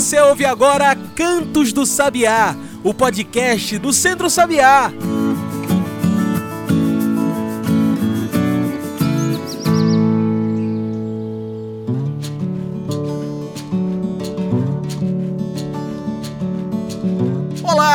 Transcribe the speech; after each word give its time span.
Você 0.00 0.18
ouve 0.18 0.46
agora 0.46 0.96
Cantos 1.14 1.74
do 1.74 1.84
Sabiá, 1.84 2.56
o 2.82 2.94
podcast 2.94 3.76
do 3.76 3.92
Centro 3.92 4.30
Sabiá. 4.30 4.90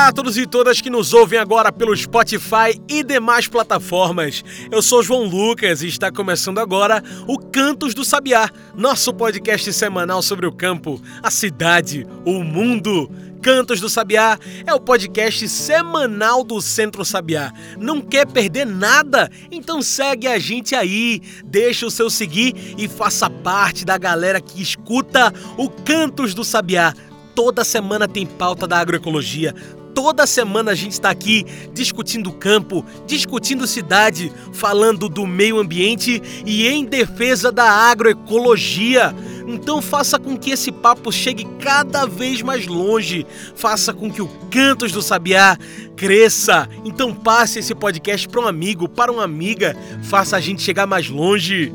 Olá 0.05 0.11
a 0.11 0.13
todos 0.13 0.37
e 0.37 0.45
todas 0.45 0.81
que 0.81 0.89
nos 0.91 1.15
ouvem 1.15 1.39
agora 1.39 1.71
pelo 1.71 1.97
Spotify 1.97 2.79
e 2.87 3.03
demais 3.03 3.47
plataformas. 3.47 4.43
Eu 4.69 4.79
sou 4.79 5.01
João 5.01 5.23
Lucas 5.23 5.81
e 5.81 5.87
está 5.87 6.11
começando 6.11 6.59
agora 6.59 7.03
o 7.27 7.39
Cantos 7.39 7.95
do 7.95 8.05
Sabiá, 8.05 8.51
nosso 8.75 9.11
podcast 9.11 9.73
semanal 9.73 10.21
sobre 10.21 10.45
o 10.45 10.51
campo, 10.51 11.01
a 11.23 11.31
cidade, 11.31 12.05
o 12.23 12.43
mundo. 12.43 13.09
Cantos 13.41 13.81
do 13.81 13.89
Sabiá 13.89 14.37
é 14.67 14.71
o 14.75 14.79
podcast 14.79 15.49
semanal 15.49 16.43
do 16.43 16.61
Centro 16.61 17.03
Sabiá. 17.03 17.51
Não 17.75 17.99
quer 17.99 18.27
perder 18.27 18.67
nada? 18.67 19.27
Então 19.49 19.81
segue 19.81 20.27
a 20.27 20.37
gente 20.37 20.75
aí, 20.75 21.19
deixa 21.43 21.83
o 21.83 21.89
seu 21.89 22.11
seguir 22.11 22.75
e 22.77 22.87
faça 22.87 23.27
parte 23.27 23.83
da 23.83 23.97
galera 23.97 24.39
que 24.39 24.61
escuta 24.61 25.33
o 25.57 25.67
Cantos 25.67 26.35
do 26.35 26.43
Sabiá. 26.43 26.93
Toda 27.33 27.65
semana 27.65 28.07
tem 28.07 28.25
pauta 28.25 28.65
da 28.65 28.77
agroecologia, 28.77 29.53
Toda 29.95 30.27
semana 30.27 30.71
a 30.71 30.75
gente 30.75 30.91
está 30.91 31.09
aqui 31.09 31.45
discutindo 31.73 32.31
campo, 32.33 32.85
discutindo 33.07 33.65
cidade, 33.65 34.29
falando 34.51 35.07
do 35.07 35.25
meio 35.25 35.57
ambiente 35.57 36.21
e 36.45 36.67
em 36.67 36.83
defesa 36.83 37.49
da 37.49 37.63
agroecologia. 37.63 39.15
Então 39.47 39.81
faça 39.81 40.19
com 40.19 40.37
que 40.37 40.51
esse 40.51 40.69
papo 40.69 41.13
chegue 41.13 41.45
cada 41.59 42.05
vez 42.05 42.41
mais 42.41 42.67
longe. 42.67 43.25
Faça 43.55 43.93
com 43.93 44.11
que 44.11 44.21
o 44.21 44.27
Cantos 44.51 44.91
do 44.91 45.01
Sabiá 45.01 45.57
cresça. 45.95 46.67
Então 46.83 47.13
passe 47.13 47.59
esse 47.59 47.73
podcast 47.73 48.27
para 48.27 48.41
um 48.41 48.47
amigo, 48.47 48.89
para 48.89 49.11
uma 49.11 49.23
amiga. 49.23 49.77
Faça 50.03 50.35
a 50.35 50.41
gente 50.41 50.61
chegar 50.61 50.85
mais 50.85 51.09
longe. 51.09 51.73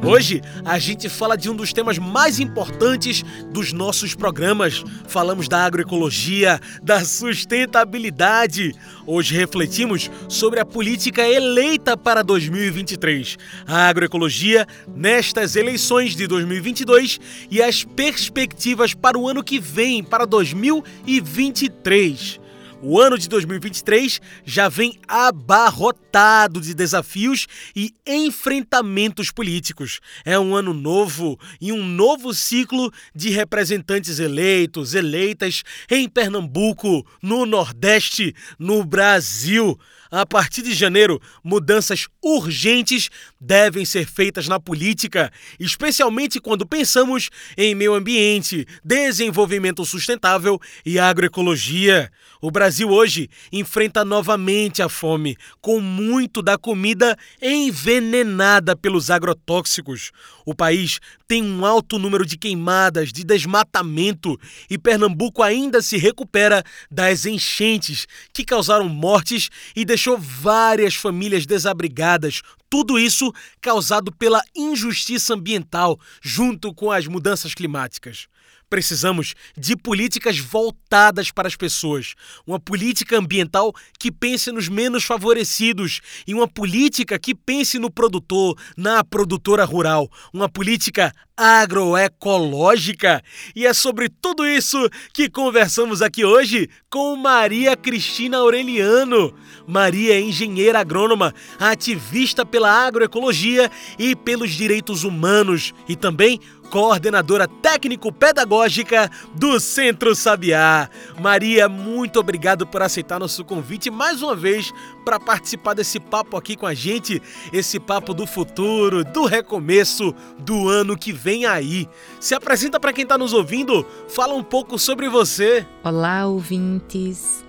Hoje 0.05 0.39
a 0.63 0.77
gente 0.77 1.09
fala 1.09 1.35
de 1.35 1.49
um 1.49 1.55
dos 1.55 1.73
temas 1.73 1.97
mais 1.97 2.39
importantes 2.39 3.23
dos 3.51 3.73
nossos 3.73 4.13
programas. 4.13 4.83
Falamos 5.07 5.47
da 5.47 5.65
agroecologia, 5.65 6.59
da 6.83 7.03
sustentabilidade. 7.03 8.75
Hoje 9.07 9.35
refletimos 9.35 10.11
sobre 10.29 10.59
a 10.59 10.65
política 10.65 11.27
eleita 11.27 11.97
para 11.97 12.21
2023, 12.21 13.35
a 13.65 13.87
agroecologia 13.87 14.67
nestas 14.95 15.55
eleições 15.55 16.15
de 16.15 16.27
2022 16.27 17.19
e 17.49 17.59
as 17.59 17.83
perspectivas 17.83 18.93
para 18.93 19.17
o 19.17 19.27
ano 19.27 19.43
que 19.43 19.57
vem, 19.57 20.03
para 20.03 20.25
2023. 20.25 22.44
O 22.81 22.99
ano 22.99 23.17
de 23.17 23.29
2023 23.29 24.19
já 24.43 24.67
vem 24.67 24.99
abarrotado 25.07 26.59
de 26.59 26.73
desafios 26.73 27.47
e 27.75 27.93
enfrentamentos 28.05 29.31
políticos. 29.31 30.01
É 30.25 30.37
um 30.37 30.55
ano 30.55 30.73
novo 30.73 31.39
e 31.59 31.71
um 31.71 31.83
novo 31.83 32.33
ciclo 32.33 32.91
de 33.15 33.29
representantes 33.29 34.19
eleitos, 34.19 34.93
eleitas 34.93 35.63
em 35.89 36.07
Pernambuco, 36.09 37.05
no 37.21 37.45
Nordeste, 37.45 38.35
no 38.59 38.83
Brasil. 38.83 39.79
A 40.11 40.25
partir 40.25 40.61
de 40.61 40.73
janeiro, 40.73 41.19
mudanças 41.43 42.07
urgentes 42.23 43.09
devem 43.45 43.85
ser 43.85 44.07
feitas 44.07 44.47
na 44.47 44.59
política, 44.59 45.31
especialmente 45.59 46.39
quando 46.39 46.65
pensamos 46.65 47.29
em 47.55 47.75
meio 47.75 47.93
ambiente, 47.93 48.65
desenvolvimento 48.83 49.85
sustentável 49.85 50.59
e 50.83 50.97
agroecologia. 50.97 52.11
O 52.41 52.49
Brasil 52.49 52.89
hoje 52.89 53.29
enfrenta 53.51 54.03
novamente 54.03 54.81
a 54.81 54.89
fome, 54.89 55.37
com 55.61 55.79
muito 55.79 56.41
da 56.41 56.57
comida 56.57 57.17
envenenada 57.41 58.75
pelos 58.75 59.11
agrotóxicos. 59.11 60.11
O 60.45 60.53
país 60.53 60.99
tem 61.27 61.43
um 61.43 61.65
alto 61.65 61.97
número 61.97 62.25
de 62.25 62.37
queimadas, 62.37 63.11
de 63.11 63.23
desmatamento 63.23 64.39
e 64.69 64.77
Pernambuco 64.77 65.41
ainda 65.41 65.81
se 65.81 65.97
recupera 65.97 66.63
das 66.89 67.25
enchentes 67.25 68.07
que 68.33 68.43
causaram 68.43 68.87
mortes 68.89 69.49
e 69.75 69.85
deixou 69.85 70.17
várias 70.17 70.95
famílias 70.95 71.45
desabrigadas. 71.45 72.41
Tudo 72.69 72.99
isso 72.99 73.31
causado 73.61 74.11
pela 74.11 74.43
injustiça 74.55 75.33
ambiental 75.33 75.99
junto 76.21 76.73
com 76.73 76.91
as 76.91 77.07
mudanças 77.07 77.53
climáticas. 77.53 78.27
Precisamos 78.75 79.35
de 79.57 79.73
políticas 79.77 80.37
voltadas 80.37 81.31
para 81.31 81.47
as 81.47 81.55
pessoas, 81.55 82.13
uma 82.45 82.59
política 82.59 83.17
ambiental 83.17 83.73
que 83.97 84.11
pense 84.11 84.51
nos 84.51 84.67
menos 84.67 85.05
favorecidos 85.05 86.01
e 86.27 86.33
uma 86.33 86.45
política 86.45 87.17
que 87.17 87.33
pense 87.33 87.79
no 87.79 87.89
produtor, 87.89 88.53
na 88.75 89.01
produtora 89.01 89.63
rural, 89.63 90.11
uma 90.33 90.49
política 90.49 91.13
agroecológica. 91.37 93.21
E 93.55 93.65
é 93.65 93.73
sobre 93.73 94.09
tudo 94.09 94.45
isso 94.45 94.77
que 95.13 95.29
conversamos 95.29 96.01
aqui 96.01 96.25
hoje 96.25 96.69
com 96.89 97.15
Maria 97.15 97.75
Cristina 97.75 98.37
Aureliano. 98.37 99.33
Maria 99.67 100.15
é 100.15 100.21
engenheira 100.21 100.79
agrônoma, 100.79 101.33
ativista 101.59 102.45
pela 102.45 102.71
agroecologia 102.85 103.71
e 103.97 104.15
pelos 104.15 104.51
direitos 104.51 105.03
humanos 105.03 105.73
e 105.87 105.95
também 105.95 106.39
coordenadora 106.75 107.47
técnico-pedagógica 107.47 109.09
do 109.33 109.61
Centro 109.61 110.13
Sabiá. 110.13 110.89
Maria, 111.17 111.69
muito 111.69 112.19
obrigado 112.19 112.67
por 112.67 112.81
aceitar 112.81 113.17
nosso 113.17 113.45
convite 113.45 113.89
mais 113.89 114.21
uma 114.21 114.35
vez 114.35 114.73
para 115.05 115.17
participar 115.17 115.73
desse 115.73 116.01
papo 116.01 116.35
aqui 116.35 116.57
com 116.57 116.65
a 116.65 116.73
gente, 116.73 117.21
esse 117.53 117.79
papo 117.79 118.13
do 118.13 118.27
futuro, 118.27 119.05
do 119.05 119.23
recomeço 119.23 120.13
do 120.37 120.67
ano 120.67 120.97
que 120.97 121.13
vem 121.13 121.45
aí. 121.45 121.87
Se 122.19 122.35
apresenta 122.35 122.77
para 122.77 122.91
quem 122.91 123.03
está 123.03 123.17
nos 123.17 123.31
ouvindo, 123.31 123.85
fala 124.09 124.33
um 124.33 124.43
pouco 124.43 124.77
sobre 124.77 125.07
você. 125.07 125.65
Olá, 125.81 126.27
ouvintes. 126.27 127.45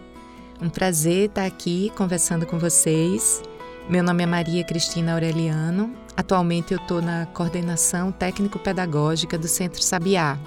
Um 0.63 0.69
prazer 0.69 1.31
estar 1.31 1.47
aqui 1.47 1.91
conversando 1.97 2.47
com 2.47 2.61
vocês. 2.61 3.43
Meu 3.89 4.05
nome 4.05 4.23
é 4.23 4.27
Maria 4.27 4.63
Cristina 4.63 5.15
Aureliano, 5.15 6.06
Atualmente 6.17 6.73
eu 6.73 6.79
estou 6.79 7.03
na 7.03 7.27
coordenação 7.27 8.11
técnico-pedagógica 8.11 9.37
do 9.37 9.47
Centro 9.47 9.83
Sabiá. 9.83 10.39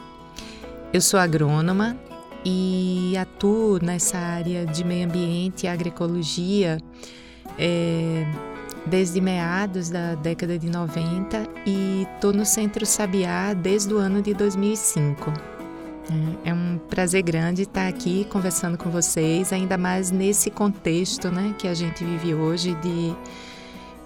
Eu 0.92 1.00
sou 1.00 1.20
agrônoma 1.20 1.96
e 2.44 3.16
atuo 3.16 3.80
nessa 3.80 4.18
área 4.18 4.66
de 4.66 4.84
meio 4.84 5.06
ambiente 5.06 5.66
e 5.66 5.68
agroecologia 5.68 6.80
é, 7.58 8.26
desde 8.88 9.22
meados 9.22 9.92
da 9.92 10.16
década 10.16 10.58
de 10.58 10.70
90 10.70 11.48
e 11.68 12.08
estou 12.16 12.34
no 12.34 12.46
Centro 12.46 12.84
Sabiá 12.86 13.54
desde 13.54 13.94
o 13.94 13.98
ano 14.00 14.24
de 14.24 14.34
2005. 14.34 15.32
É, 16.46 16.50
é 16.50 16.54
um 16.54 16.80
prazer 16.90 17.22
grande 17.22 17.64
estar 17.64 17.88
aqui 17.88 18.26
conversando 18.32 18.76
com 18.76 18.90
vocês, 18.90 19.54
ainda 19.54 19.78
mais 19.78 20.10
nesse 20.10 20.50
contexto 20.50 21.30
né, 21.30 21.54
que 21.60 21.68
a 21.68 21.76
gente 21.76 22.04
vive 22.04 22.34
hoje 22.34 22.74
de 22.76 23.16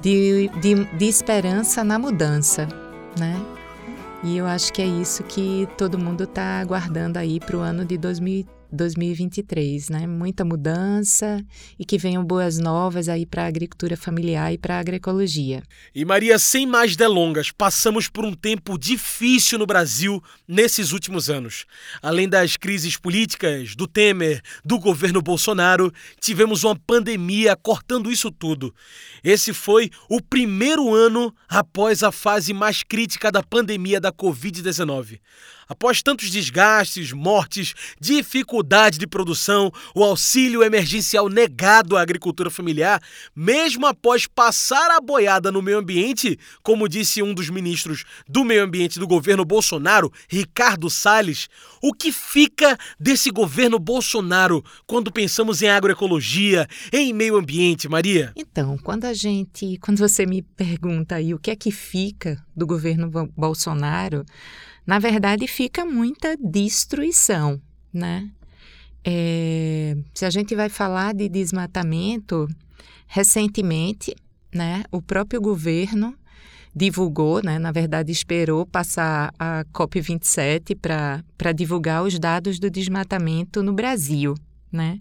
de, 0.03 0.49
de, 0.59 0.85
de 0.97 1.05
esperança 1.05 1.81
na 1.81 1.97
mudança, 1.97 2.67
né? 3.17 3.41
E 4.21 4.37
eu 4.37 4.45
acho 4.45 4.71
que 4.73 4.81
é 4.81 4.85
isso 4.85 5.23
que 5.23 5.67
todo 5.77 5.97
mundo 5.97 6.25
está 6.25 6.59
aguardando 6.59 7.17
aí 7.17 7.39
para 7.39 7.57
o 7.57 7.61
ano 7.61 7.85
de 7.85 7.97
2030. 7.97 8.62
2023, 8.73 9.89
né? 9.89 10.07
Muita 10.07 10.43
mudança 10.43 11.45
e 11.77 11.85
que 11.85 11.97
venham 11.97 12.25
boas 12.25 12.57
novas 12.57 13.07
aí 13.07 13.25
para 13.25 13.43
a 13.43 13.47
agricultura 13.47 13.95
familiar 13.95 14.51
e 14.51 14.57
para 14.57 14.75
a 14.75 14.79
agroecologia. 14.79 15.61
E 15.93 16.03
Maria, 16.03 16.39
sem 16.39 16.65
mais 16.65 16.95
delongas, 16.95 17.51
passamos 17.51 18.09
por 18.09 18.25
um 18.25 18.33
tempo 18.33 18.77
difícil 18.77 19.59
no 19.59 19.65
Brasil 19.65 20.21
nesses 20.47 20.91
últimos 20.91 21.29
anos. 21.29 21.65
Além 22.01 22.27
das 22.27 22.57
crises 22.57 22.97
políticas, 22.97 23.75
do 23.75 23.87
Temer, 23.87 24.41
do 24.65 24.79
governo 24.79 25.21
Bolsonaro, 25.21 25.91
tivemos 26.19 26.63
uma 26.63 26.75
pandemia 26.75 27.55
cortando 27.55 28.11
isso 28.11 28.31
tudo. 28.31 28.73
Esse 29.23 29.53
foi 29.53 29.89
o 30.09 30.21
primeiro 30.21 30.93
ano 30.93 31.33
após 31.47 32.01
a 32.01 32.11
fase 32.11 32.53
mais 32.53 32.81
crítica 32.81 33.31
da 33.31 33.43
pandemia 33.43 34.01
da 34.01 34.11
Covid-19. 34.11 35.19
Após 35.67 36.01
tantos 36.01 36.29
desgastes, 36.29 37.11
mortes, 37.11 37.73
dificuldade 37.99 38.97
de 38.97 39.07
produção, 39.07 39.71
o 39.95 40.03
auxílio 40.03 40.63
emergencial 40.63 41.29
negado 41.29 41.97
à 41.97 42.01
agricultura 42.01 42.49
familiar, 42.49 43.01
mesmo 43.35 43.85
após 43.85 44.27
passar 44.27 44.91
a 44.91 44.99
boiada 44.99 45.51
no 45.51 45.61
meio 45.61 45.79
ambiente, 45.79 46.37
como 46.61 46.89
disse 46.89 47.21
um 47.21 47.33
dos 47.33 47.49
ministros 47.49 48.03
do 48.27 48.43
meio 48.43 48.63
ambiente 48.63 48.99
do 48.99 49.07
governo 49.07 49.45
Bolsonaro, 49.45 50.11
Ricardo 50.27 50.89
Salles, 50.89 51.47
o 51.81 51.93
que 51.93 52.11
fica 52.11 52.77
desse 52.99 53.29
governo 53.29 53.79
Bolsonaro 53.79 54.63
quando 54.85 55.11
pensamos 55.11 55.61
em 55.61 55.69
agroecologia, 55.69 56.67
em 56.91 57.13
meio 57.13 57.37
ambiente, 57.37 57.89
Maria? 57.89 58.31
Então, 58.35 58.77
quando 58.77 59.05
a 59.05 59.13
gente, 59.13 59.77
quando 59.79 59.97
você 59.97 60.25
me 60.25 60.41
pergunta 60.41 61.15
aí 61.15 61.33
o 61.33 61.39
que 61.39 61.51
é 61.51 61.55
que 61.55 61.71
fica 61.71 62.43
do 62.55 62.65
governo 62.65 63.09
Bolsonaro, 63.35 64.25
na 64.85 64.99
verdade 64.99 65.47
fica 65.47 65.85
muita 65.85 66.35
destruição, 66.37 67.59
né? 67.91 68.29
É, 69.05 69.97
se 70.13 70.25
a 70.25 70.29
gente 70.29 70.55
vai 70.55 70.69
falar 70.69 71.13
de 71.13 71.27
desmatamento, 71.27 72.47
recentemente, 73.07 74.15
né, 74.53 74.83
o 74.91 75.01
próprio 75.01 75.41
governo 75.41 76.15
divulgou, 76.75 77.41
né, 77.43 77.59
na 77.59 77.71
verdade 77.71 78.11
esperou 78.11 78.65
passar 78.65 79.33
a 79.37 79.65
COP27 79.73 80.75
para 81.37 81.51
divulgar 81.51 82.03
os 82.03 82.17
dados 82.17 82.59
do 82.59 82.69
desmatamento 82.69 83.61
no 83.61 83.73
Brasil. 83.73 84.35
Né? 84.71 84.99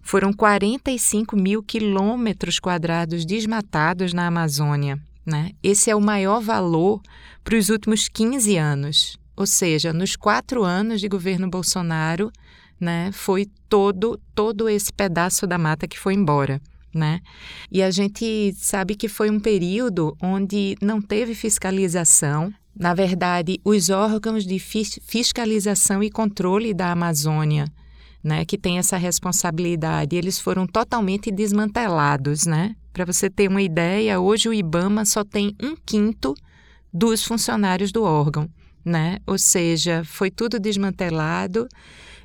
Foram 0.00 0.32
45 0.32 1.36
mil 1.36 1.60
quilômetros 1.60 2.60
quadrados 2.60 3.26
desmatados 3.26 4.12
na 4.12 4.28
Amazônia. 4.28 5.00
Né? 5.28 5.50
Esse 5.62 5.90
é 5.90 5.94
o 5.94 6.00
maior 6.00 6.40
valor 6.40 7.02
para 7.44 7.54
os 7.54 7.68
últimos 7.68 8.08
15 8.08 8.56
anos. 8.56 9.18
Ou 9.36 9.46
seja, 9.46 9.92
nos 9.92 10.16
quatro 10.16 10.64
anos 10.64 11.02
de 11.02 11.08
governo 11.08 11.50
Bolsonaro, 11.50 12.32
né, 12.80 13.10
foi 13.12 13.46
todo, 13.68 14.18
todo 14.34 14.70
esse 14.70 14.90
pedaço 14.90 15.46
da 15.46 15.58
mata 15.58 15.86
que 15.86 15.98
foi 15.98 16.14
embora. 16.14 16.58
Né? 16.94 17.20
E 17.70 17.82
a 17.82 17.90
gente 17.90 18.54
sabe 18.56 18.94
que 18.94 19.06
foi 19.06 19.28
um 19.28 19.38
período 19.38 20.16
onde 20.22 20.76
não 20.80 20.98
teve 20.98 21.34
fiscalização. 21.34 22.50
Na 22.74 22.94
verdade, 22.94 23.60
os 23.62 23.90
órgãos 23.90 24.46
de 24.46 24.58
fiscalização 24.58 26.02
e 26.02 26.10
controle 26.10 26.72
da 26.72 26.90
Amazônia, 26.90 27.66
né, 28.22 28.44
que 28.44 28.58
tem 28.58 28.78
essa 28.78 28.96
responsabilidade, 28.96 30.16
eles 30.16 30.40
foram 30.40 30.66
totalmente 30.66 31.30
desmantelados, 31.30 32.46
né? 32.46 32.74
Para 32.92 33.04
você 33.04 33.30
ter 33.30 33.48
uma 33.48 33.62
ideia, 33.62 34.18
hoje 34.18 34.48
o 34.48 34.54
IBAMA 34.54 35.04
só 35.04 35.22
tem 35.24 35.54
um 35.62 35.76
quinto 35.76 36.34
dos 36.92 37.24
funcionários 37.24 37.92
do 37.92 38.02
órgão, 38.02 38.48
né? 38.84 39.18
Ou 39.26 39.38
seja, 39.38 40.02
foi 40.04 40.30
tudo 40.30 40.58
desmantelado 40.58 41.68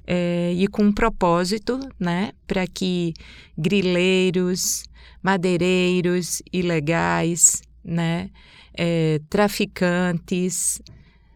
é, 0.07 0.53
e 0.55 0.67
com 0.67 0.83
um 0.83 0.91
propósito, 0.91 1.79
né? 1.99 2.31
Para 2.47 2.65
que 2.65 3.13
grileiros, 3.57 4.83
madeireiros 5.21 6.41
ilegais, 6.51 7.61
né? 7.83 8.29
É, 8.75 9.19
traficantes, 9.29 10.81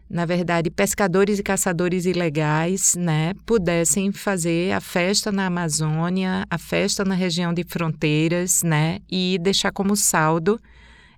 na 0.08 0.24
verdade, 0.24 0.70
pescadores 0.70 1.38
e 1.38 1.42
caçadores 1.42 2.06
ilegais, 2.06 2.94
né, 2.96 3.34
pudessem 3.44 4.10
fazer 4.10 4.72
a 4.72 4.80
festa 4.80 5.30
na 5.30 5.46
Amazônia, 5.46 6.46
a 6.48 6.56
festa 6.56 7.04
na 7.04 7.14
região 7.14 7.52
de 7.52 7.62
fronteiras, 7.64 8.62
né, 8.62 9.00
e 9.10 9.38
deixar 9.40 9.70
como 9.70 9.94
saldo 9.94 10.58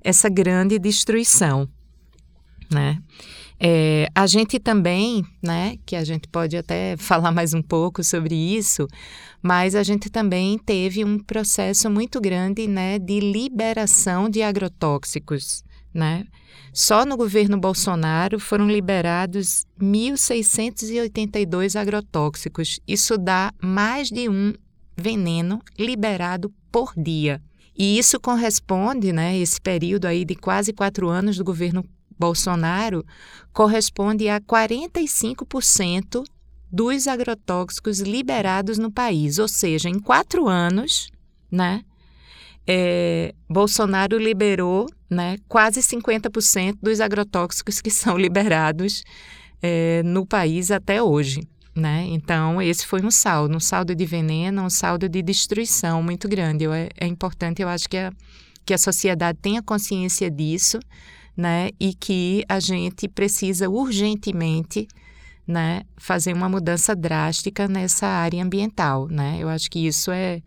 essa 0.02 0.28
grande 0.28 0.78
destruição, 0.78 1.68
né. 2.70 2.98
É, 3.62 4.08
a 4.14 4.26
gente 4.26 4.58
também, 4.58 5.22
né, 5.42 5.76
que 5.84 5.94
a 5.94 6.02
gente 6.02 6.26
pode 6.26 6.56
até 6.56 6.96
falar 6.98 7.30
mais 7.30 7.52
um 7.52 7.60
pouco 7.62 8.02
sobre 8.02 8.34
isso, 8.34 8.88
mas 9.42 9.74
a 9.74 9.82
gente 9.82 10.08
também 10.08 10.58
teve 10.58 11.04
um 11.04 11.18
processo 11.18 11.90
muito 11.90 12.20
grande, 12.20 12.66
né, 12.66 12.98
de 12.98 13.20
liberação 13.20 14.28
de 14.28 14.42
agrotóxicos, 14.42 15.62
né? 15.92 16.26
Só 16.72 17.04
no 17.04 17.16
governo 17.16 17.58
Bolsonaro 17.58 18.38
foram 18.38 18.68
liberados 18.68 19.66
1.682 19.80 21.78
agrotóxicos. 21.78 22.78
Isso 22.86 23.18
dá 23.18 23.52
mais 23.60 24.08
de 24.08 24.28
um 24.28 24.54
veneno 24.96 25.60
liberado 25.78 26.52
por 26.70 26.92
dia. 26.96 27.42
E 27.76 27.98
isso 27.98 28.20
corresponde, 28.20 29.12
né, 29.12 29.38
esse 29.38 29.60
período 29.60 30.06
aí 30.06 30.24
de 30.24 30.34
quase 30.34 30.72
quatro 30.72 31.08
anos 31.08 31.36
do 31.38 31.44
governo 31.44 31.84
Bolsonaro, 32.18 33.04
corresponde 33.52 34.28
a 34.28 34.40
45% 34.40 36.22
dos 36.70 37.08
agrotóxicos 37.08 38.00
liberados 38.00 38.78
no 38.78 38.92
país. 38.92 39.38
Ou 39.38 39.48
seja, 39.48 39.88
em 39.88 39.98
quatro 39.98 40.46
anos, 40.46 41.10
né, 41.50 41.82
é, 42.66 43.34
Bolsonaro 43.48 44.18
liberou 44.18 44.86
né, 45.08 45.36
quase 45.48 45.80
50% 45.80 46.78
dos 46.80 47.00
agrotóxicos 47.00 47.80
que 47.80 47.90
são 47.90 48.16
liberados 48.18 49.02
é, 49.62 50.02
no 50.04 50.24
país 50.24 50.70
até 50.70 51.02
hoje. 51.02 51.40
Né? 51.74 52.06
Então, 52.08 52.60
esse 52.60 52.86
foi 52.86 53.00
um 53.02 53.10
saldo, 53.10 53.56
um 53.56 53.60
saldo 53.60 53.94
de 53.94 54.04
veneno, 54.04 54.62
um 54.62 54.70
saldo 54.70 55.08
de 55.08 55.22
destruição 55.22 56.02
muito 56.02 56.28
grande. 56.28 56.64
Eu, 56.64 56.72
é, 56.72 56.88
é 56.98 57.06
importante, 57.06 57.62
eu 57.62 57.68
acho 57.68 57.88
que 57.88 57.96
a, 57.96 58.12
que 58.66 58.74
a 58.74 58.78
sociedade 58.78 59.38
tenha 59.40 59.62
consciência 59.62 60.30
disso 60.30 60.78
né? 61.36 61.70
e 61.78 61.94
que 61.94 62.44
a 62.48 62.60
gente 62.60 63.08
precisa 63.08 63.68
urgentemente 63.68 64.88
né, 65.46 65.82
fazer 65.96 66.32
uma 66.32 66.48
mudança 66.48 66.94
drástica 66.94 67.66
nessa 67.66 68.06
área 68.06 68.42
ambiental. 68.42 69.08
Né? 69.08 69.38
Eu 69.38 69.48
acho 69.48 69.70
que 69.70 69.86
isso 69.86 70.10
é 70.10 70.42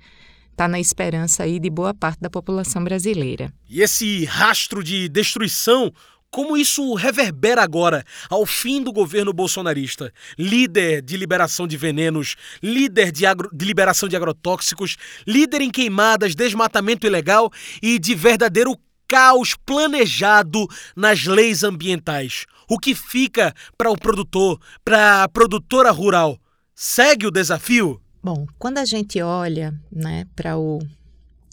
está 0.54 0.68
na 0.68 0.80
esperança 0.80 1.44
aí 1.44 1.60
de 1.60 1.70
boa 1.70 1.94
parte 1.94 2.22
da 2.22 2.30
população 2.30 2.84
brasileira. 2.84 3.52
E 3.70 3.82
esse 3.82 4.24
rastro 4.26 4.84
de 4.84 5.10
destruição 5.10 5.92
como 6.30 6.58
isso 6.58 6.96
reverbera 6.96 7.62
agora 7.62 8.04
ao 8.28 8.44
fim 8.44 8.82
do 8.82 8.92
governo 8.92 9.32
bolsonarista? 9.32 10.12
Líder 10.36 11.04
de 11.04 11.16
liberação 11.16 11.68
de 11.68 11.78
venenos, 11.78 12.36
líder 12.62 13.12
de, 13.12 13.24
agro, 13.24 13.50
de, 13.54 13.64
liberação 13.64 14.10
de 14.10 14.16
agrotóxicos, 14.16 14.98
líder 15.28 15.62
em 15.62 15.70
queimadas, 15.70 16.34
desmatamento 16.34 17.06
ilegal 17.06 17.52
e 17.84 18.00
de 18.00 18.16
verdadeiro 18.16 18.76
caos 19.08 19.54
planejado 19.64 20.66
nas 20.96 21.26
leis 21.26 21.64
ambientais. 21.64 22.48
O 22.68 22.80
que 22.80 22.96
fica 22.96 23.54
para 23.78 23.92
o 23.92 23.96
produtor, 23.96 24.60
para 24.84 25.24
a 25.24 25.30
produtora 25.30 25.92
rural? 25.92 26.40
Segue 26.74 27.28
o 27.28 27.32
desafio? 27.32 28.03
Bom, 28.24 28.48
quando 28.58 28.78
a 28.78 28.86
gente 28.86 29.22
olha 29.22 29.78
né, 29.92 30.25
para 30.34 30.58
o, 30.58 30.80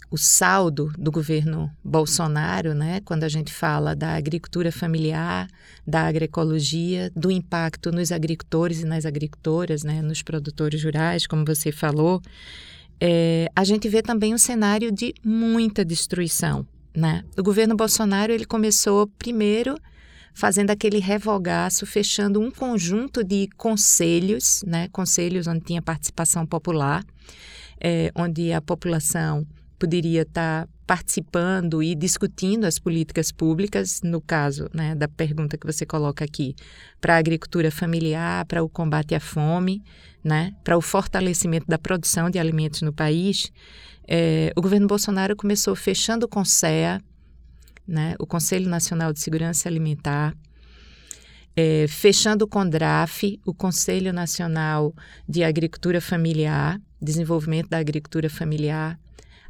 o 0.09 0.17
saldo 0.17 0.89
do 0.97 1.11
governo 1.11 1.69
Bolsonaro, 1.83 2.73
né, 2.73 3.01
quando 3.03 3.25
a 3.25 3.27
gente 3.27 3.51
fala 3.51 3.93
da 3.93 4.13
agricultura 4.15 4.71
familiar, 4.71 5.49
da 5.85 6.07
agroecologia, 6.07 7.11
do 7.13 7.29
impacto 7.29 7.91
nos 7.91 8.09
agricultores 8.09 8.79
e 8.79 8.85
nas 8.85 9.05
agricultoras, 9.05 9.83
né, 9.83 10.01
nos 10.01 10.23
produtores 10.23 10.81
rurais, 10.81 11.27
como 11.27 11.43
você 11.43 11.73
falou, 11.73 12.21
é, 13.01 13.51
a 13.53 13.65
gente 13.65 13.89
vê 13.89 14.01
também 14.01 14.33
um 14.33 14.37
cenário 14.37 14.93
de 14.93 15.13
muita 15.21 15.83
destruição. 15.83 16.65
Né? 16.95 17.25
O 17.37 17.43
governo 17.43 17.75
Bolsonaro 17.75 18.31
ele 18.31 18.45
começou 18.45 19.07
primeiro 19.19 19.75
fazendo 20.33 20.71
aquele 20.71 20.99
revogaço, 20.99 21.85
fechando 21.85 22.39
um 22.39 22.49
conjunto 22.49 23.23
de 23.23 23.47
conselhos, 23.57 24.63
né, 24.65 24.87
conselhos 24.91 25.47
onde 25.47 25.61
tinha 25.61 25.81
participação 25.81 26.45
popular, 26.45 27.03
é, 27.79 28.11
onde 28.15 28.51
a 28.53 28.61
população 28.61 29.45
poderia 29.77 30.21
estar 30.21 30.67
participando 30.85 31.81
e 31.81 31.95
discutindo 31.95 32.65
as 32.65 32.77
políticas 32.77 33.31
públicas, 33.31 34.01
no 34.03 34.21
caso 34.21 34.69
né, 34.73 34.93
da 34.93 35.07
pergunta 35.07 35.57
que 35.57 35.65
você 35.65 35.85
coloca 35.85 36.23
aqui, 36.23 36.53
para 36.99 37.15
a 37.15 37.17
agricultura 37.17 37.71
familiar, 37.71 38.45
para 38.45 38.61
o 38.61 38.69
combate 38.69 39.15
à 39.15 39.19
fome, 39.19 39.81
né, 40.23 40.53
para 40.63 40.77
o 40.77 40.81
fortalecimento 40.81 41.65
da 41.67 41.79
produção 41.79 42.29
de 42.29 42.37
alimentos 42.37 42.81
no 42.81 42.93
país, 42.93 43.51
é, 44.07 44.51
o 44.55 44.61
governo 44.61 44.87
Bolsonaro 44.87 45.35
começou 45.35 45.75
fechando 45.75 46.25
o 46.25 46.29
CONSEA, 46.29 47.01
né, 47.87 48.15
o 48.19 48.25
Conselho 48.25 48.69
Nacional 48.69 49.11
de 49.13 49.19
Segurança 49.19 49.67
Alimentar, 49.67 50.35
é, 51.55 51.85
fechando 51.87 52.45
o 52.45 52.47
CONDRAF, 52.47 53.39
o 53.45 53.53
Conselho 53.53 54.13
Nacional 54.13 54.93
de 55.27 55.43
Agricultura 55.43 55.99
Familiar, 55.99 56.79
Desenvolvimento 57.01 57.69
da 57.69 57.77
Agricultura 57.77 58.29
Familiar, 58.29 58.97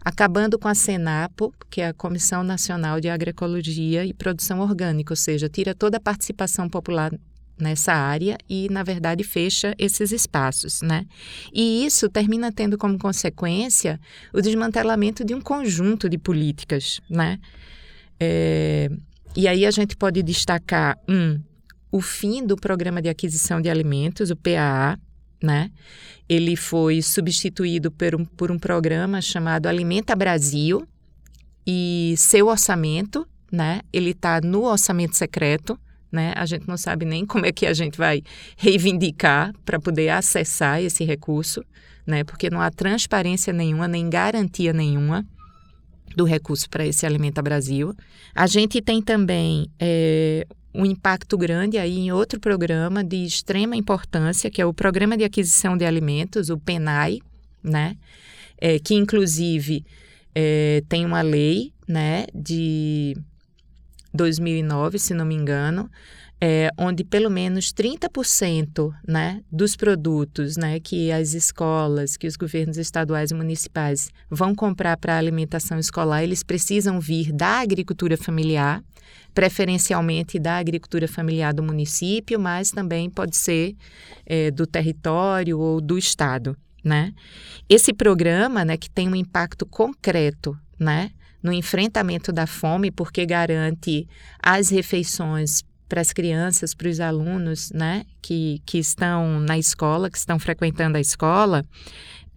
acabando 0.04 0.58
com 0.58 0.68
a 0.68 0.74
SENAPO, 0.74 1.54
que 1.70 1.82
é 1.82 1.88
a 1.88 1.94
Comissão 1.94 2.44
Nacional 2.44 3.00
de 3.00 3.08
Agroecologia 3.10 4.06
e 4.06 4.14
Produção 4.14 4.60
Orgânica, 4.60 5.14
ou 5.14 5.18
seja, 5.18 5.48
tira 5.48 5.76
toda 5.76 5.98
a 5.98 6.02
participação 6.02 6.68
popular 6.68 7.12
nessa 7.60 7.94
área 7.94 8.38
e, 8.50 8.68
na 8.70 8.82
verdade, 8.82 9.24
fecha 9.24 9.76
esses 9.78 10.12
espaços, 10.12 10.82
né? 10.82 11.06
E 11.54 11.86
isso 11.86 12.10
termina 12.10 12.52
tendo 12.52 12.78
como 12.78 12.98
consequência 12.98 14.00
o 14.34 14.42
desmantelamento 14.42 15.24
de 15.24 15.36
um 15.36 15.42
conjunto 15.42 16.10
de 16.10 16.18
políticas, 16.18 17.00
né? 17.08 17.40
É, 18.24 18.88
e 19.36 19.48
aí 19.48 19.66
a 19.66 19.72
gente 19.72 19.98
pode 19.98 20.22
destacar, 20.22 20.96
um, 21.10 21.42
o 21.92 22.00
fim 22.00 22.46
do 22.46 22.56
Programa 22.56 23.02
de 23.02 23.10
Aquisição 23.10 23.60
de 23.60 23.68
Alimentos, 23.68 24.30
o 24.30 24.36
PAA, 24.36 25.00
né? 25.42 25.72
Ele 26.30 26.56
foi 26.56 27.02
substituído 27.02 27.90
por 27.90 28.14
um, 28.16 28.24
por 28.24 28.52
um 28.52 28.60
programa 28.60 29.22
chamado 29.22 29.66
Alimenta 29.66 30.16
Brasil 30.16 30.88
e 31.66 32.14
seu 32.16 32.46
orçamento, 32.48 33.28
né? 33.52 33.82
Ele 33.92 34.12
está 34.12 34.40
no 34.40 34.66
orçamento 34.66 35.18
secreto, 35.18 35.80
né? 36.12 36.32
A 36.38 36.46
gente 36.46 36.68
não 36.68 36.78
sabe 36.78 37.06
nem 37.06 37.26
como 37.26 37.48
é 37.48 37.52
que 37.52 37.66
a 37.66 37.74
gente 37.74 37.98
vai 37.98 38.22
reivindicar 38.56 39.52
para 39.66 39.80
poder 39.80 40.10
acessar 40.10 40.80
esse 40.80 41.04
recurso, 41.04 41.66
né? 42.06 42.24
Porque 42.24 42.52
não 42.52 42.62
há 42.62 42.70
transparência 42.70 43.52
nenhuma, 43.52 43.88
nem 43.88 44.08
garantia 44.08 44.72
nenhuma 44.72 45.26
do 46.16 46.24
recurso 46.24 46.70
para 46.70 46.86
esse 46.86 47.06
Alimenta 47.06 47.42
Brasil. 47.42 47.96
A 48.34 48.48
gente 48.48 48.82
tem 48.82 49.02
também 49.02 49.68
é, 49.80 50.46
um 50.74 50.86
impacto 50.86 51.38
grande 51.38 51.78
aí 51.78 51.98
em 51.98 52.12
outro 52.12 52.40
programa 52.40 53.04
de 53.04 53.26
extrema 53.26 53.76
importância, 53.76 54.50
que 54.50 54.62
é 54.62 54.66
o 54.66 54.74
Programa 54.74 55.18
de 55.18 55.24
Aquisição 55.24 55.76
de 55.76 55.86
Alimentos, 55.86 56.50
o 56.50 56.58
PENAI, 56.58 57.20
né? 57.64 57.98
É, 58.58 58.80
que 58.80 58.94
inclusive 58.94 59.84
é, 60.36 60.84
tem 60.88 61.06
uma 61.06 61.22
lei, 61.22 61.74
né, 61.88 62.26
de 62.34 63.18
2009, 64.14 65.00
se 65.00 65.14
não 65.14 65.26
me 65.26 65.36
engano, 65.36 65.90
é, 66.44 66.72
onde 66.76 67.04
pelo 67.04 67.30
menos 67.30 67.72
30% 67.72 68.92
né, 69.08 69.44
dos 69.52 69.76
produtos 69.76 70.58
né, 70.58 70.80
que 70.80 71.12
as 71.12 71.36
escolas, 71.36 72.18
que 72.18 72.26
os 72.26 72.36
governos 72.36 72.78
estaduais 72.78 73.30
e 73.30 73.36
municipais 73.36 74.10
vão 74.28 74.56
comprar 74.56 74.98
para 74.98 75.14
a 75.14 75.18
alimentação 75.20 75.78
escolar, 75.78 76.24
eles 76.24 76.42
precisam 76.42 77.00
vir 77.00 77.32
da 77.32 77.60
agricultura 77.60 78.18
familiar, 78.18 78.84
preferencialmente 79.36 80.40
da 80.40 80.58
agricultura 80.58 81.08
familiar 81.08 81.54
do 81.54 81.62
município, 81.62 82.40
mas 82.40 82.72
também 82.72 83.08
pode 83.08 83.38
ser 83.38 83.76
é, 84.26 84.50
do 84.50 84.66
território 84.66 85.60
ou 85.60 85.80
do 85.80 85.96
estado. 85.96 86.58
Né? 86.84 87.14
Esse 87.70 87.94
programa, 87.94 88.66
né, 88.66 88.76
que 88.78 88.90
tem 88.90 89.08
um 89.08 89.16
impacto 89.16 89.64
concreto, 89.68 90.58
né, 90.80 91.12
no 91.44 91.54
enfrentamento 91.54 92.32
da 92.32 92.48
fome, 92.48 92.90
porque 92.90 93.26
garante 93.28 94.08
as 94.42 94.70
refeições 94.70 95.64
para 95.92 96.00
as 96.00 96.14
crianças, 96.14 96.74
para 96.74 96.88
os 96.88 97.02
alunos 97.02 97.70
né, 97.74 98.06
que, 98.22 98.62
que 98.66 98.78
estão 98.78 99.42
na 99.42 99.58
escola, 99.58 100.10
que 100.10 100.18
estão 100.18 100.40
frequentando 100.40 100.98
a 100.98 101.02
escola, 101.02 101.66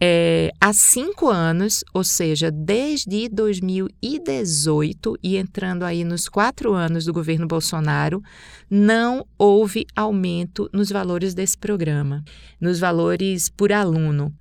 é, 0.01 0.51
há 0.61 0.73
cinco 0.73 1.29
anos, 1.29 1.85
ou 1.95 2.03
seja, 2.03 2.51
desde 2.51 3.29
2018 3.29 5.17
e 5.23 5.37
entrando 5.37 5.85
aí 5.85 6.03
nos 6.03 6.29
quatro 6.29 6.73
anos 6.73 7.05
do 7.05 7.13
governo 7.13 7.47
Bolsonaro, 7.47 8.21
não 8.69 9.25
houve 9.39 9.87
aumento 9.95 10.69
nos 10.73 10.91
valores 10.91 11.33
desse 11.33 11.57
programa, 11.57 12.25
nos 12.61 12.81
valores 12.81 13.49
por 13.49 13.71
aluno. 13.71 14.35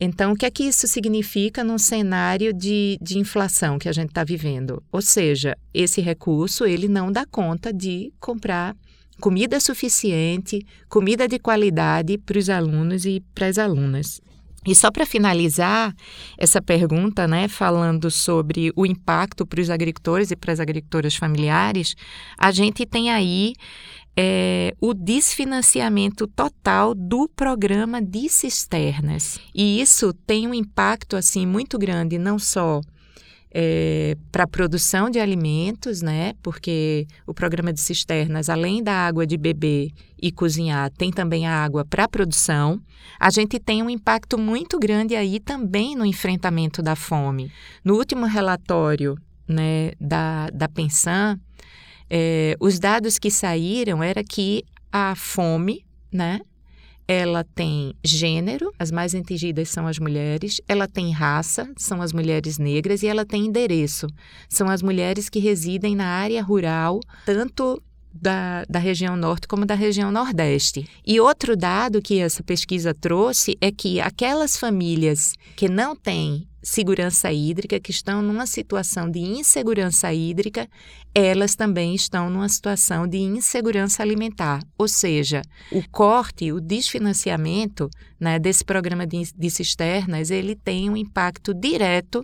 Então, 0.00 0.32
o 0.32 0.36
que 0.36 0.46
é 0.46 0.50
que 0.50 0.64
isso 0.64 0.86
significa 0.86 1.64
num 1.64 1.78
cenário 1.78 2.52
de, 2.52 2.98
de 3.00 3.18
inflação 3.18 3.78
que 3.78 3.88
a 3.88 3.92
gente 3.92 4.10
está 4.10 4.22
vivendo? 4.22 4.82
Ou 4.92 5.02
seja, 5.02 5.56
esse 5.74 6.00
recurso 6.00 6.64
ele 6.64 6.88
não 6.88 7.10
dá 7.10 7.26
conta 7.26 7.72
de 7.72 8.12
comprar 8.20 8.76
comida 9.20 9.58
suficiente, 9.58 10.64
comida 10.88 11.26
de 11.26 11.38
qualidade 11.38 12.16
para 12.18 12.38
os 12.38 12.48
alunos 12.48 13.04
e 13.04 13.20
para 13.34 13.46
as 13.46 13.58
alunas. 13.58 14.20
E 14.66 14.74
só 14.74 14.90
para 14.90 15.06
finalizar 15.06 15.94
essa 16.36 16.60
pergunta, 16.60 17.26
né, 17.26 17.48
falando 17.48 18.10
sobre 18.10 18.72
o 18.76 18.84
impacto 18.84 19.46
para 19.46 19.60
os 19.60 19.70
agricultores 19.70 20.30
e 20.30 20.36
para 20.36 20.52
as 20.52 20.60
agricultoras 20.60 21.14
familiares, 21.14 21.94
a 22.36 22.50
gente 22.50 22.84
tem 22.84 23.10
aí 23.10 23.54
é, 24.20 24.74
o 24.80 24.92
desfinanciamento 24.94 26.26
total 26.26 26.92
do 26.92 27.28
programa 27.28 28.02
de 28.02 28.28
cisternas. 28.28 29.38
E 29.54 29.80
isso 29.80 30.12
tem 30.12 30.48
um 30.48 30.52
impacto 30.52 31.14
assim 31.14 31.46
muito 31.46 31.78
grande, 31.78 32.18
não 32.18 32.36
só 32.36 32.80
é, 33.54 34.16
para 34.32 34.42
a 34.42 34.48
produção 34.48 35.08
de 35.08 35.20
alimentos, 35.20 36.02
né? 36.02 36.32
Porque 36.42 37.06
o 37.28 37.32
programa 37.32 37.72
de 37.72 37.80
cisternas, 37.80 38.48
além 38.50 38.82
da 38.82 38.92
água 38.92 39.24
de 39.24 39.36
beber 39.36 39.92
e 40.20 40.32
cozinhar, 40.32 40.90
tem 40.90 41.12
também 41.12 41.46
a 41.46 41.54
água 41.54 41.84
para 41.84 42.02
a 42.02 42.08
produção. 42.08 42.80
A 43.20 43.30
gente 43.30 43.60
tem 43.60 43.84
um 43.84 43.88
impacto 43.88 44.36
muito 44.36 44.80
grande 44.80 45.14
aí 45.14 45.38
também 45.38 45.94
no 45.94 46.04
enfrentamento 46.04 46.82
da 46.82 46.96
fome. 46.96 47.52
No 47.84 47.94
último 47.94 48.26
relatório 48.26 49.16
né, 49.46 49.92
da, 50.00 50.50
da 50.50 50.68
Pensan, 50.68 51.38
é, 52.10 52.56
os 52.60 52.78
dados 52.78 53.18
que 53.18 53.30
saíram 53.30 54.02
era 54.02 54.22
que 54.24 54.64
a 54.92 55.14
fome, 55.14 55.84
né? 56.12 56.40
Ela 57.06 57.42
tem 57.42 57.94
gênero, 58.04 58.70
as 58.78 58.90
mais 58.90 59.14
atingidas 59.14 59.70
são 59.70 59.86
as 59.86 59.98
mulheres, 59.98 60.60
ela 60.68 60.86
tem 60.86 61.10
raça, 61.10 61.70
são 61.74 62.02
as 62.02 62.12
mulheres 62.12 62.58
negras, 62.58 63.02
e 63.02 63.06
ela 63.06 63.24
tem 63.24 63.46
endereço, 63.46 64.06
são 64.46 64.68
as 64.68 64.82
mulheres 64.82 65.30
que 65.30 65.38
residem 65.38 65.96
na 65.96 66.06
área 66.06 66.42
rural, 66.42 67.00
tanto 67.24 67.82
da, 68.20 68.64
da 68.68 68.78
região 68.78 69.16
norte 69.16 69.48
como 69.48 69.64
da 69.64 69.74
região 69.74 70.10
nordeste. 70.10 70.88
E 71.06 71.20
outro 71.20 71.56
dado 71.56 72.02
que 72.02 72.18
essa 72.20 72.42
pesquisa 72.42 72.94
trouxe 72.94 73.56
é 73.60 73.70
que 73.70 74.00
aquelas 74.00 74.56
famílias 74.56 75.34
que 75.56 75.68
não 75.68 75.94
têm 75.94 76.46
segurança 76.62 77.32
hídrica, 77.32 77.80
que 77.80 77.90
estão 77.90 78.20
numa 78.20 78.46
situação 78.46 79.10
de 79.10 79.20
insegurança 79.20 80.12
hídrica, 80.12 80.68
elas 81.14 81.54
também 81.54 81.94
estão 81.94 82.28
numa 82.28 82.48
situação 82.48 83.06
de 83.06 83.18
insegurança 83.18 84.02
alimentar. 84.02 84.62
Ou 84.76 84.86
seja, 84.86 85.42
o 85.72 85.82
corte, 85.88 86.52
o 86.52 86.60
desfinanciamento 86.60 87.88
né, 88.20 88.38
desse 88.38 88.64
programa 88.64 89.06
de, 89.06 89.32
de 89.34 89.50
cisternas, 89.50 90.30
ele 90.30 90.54
tem 90.54 90.90
um 90.90 90.96
impacto 90.96 91.54
direto 91.54 92.20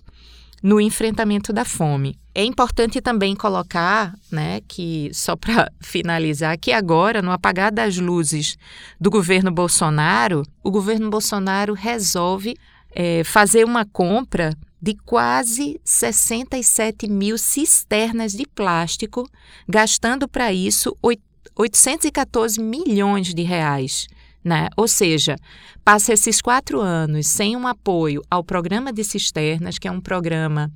no 0.64 0.80
enfrentamento 0.80 1.52
da 1.52 1.62
fome. 1.62 2.18
É 2.34 2.42
importante 2.42 2.98
também 3.02 3.36
colocar, 3.36 4.14
né, 4.32 4.62
que 4.66 5.10
só 5.12 5.36
para 5.36 5.70
finalizar, 5.78 6.58
que 6.58 6.72
agora, 6.72 7.20
no 7.20 7.30
apagar 7.30 7.70
das 7.70 7.98
luzes 7.98 8.56
do 8.98 9.10
governo 9.10 9.50
Bolsonaro, 9.52 10.42
o 10.62 10.70
governo 10.70 11.10
Bolsonaro 11.10 11.74
resolve 11.74 12.56
é, 12.94 13.22
fazer 13.24 13.62
uma 13.66 13.84
compra 13.84 14.56
de 14.80 14.94
quase 15.04 15.78
67 15.84 17.08
mil 17.08 17.36
cisternas 17.36 18.32
de 18.32 18.46
plástico, 18.46 19.28
gastando 19.68 20.26
para 20.26 20.50
isso 20.50 20.96
814 21.02 22.58
milhões 22.58 23.34
de 23.34 23.42
reais. 23.42 24.08
Né? 24.44 24.68
Ou 24.76 24.86
seja, 24.86 25.36
passa 25.82 26.12
esses 26.12 26.42
quatro 26.42 26.80
anos 26.80 27.26
sem 27.26 27.56
um 27.56 27.66
apoio 27.66 28.22
ao 28.30 28.44
programa 28.44 28.92
de 28.92 29.02
cisternas, 29.02 29.78
que 29.78 29.88
é 29.88 29.90
um 29.90 30.00
programa 30.00 30.70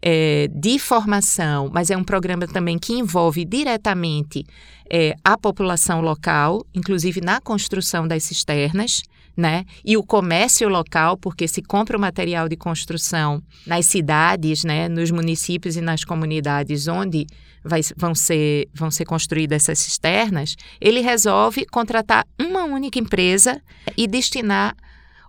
é, 0.00 0.48
de 0.54 0.78
formação, 0.78 1.68
mas 1.72 1.90
é 1.90 1.96
um 1.96 2.04
programa 2.04 2.46
também 2.46 2.78
que 2.78 2.92
envolve 2.92 3.44
diretamente 3.44 4.46
é, 4.88 5.14
a 5.24 5.36
população 5.36 6.00
local, 6.00 6.64
inclusive 6.74 7.20
na 7.20 7.40
construção 7.40 8.06
das 8.06 8.22
cisternas 8.22 9.02
né? 9.36 9.64
E 9.84 9.96
o 9.96 10.02
comércio 10.02 10.68
local, 10.68 11.16
porque 11.16 11.48
se 11.48 11.62
compra 11.62 11.96
o 11.96 12.00
material 12.00 12.48
de 12.48 12.56
construção 12.56 13.42
nas 13.66 13.86
cidades, 13.86 14.64
né, 14.64 14.88
nos 14.88 15.10
municípios 15.10 15.76
e 15.76 15.80
nas 15.80 16.04
comunidades 16.04 16.88
onde 16.88 17.26
vai, 17.64 17.80
vão, 17.96 18.14
ser, 18.14 18.68
vão 18.74 18.90
ser 18.90 19.04
construídas 19.04 19.62
essas 19.62 19.78
cisternas, 19.78 20.56
ele 20.80 21.00
resolve 21.00 21.66
contratar 21.66 22.26
uma 22.40 22.64
única 22.64 22.98
empresa 22.98 23.60
e 23.96 24.06
destinar 24.06 24.74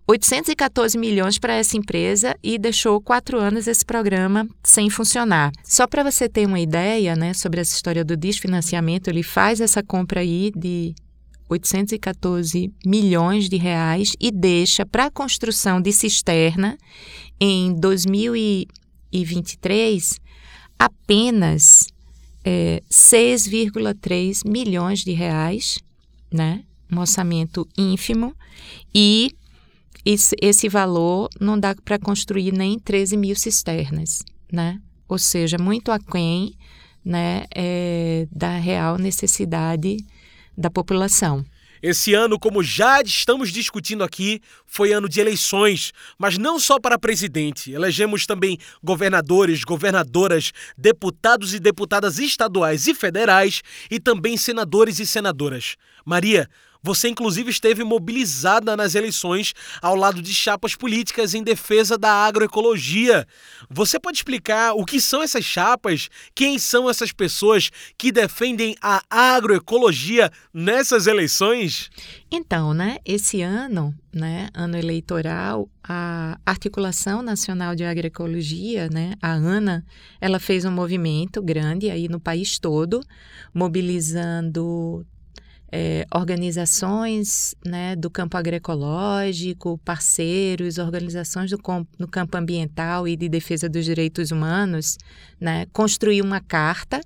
814 0.07 0.97
milhões 0.97 1.37
para 1.37 1.53
essa 1.53 1.77
empresa 1.77 2.35
e 2.43 2.57
deixou 2.57 2.99
quatro 2.99 3.39
anos 3.39 3.67
esse 3.67 3.85
programa 3.85 4.47
sem 4.63 4.89
funcionar. 4.89 5.51
Só 5.63 5.87
para 5.87 6.03
você 6.03 6.27
ter 6.27 6.45
uma 6.45 6.59
ideia 6.59 7.15
né, 7.15 7.33
sobre 7.33 7.61
essa 7.61 7.75
história 7.75 8.03
do 8.03 8.17
desfinanciamento, 8.17 9.09
ele 9.09 9.23
faz 9.23 9.61
essa 9.61 9.81
compra 9.81 10.21
aí 10.21 10.51
de 10.55 10.93
814 11.51 12.73
milhões 12.85 13.49
de 13.49 13.57
reais 13.57 14.15
e 14.19 14.29
deixa 14.31 14.85
para 14.85 15.07
a 15.07 15.11
construção 15.11 15.81
de 15.81 15.91
cisterna 15.91 16.77
em 17.39 17.73
2023 17.73 20.21
apenas 20.79 21.87
é, 22.43 22.81
6,3 22.89 24.49
milhões 24.49 25.03
de 25.03 25.11
reais, 25.11 25.77
né? 26.31 26.63
Um 26.91 26.97
orçamento 26.99 27.67
ínfimo 27.77 28.35
e 28.93 29.31
esse, 30.03 30.35
esse 30.41 30.67
valor 30.69 31.29
não 31.39 31.59
dá 31.59 31.75
para 31.75 31.99
construir 31.99 32.51
nem 32.51 32.79
13 32.79 33.15
mil 33.17 33.35
cisternas, 33.35 34.23
né? 34.51 34.81
Ou 35.07 35.19
seja, 35.19 35.59
muito 35.59 35.91
aquém 35.91 36.55
né, 37.03 37.45
é, 37.53 38.27
da 38.31 38.57
real 38.57 38.97
necessidade 38.97 39.97
da 40.57 40.69
população. 40.69 41.45
Esse 41.81 42.13
ano, 42.13 42.37
como 42.37 42.61
já 42.61 43.01
estamos 43.01 43.51
discutindo 43.51 44.03
aqui, 44.03 44.39
foi 44.67 44.93
ano 44.93 45.09
de 45.09 45.19
eleições, 45.19 45.91
mas 46.15 46.37
não 46.37 46.59
só 46.59 46.79
para 46.79 46.99
presidente. 46.99 47.71
Elegemos 47.71 48.27
também 48.27 48.59
governadores, 48.83 49.63
governadoras, 49.63 50.51
deputados 50.77 51.55
e 51.55 51.59
deputadas 51.59 52.19
estaduais 52.19 52.85
e 52.85 52.93
federais 52.93 53.63
e 53.89 53.99
também 53.99 54.37
senadores 54.37 54.99
e 54.99 55.07
senadoras. 55.07 55.75
Maria, 56.05 56.47
você, 56.83 57.09
inclusive, 57.09 57.49
esteve 57.49 57.83
mobilizada 57.83 58.75
nas 58.75 58.95
eleições 58.95 59.53
ao 59.81 59.95
lado 59.95 60.21
de 60.21 60.33
chapas 60.33 60.75
políticas 60.75 61.33
em 61.33 61.43
defesa 61.43 61.97
da 61.97 62.11
agroecologia. 62.11 63.27
Você 63.69 63.99
pode 63.99 64.17
explicar 64.17 64.73
o 64.73 64.83
que 64.83 64.99
são 64.99 65.21
essas 65.21 65.45
chapas? 65.45 66.09
Quem 66.33 66.57
são 66.57 66.89
essas 66.89 67.11
pessoas 67.11 67.69
que 67.97 68.11
defendem 68.11 68.75
a 68.81 69.03
agroecologia 69.09 70.31
nessas 70.53 71.05
eleições? 71.05 71.89
Então, 72.31 72.73
né, 72.73 72.97
esse 73.05 73.41
ano, 73.41 73.93
né, 74.13 74.49
ano 74.53 74.77
eleitoral, 74.77 75.69
a 75.83 76.39
Articulação 76.45 77.21
Nacional 77.21 77.75
de 77.75 77.83
Agroecologia, 77.83 78.89
né, 78.89 79.13
a 79.21 79.33
ANA, 79.33 79.85
ela 80.19 80.39
fez 80.39 80.65
um 80.65 80.71
movimento 80.71 81.41
grande 81.41 81.91
aí 81.91 82.07
no 82.07 82.19
país 82.19 82.57
todo, 82.57 83.01
mobilizando 83.53 85.05
é, 85.71 86.05
organizações 86.13 87.55
né, 87.65 87.95
do 87.95 88.09
campo 88.09 88.35
agroecológico, 88.35 89.77
parceiros, 89.85 90.77
organizações 90.77 91.49
do, 91.49 91.59
no 91.97 92.07
campo 92.07 92.37
ambiental 92.37 93.07
e 93.07 93.15
de 93.15 93.29
defesa 93.29 93.69
dos 93.69 93.85
direitos 93.85 94.31
humanos, 94.31 94.97
né, 95.39 95.65
construiu 95.71 96.25
uma 96.25 96.41
carta 96.41 96.99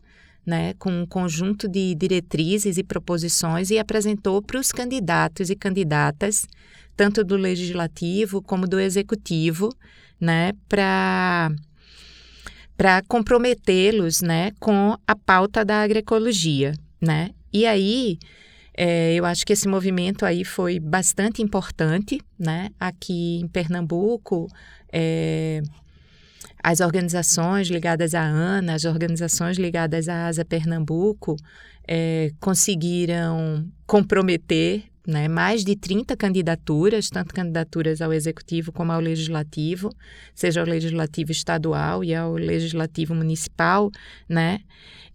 né, 0.46 0.74
com 0.76 0.92
um 0.92 1.06
conjunto 1.06 1.68
de 1.68 1.94
diretrizes 1.96 2.78
e 2.78 2.84
proposições 2.84 3.70
e 3.70 3.78
apresentou 3.78 4.42
para 4.42 4.60
os 4.60 4.72
candidatos 4.72 5.50
e 5.50 5.56
candidatas, 5.56 6.46
tanto 6.96 7.24
do 7.24 7.36
legislativo 7.36 8.42
como 8.42 8.68
do 8.68 8.80
executivo, 8.80 9.70
né, 10.20 10.54
para 10.68 11.52
para 12.78 13.02
comprometê-los 13.08 14.22
né, 14.22 14.52
com 14.60 14.98
a 15.08 15.16
pauta 15.16 15.64
da 15.64 15.82
agroecologia. 15.82 16.74
Né? 17.00 17.30
E 17.54 17.66
aí, 17.66 18.20
é, 18.78 19.14
eu 19.14 19.26
acho 19.26 19.46
que 19.46 19.54
esse 19.54 19.68
movimento 19.68 20.26
aí 20.26 20.44
foi 20.44 20.80
bastante 20.80 21.42
importante, 21.42 22.20
né? 22.38 22.70
Aqui 22.80 23.40
em 23.40 23.48
Pernambuco, 23.48 24.48
é, 24.92 25.62
as 26.62 26.82
organizações 26.82 27.70
ligadas 27.70 28.14
à 28.14 28.22
ANA, 28.22 28.74
as 28.74 28.84
organizações 28.84 29.58
ligadas 29.58 30.10
à 30.10 30.28
ASA 30.28 30.44
Pernambuco, 30.44 31.38
é, 31.88 32.32
conseguiram 32.40 33.66
comprometer 33.86 34.84
né, 35.08 35.28
mais 35.28 35.64
de 35.64 35.76
30 35.76 36.18
candidaturas, 36.18 37.10
tanto 37.10 37.34
candidaturas 37.34 38.02
ao 38.02 38.12
executivo 38.12 38.72
como 38.72 38.92
ao 38.92 39.00
legislativo, 39.00 39.90
seja 40.34 40.62
ao 40.62 40.66
legislativo 40.66 41.32
estadual 41.32 42.04
e 42.04 42.14
ao 42.16 42.34
legislativo 42.34 43.14
municipal, 43.14 43.92
né, 44.28 44.62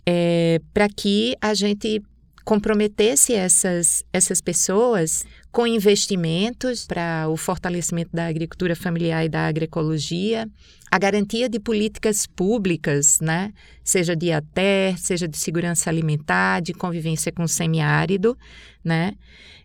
é, 0.07 0.61
para 0.73 0.89
que 0.89 1.35
a 1.41 1.53
gente 1.55 2.01
comprometesse 2.45 3.33
essas, 3.33 4.05
essas 4.13 4.41
pessoas 4.41 5.25
com 5.53 5.67
investimentos 5.67 6.87
para 6.87 7.29
o 7.29 7.37
fortalecimento 7.37 8.11
da 8.13 8.27
agricultura 8.27 8.75
familiar 8.77 9.25
e 9.25 9.29
da 9.29 9.47
agroecologia, 9.47 10.49
a 10.91 10.99
garantia 10.99 11.49
de 11.49 11.61
políticas 11.61 12.27
públicas, 12.27 13.21
né? 13.21 13.53
seja 13.85 14.17
de 14.17 14.33
ATER, 14.33 14.99
seja 14.99 15.29
de 15.29 15.37
segurança 15.37 15.91
alimentar, 15.91 16.61
de 16.61 16.73
convivência 16.73 17.31
com 17.33 17.45
o 17.45 17.49
semiárido, 17.49 18.37
né? 18.85 19.15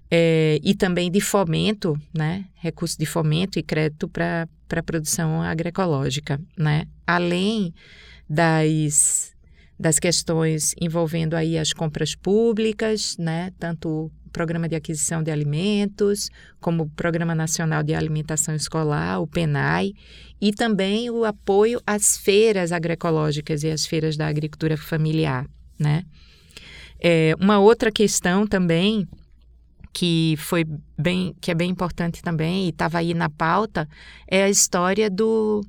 É, 0.09 0.59
e 0.63 0.75
também 0.75 1.09
de 1.09 1.19
fomento, 1.19 1.99
né? 2.13 2.45
recurso 2.55 2.97
de 2.97 3.07
fomento 3.07 3.57
e 3.57 3.63
crédito 3.63 4.07
para 4.07 4.47
a 4.69 4.83
produção 4.83 5.41
agroecológica. 5.41 6.39
Né? 6.55 6.85
Além 7.07 7.73
das 8.29 9.34
das 9.79 9.99
questões 9.99 10.73
envolvendo 10.79 11.35
aí 11.35 11.57
as 11.57 11.73
compras 11.73 12.15
públicas, 12.15 13.17
né, 13.17 13.51
tanto 13.59 13.89
o 13.89 14.11
Programa 14.31 14.67
de 14.67 14.75
Aquisição 14.75 15.23
de 15.23 15.31
Alimentos, 15.31 16.29
como 16.59 16.83
o 16.83 16.89
Programa 16.89 17.33
Nacional 17.33 17.83
de 17.83 17.93
Alimentação 17.93 18.53
Escolar, 18.53 19.21
o 19.21 19.27
PENAI, 19.27 19.93
e 20.41 20.51
também 20.51 21.09
o 21.09 21.23
apoio 21.23 21.81
às 21.87 22.17
feiras 22.17 22.71
agroecológicas 22.71 23.63
e 23.63 23.69
às 23.69 23.85
feiras 23.85 24.17
da 24.17 24.27
agricultura 24.27 24.75
familiar, 24.75 25.45
né? 25.79 26.03
É, 26.99 27.33
uma 27.39 27.59
outra 27.59 27.91
questão 27.91 28.45
também 28.45 29.07
que 29.93 30.35
foi 30.37 30.65
bem 30.97 31.33
que 31.39 31.49
é 31.49 31.55
bem 31.55 31.69
importante 31.69 32.21
também 32.21 32.65
e 32.65 32.69
estava 32.69 32.97
aí 32.97 33.13
na 33.13 33.29
pauta 33.29 33.87
é 34.27 34.43
a 34.43 34.49
história 34.49 35.09
do 35.09 35.61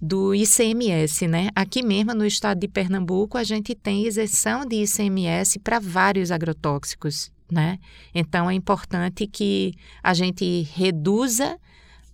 do 0.00 0.34
ICMS, 0.34 1.28
né? 1.28 1.50
Aqui 1.54 1.82
mesmo 1.82 2.14
no 2.14 2.24
estado 2.24 2.58
de 2.58 2.68
Pernambuco, 2.68 3.36
a 3.36 3.44
gente 3.44 3.74
tem 3.74 4.06
isenção 4.06 4.64
de 4.64 4.82
ICMS 4.82 5.58
para 5.58 5.78
vários 5.78 6.30
agrotóxicos, 6.30 7.30
né? 7.50 7.78
Então 8.14 8.48
é 8.48 8.54
importante 8.54 9.26
que 9.26 9.74
a 10.02 10.14
gente 10.14 10.62
reduza 10.74 11.58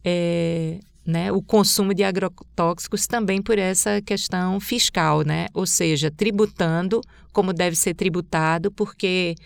é, 0.05 0.81
né, 1.05 1.31
o 1.31 1.41
consumo 1.41 1.95
de 1.95 2.03
agrotóxicos 2.03 3.07
também 3.07 3.41
por 3.41 3.59
essa 3.59 4.03
questão 4.03 4.59
fiscal, 4.59 5.23
né? 5.23 5.47
Ou 5.55 5.67
seja, 5.67 6.11
tributando 6.11 7.01
como 7.33 7.53
deve 7.53 7.77
ser 7.77 7.95
tributado, 7.95 8.73
porque 8.73 9.37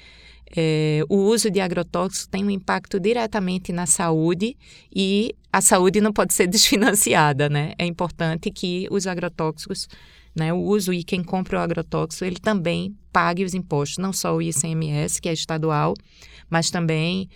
é, 0.56 1.02
o 1.08 1.16
uso 1.16 1.50
de 1.50 1.60
agrotóxicos 1.60 2.26
tem 2.26 2.44
um 2.44 2.50
impacto 2.50 2.98
diretamente 2.98 3.72
na 3.72 3.86
saúde 3.86 4.56
e 4.94 5.34
a 5.52 5.60
saúde 5.60 6.00
não 6.00 6.12
pode 6.12 6.34
ser 6.34 6.46
desfinanciada, 6.48 7.48
né? 7.48 7.72
É 7.78 7.86
importante 7.86 8.50
que 8.50 8.88
os 8.90 9.06
agrotóxicos, 9.06 9.88
né, 10.34 10.52
o 10.52 10.58
uso 10.58 10.92
e 10.92 11.04
quem 11.04 11.22
compra 11.22 11.58
o 11.58 11.60
agrotóxico, 11.60 12.24
ele 12.24 12.40
também 12.40 12.96
pague 13.12 13.44
os 13.44 13.54
impostos, 13.54 13.98
não 13.98 14.12
só 14.12 14.34
o 14.34 14.42
ICMS, 14.42 15.20
que 15.20 15.28
é 15.28 15.32
estadual, 15.32 15.94
mas 16.48 16.70
também 16.70 17.28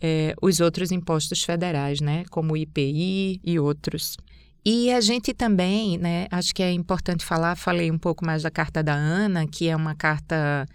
é, 0.00 0.34
os 0.40 0.60
outros 0.60 0.90
impostos 0.90 1.42
federais, 1.42 2.00
né, 2.00 2.24
como 2.30 2.54
o 2.54 2.56
IPI 2.56 3.40
e 3.44 3.58
outros. 3.58 4.16
E 4.64 4.92
a 4.92 5.00
gente 5.00 5.34
também, 5.34 5.98
né, 5.98 6.26
acho 6.30 6.54
que 6.54 6.62
é 6.62 6.72
importante 6.72 7.24
falar, 7.24 7.56
falei 7.56 7.90
um 7.90 7.98
pouco 7.98 8.24
mais 8.24 8.42
da 8.42 8.50
carta 8.50 8.82
da 8.82 8.94
Ana, 8.94 9.46
que 9.46 9.68
é 9.68 9.74
uma 9.74 9.94
carta 9.94 10.66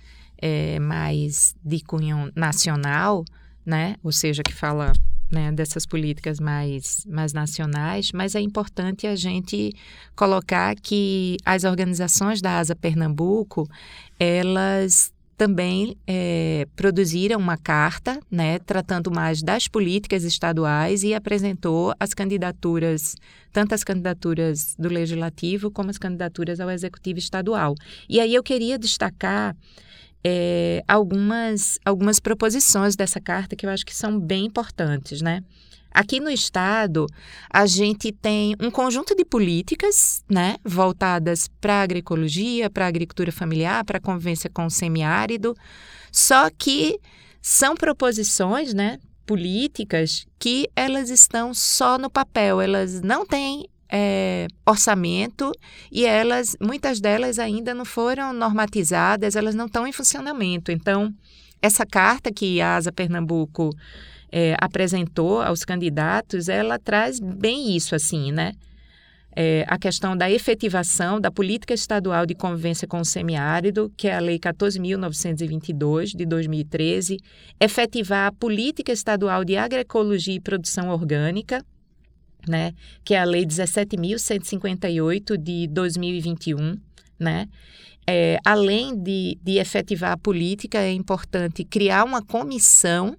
é, 0.42 0.80
mais 0.80 1.56
de 1.64 1.80
cunho 1.82 2.32
nacional, 2.36 3.24
né? 3.66 3.96
Ou 4.04 4.12
seja, 4.12 4.44
que 4.44 4.54
fala 4.54 4.94
né, 5.32 5.52
dessas 5.52 5.86
políticas 5.86 6.40
mais, 6.40 7.06
mais 7.06 7.34
nacionais, 7.34 8.12
mas 8.14 8.36
é 8.36 8.40
importante 8.40 9.06
a 9.06 9.16
gente 9.16 9.74
colocar 10.16 10.76
que 10.76 11.38
as 11.46 11.64
organizações 11.64 12.42
da 12.42 12.60
Asa 12.60 12.76
Pernambuco, 12.76 13.68
elas 14.20 15.12
também 15.38 15.96
é, 16.08 16.66
produziram 16.76 17.40
uma 17.40 17.58
carta, 17.58 18.20
né, 18.32 18.58
tratando 18.58 19.12
mais 19.12 19.44
das 19.44 19.68
políticas 19.68 20.24
estaduais 20.24 21.04
e 21.04 21.14
apresentou 21.14 21.94
as 22.00 22.12
candidaturas, 22.14 23.16
tanto 23.54 23.76
as 23.76 23.84
candidaturas 23.84 24.76
do 24.80 24.90
Legislativo 24.90 25.70
como 25.70 25.92
as 25.92 26.00
candidaturas 26.00 26.60
ao 26.60 26.72
Executivo 26.72 27.20
Estadual. 27.20 27.76
E 28.10 28.20
aí 28.20 28.34
eu 28.34 28.42
queria 28.42 28.80
destacar 28.80 29.56
é, 30.24 30.84
algumas, 30.88 31.80
algumas 31.86 32.20
proposições 32.20 32.96
dessa 32.96 33.20
carta 33.20 33.56
que 33.56 33.66
eu 33.66 33.70
acho 33.70 33.86
que 33.86 33.96
são 33.96 34.20
bem 34.20 34.46
importantes, 34.46 35.22
né? 35.22 35.44
Aqui 35.92 36.20
no 36.20 36.30
estado, 36.30 37.08
a 37.52 37.66
gente 37.66 38.12
tem 38.12 38.56
um 38.60 38.70
conjunto 38.70 39.16
de 39.16 39.26
políticas, 39.26 40.24
né, 40.30 40.58
voltadas 40.64 41.50
para 41.60 41.76
a 41.76 41.82
agroecologia, 41.82 42.70
para 42.70 42.86
a 42.86 42.88
agricultura 42.88 43.32
familiar, 43.32 43.84
para 43.84 43.98
a 43.98 44.02
convivência 44.02 44.50
com 44.50 44.66
o 44.66 44.70
semiárido, 44.70 45.56
só 46.12 46.50
que 46.56 47.00
são 47.42 47.76
proposições, 47.76 48.76
né, 48.76 49.00
políticas 49.26 50.28
que 50.38 50.70
elas 50.76 51.10
estão 51.10 51.54
só 51.54 51.98
no 51.98 52.10
papel, 52.10 52.62
elas 52.62 53.02
não 53.02 53.26
têm 53.26 53.68
é, 53.92 54.48
orçamento 54.66 55.52
e 55.92 56.06
elas, 56.06 56.56
muitas 56.62 57.00
delas 57.00 57.40
ainda 57.40 57.74
não 57.74 57.86
foram 57.86 58.34
normatizadas, 58.34 59.36
elas 59.36 59.56
não 59.56 59.66
estão 59.66 59.88
em 59.88 59.92
funcionamento. 59.92 60.72
Então, 60.72 61.14
essa 61.62 61.86
carta 61.86 62.32
que 62.32 62.62
a 62.62 62.76
Asa 62.76 62.92
Pernambuco 62.92 63.70
é, 64.32 64.56
apresentou 64.60 65.42
aos 65.42 65.64
candidatos, 65.64 66.50
ela 66.50 66.78
traz 66.78 67.20
bem 67.20 67.76
isso, 67.76 67.96
assim, 67.96 68.32
né? 68.32 68.54
É, 69.40 69.64
a 69.68 69.78
questão 69.78 70.18
da 70.18 70.32
efetivação 70.32 71.22
da 71.22 71.30
política 71.30 71.72
estadual 71.72 72.26
de 72.26 72.34
convivência 72.34 72.88
com 72.88 73.00
o 73.00 73.06
semiárido, 73.06 73.92
que 73.96 74.08
é 74.08 74.16
a 74.16 74.20
Lei 74.20 74.40
14.922 74.40 76.18
de 76.18 76.26
2013, 76.26 77.20
efetivar 77.60 78.26
a 78.26 78.32
política 78.32 78.92
estadual 78.92 79.46
de 79.46 79.56
agroecologia 79.56 80.34
e 80.34 80.40
produção 80.40 80.90
orgânica, 80.90 81.64
né, 82.48 82.74
que 83.04 83.14
é 83.14 83.20
a 83.20 83.24
Lei 83.24 83.46
17.158 83.46 85.38
de 85.38 85.68
2021, 85.68 86.78
né? 87.20 87.48
É, 88.10 88.40
além 88.46 88.96
de, 88.96 89.38
de 89.44 89.58
efetivar 89.58 90.14
a 90.14 90.18
política, 90.18 90.78
é 90.78 90.94
importante 90.94 91.66
criar 91.66 92.06
uma 92.06 92.22
comissão 92.22 93.18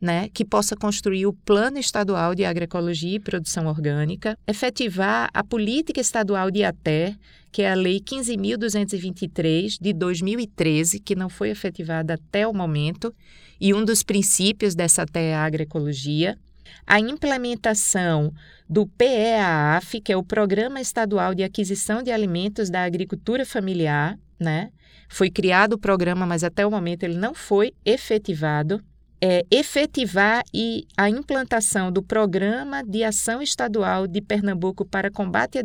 né, 0.00 0.28
que 0.28 0.44
possa 0.44 0.76
construir 0.76 1.26
o 1.26 1.32
Plano 1.32 1.78
Estadual 1.78 2.34
de 2.34 2.44
Agroecologia 2.44 3.16
e 3.16 3.20
Produção 3.20 3.66
Orgânica, 3.66 4.38
efetivar 4.46 5.28
a 5.34 5.42
Política 5.42 6.00
Estadual 6.00 6.50
de 6.50 6.62
ATER, 6.62 7.16
que 7.50 7.62
é 7.62 7.72
a 7.72 7.74
Lei 7.74 8.00
15.223 8.00 9.76
de 9.80 9.92
2013, 9.92 11.00
que 11.00 11.16
não 11.16 11.28
foi 11.28 11.50
efetivada 11.50 12.14
até 12.14 12.46
o 12.46 12.54
momento, 12.54 13.12
e 13.60 13.74
um 13.74 13.84
dos 13.84 14.04
princípios 14.04 14.74
dessa 14.74 15.02
ATER 15.02 15.22
é 15.22 15.34
a 15.34 15.44
agroecologia, 15.44 16.38
a 16.86 17.00
implementação 17.00 18.32
do 18.68 18.86
PEAAF, 18.86 20.00
que 20.00 20.12
é 20.12 20.16
o 20.16 20.22
Programa 20.22 20.80
Estadual 20.80 21.34
de 21.34 21.42
Aquisição 21.42 22.02
de 22.02 22.10
Alimentos 22.10 22.70
da 22.70 22.84
Agricultura 22.84 23.46
Familiar, 23.46 24.18
né? 24.38 24.70
Foi 25.08 25.30
criado 25.30 25.74
o 25.74 25.78
programa, 25.78 26.26
mas 26.26 26.44
até 26.44 26.66
o 26.66 26.70
momento 26.70 27.02
ele 27.02 27.16
não 27.16 27.34
foi 27.34 27.72
efetivado 27.84 28.82
é, 29.20 29.44
efetivar 29.50 30.44
e 30.54 30.86
a 30.96 31.10
implantação 31.10 31.90
do 31.90 32.02
Programa 32.02 32.82
de 32.84 33.02
Ação 33.02 33.42
Estadual 33.42 34.06
de 34.06 34.20
Pernambuco 34.20 34.84
para 34.84 35.10
combate 35.10 35.58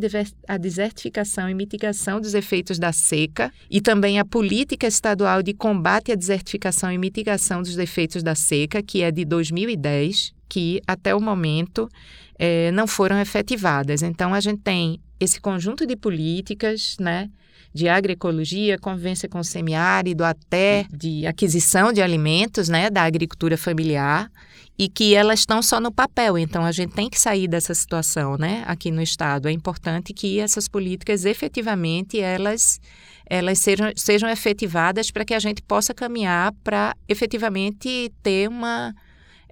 à 0.47 0.57
desertificação 0.57 1.49
e 1.49 1.53
mitigação 1.53 2.19
dos 2.19 2.33
efeitos 2.33 2.79
da 2.79 2.91
seca 2.91 3.51
e 3.69 3.79
também 3.79 4.19
a 4.19 4.25
Política 4.25 4.87
Estadual 4.87 5.43
de 5.43 5.53
Combate 5.53 6.11
à 6.11 6.15
Desertificação 6.15 6.91
e 6.91 6.97
Mitigação 6.97 7.61
dos 7.61 7.77
Efeitos 7.77 8.23
da 8.23 8.35
Seca, 8.35 8.81
que 8.81 9.01
é 9.01 9.11
de 9.11 9.25
2010, 9.25 10.33
que 10.53 10.79
até 10.85 11.15
o 11.15 11.19
momento 11.19 11.89
é, 12.37 12.71
não 12.71 12.85
foram 12.85 13.19
efetivadas. 13.19 14.03
Então, 14.03 14.35
a 14.35 14.39
gente 14.39 14.61
tem 14.61 14.99
esse 15.19 15.41
conjunto 15.41 15.83
de 15.83 15.95
políticas, 15.95 16.95
né? 16.99 17.27
de 17.73 17.89
agroecologia, 17.89 18.77
convivência 18.77 19.27
com 19.27 19.39
o 19.39 19.43
semiárido, 19.43 20.23
até 20.23 20.85
de 20.93 21.25
aquisição 21.25 21.91
de 21.91 22.03
alimentos, 22.03 22.69
né, 22.69 22.87
da 22.87 23.01
agricultura 23.01 23.57
familiar, 23.57 24.29
e 24.77 24.87
que 24.87 25.15
elas 25.15 25.39
estão 25.39 25.59
só 25.59 25.79
no 25.79 25.91
papel. 25.91 26.37
Então, 26.37 26.63
a 26.63 26.71
gente 26.71 26.93
tem 26.93 27.09
que 27.09 27.19
sair 27.19 27.47
dessa 27.47 27.73
situação, 27.73 28.37
né, 28.37 28.63
aqui 28.67 28.91
no 28.91 29.01
Estado. 29.01 29.47
É 29.47 29.51
importante 29.51 30.13
que 30.13 30.39
essas 30.39 30.67
políticas, 30.67 31.25
efetivamente, 31.25 32.19
elas, 32.19 32.79
elas 33.27 33.57
sejam, 33.57 33.91
sejam 33.95 34.29
efetivadas 34.29 35.09
para 35.09 35.25
que 35.25 35.33
a 35.33 35.39
gente 35.39 35.63
possa 35.63 35.95
caminhar 35.95 36.53
para, 36.63 36.95
efetivamente, 37.09 38.13
ter 38.21 38.47
uma 38.47 38.93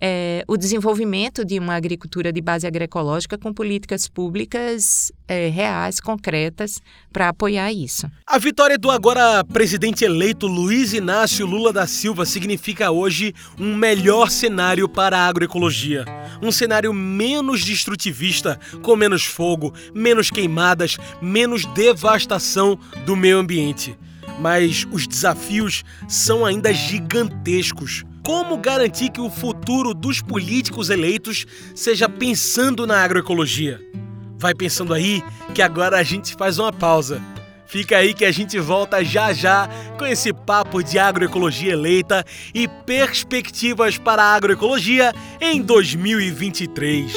é, 0.01 0.43
o 0.47 0.57
desenvolvimento 0.57 1.45
de 1.45 1.59
uma 1.59 1.75
agricultura 1.75 2.33
de 2.33 2.41
base 2.41 2.65
agroecológica 2.65 3.37
com 3.37 3.53
políticas 3.53 4.07
públicas 4.07 5.11
é, 5.27 5.47
reais, 5.47 5.99
concretas, 5.99 6.81
para 7.13 7.29
apoiar 7.29 7.71
isso. 7.71 8.09
A 8.25 8.39
vitória 8.39 8.79
do 8.79 8.89
agora 8.89 9.43
presidente 9.43 10.03
eleito 10.03 10.47
Luiz 10.47 10.93
Inácio 10.93 11.45
Lula 11.45 11.71
da 11.71 11.85
Silva 11.85 12.25
significa 12.25 12.89
hoje 12.89 13.35
um 13.59 13.75
melhor 13.75 14.31
cenário 14.31 14.89
para 14.89 15.19
a 15.19 15.27
agroecologia. 15.27 16.03
Um 16.41 16.51
cenário 16.51 16.91
menos 16.91 17.63
destrutivista, 17.63 18.59
com 18.81 18.95
menos 18.95 19.23
fogo, 19.23 19.71
menos 19.93 20.31
queimadas, 20.31 20.97
menos 21.21 21.65
devastação 21.75 22.79
do 23.05 23.15
meio 23.15 23.37
ambiente. 23.37 23.95
Mas 24.39 24.87
os 24.91 25.05
desafios 25.05 25.83
são 26.07 26.43
ainda 26.43 26.73
gigantescos. 26.73 28.03
Como 28.23 28.57
garantir 28.57 29.09
que 29.09 29.19
o 29.19 29.29
futuro 29.29 29.93
dos 29.93 30.21
políticos 30.21 30.89
eleitos 30.89 31.45
seja 31.73 32.07
pensando 32.07 32.85
na 32.85 33.03
agroecologia? 33.03 33.81
Vai 34.37 34.53
pensando 34.53 34.93
aí 34.93 35.23
que 35.55 35.61
agora 35.61 35.97
a 35.97 36.03
gente 36.03 36.35
faz 36.35 36.59
uma 36.59 36.71
pausa. 36.71 37.21
Fica 37.65 37.97
aí 37.97 38.13
que 38.13 38.25
a 38.25 38.31
gente 38.31 38.59
volta 38.59 39.03
já 39.03 39.33
já 39.33 39.67
com 39.97 40.05
esse 40.05 40.33
papo 40.33 40.83
de 40.83 40.99
agroecologia 40.99 41.71
eleita 41.71 42.23
e 42.53 42.67
perspectivas 42.67 43.97
para 43.97 44.21
a 44.21 44.35
agroecologia 44.35 45.13
em 45.39 45.61
2023. 45.61 47.13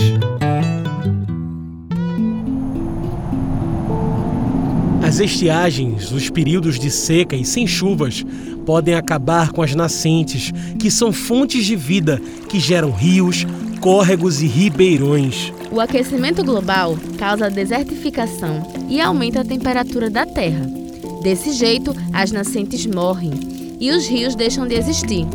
As 5.03 5.21
estiagens, 5.21 6.11
os 6.13 6.31
períodos 6.31 6.79
de 6.79 6.91
seca 6.91 7.37
e 7.37 7.45
sem 7.45 7.67
chuvas, 7.67 8.25
podem 8.65 8.95
acabar 8.95 9.53
com 9.53 9.63
as 9.63 9.75
nascentes, 9.75 10.53
que 10.79 10.91
são 10.91 11.13
fontes 11.13 11.65
de 11.65 11.77
vida 11.77 12.21
que 12.49 12.59
geram 12.59 12.91
rios, 12.91 13.47
córregos 13.81 14.41
e 14.41 14.47
ribeirões. 14.47 15.53
O 15.71 15.81
aquecimento 15.81 16.43
global 16.43 16.97
causa 17.19 17.51
desertificação 17.51 18.63
e 18.89 19.01
aumenta 19.01 19.41
a 19.41 19.45
temperatura 19.45 20.09
da 20.09 20.25
Terra. 20.25 20.67
Desse 21.23 21.53
jeito, 21.53 21.95
as 22.13 22.33
nascentes 22.33 22.87
morrem 22.87 23.33
e 23.81 23.91
os 23.91 24.07
rios 24.07 24.35
deixam 24.35 24.67
de 24.67 24.75
existir. 24.75 25.27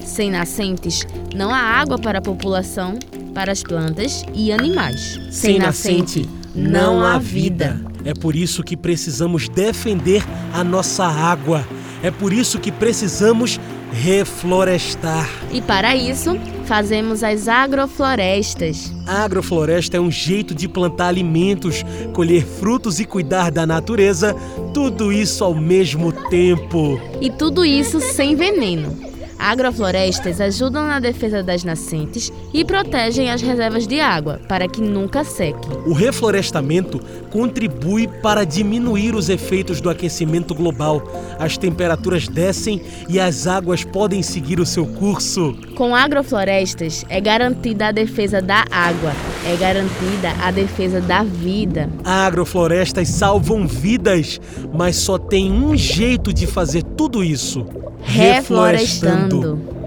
Sem 0.00 0.30
nascentes, 0.30 1.06
não 1.34 1.52
há 1.52 1.58
água 1.58 1.98
para 1.98 2.18
a 2.18 2.22
população, 2.22 2.98
para 3.34 3.52
as 3.52 3.62
plantas 3.62 4.24
e 4.34 4.52
animais. 4.52 5.20
Sem, 5.30 5.52
Sem 5.52 5.58
nascente, 5.58 6.28
não 6.54 7.04
há 7.04 7.18
vida. 7.18 7.80
É 8.04 8.14
por 8.14 8.36
isso 8.36 8.62
que 8.62 8.76
precisamos 8.76 9.48
defender 9.48 10.22
a 10.52 10.62
nossa 10.62 11.04
água 11.04 11.66
é 12.04 12.10
por 12.10 12.34
isso 12.34 12.60
que 12.60 12.70
precisamos 12.70 13.58
reflorestar. 13.90 15.26
E 15.50 15.62
para 15.62 15.96
isso, 15.96 16.38
fazemos 16.66 17.24
as 17.24 17.48
agroflorestas. 17.48 18.92
A 19.06 19.24
agrofloresta 19.24 19.96
é 19.96 20.00
um 20.00 20.10
jeito 20.10 20.54
de 20.54 20.68
plantar 20.68 21.06
alimentos, 21.06 21.82
colher 22.12 22.44
frutos 22.44 23.00
e 23.00 23.06
cuidar 23.06 23.50
da 23.50 23.64
natureza, 23.64 24.36
tudo 24.74 25.10
isso 25.10 25.42
ao 25.42 25.54
mesmo 25.54 26.12
tempo. 26.28 27.00
E 27.22 27.30
tudo 27.30 27.64
isso 27.64 27.98
sem 28.00 28.36
veneno. 28.36 29.13
Agroflorestas 29.44 30.40
ajudam 30.40 30.86
na 30.86 30.98
defesa 30.98 31.42
das 31.42 31.62
nascentes 31.62 32.32
e 32.50 32.64
protegem 32.64 33.30
as 33.30 33.42
reservas 33.42 33.86
de 33.86 34.00
água 34.00 34.40
para 34.48 34.66
que 34.66 34.80
nunca 34.80 35.22
sequem. 35.22 35.70
O 35.84 35.92
reflorestamento 35.92 36.98
contribui 37.30 38.08
para 38.22 38.44
diminuir 38.44 39.14
os 39.14 39.28
efeitos 39.28 39.82
do 39.82 39.90
aquecimento 39.90 40.54
global. 40.54 41.02
As 41.38 41.58
temperaturas 41.58 42.26
descem 42.26 42.80
e 43.06 43.20
as 43.20 43.46
águas 43.46 43.84
podem 43.84 44.22
seguir 44.22 44.58
o 44.60 44.64
seu 44.64 44.86
curso. 44.86 45.54
Com 45.76 45.94
agroflorestas 45.94 47.04
é 47.10 47.20
garantida 47.20 47.88
a 47.88 47.92
defesa 47.92 48.40
da 48.40 48.64
água, 48.70 49.12
é 49.46 49.54
garantida 49.56 50.32
a 50.40 50.50
defesa 50.50 51.02
da 51.02 51.22
vida. 51.22 51.90
Agroflorestas 52.02 53.08
salvam 53.08 53.66
vidas, 53.66 54.40
mas 54.72 54.96
só 54.96 55.18
tem 55.18 55.52
um 55.52 55.76
jeito 55.76 56.32
de 56.32 56.46
fazer 56.46 56.82
tudo 56.82 57.22
isso 57.22 57.66
reflorestando. 58.04 59.33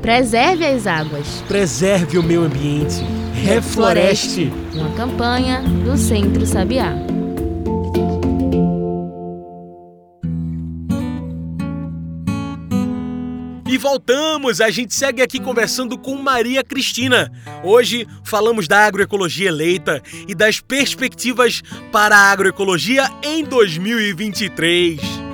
Preserve 0.02 0.66
as 0.66 0.88
águas. 0.88 1.44
Preserve 1.48 2.18
o 2.18 2.24
meio 2.24 2.44
ambiente. 2.44 3.04
Refloreste. 3.34 4.52
Uma 4.74 4.92
campanha 4.92 5.62
do 5.62 5.98
Centro 5.98 6.46
Sabiá. 6.46 6.94
E 13.70 13.78
voltamos, 13.78 14.60
a 14.60 14.72
gente 14.72 14.96
segue 14.96 15.22
aqui 15.22 15.40
conversando 15.40 15.98
com 15.98 16.16
Maria 16.16 16.64
Cristina. 16.64 17.32
Hoje 17.64 18.08
falamos 18.24 18.68
da 18.68 18.86
agroecologia 18.86 19.50
eleita 19.50 20.02
e 20.28 20.34
das 20.34 20.60
perspectivas 20.60 21.62
para 21.92 22.16
a 22.16 22.32
agroecologia 22.32 23.08
em 23.22 23.44
2023. 23.44 25.27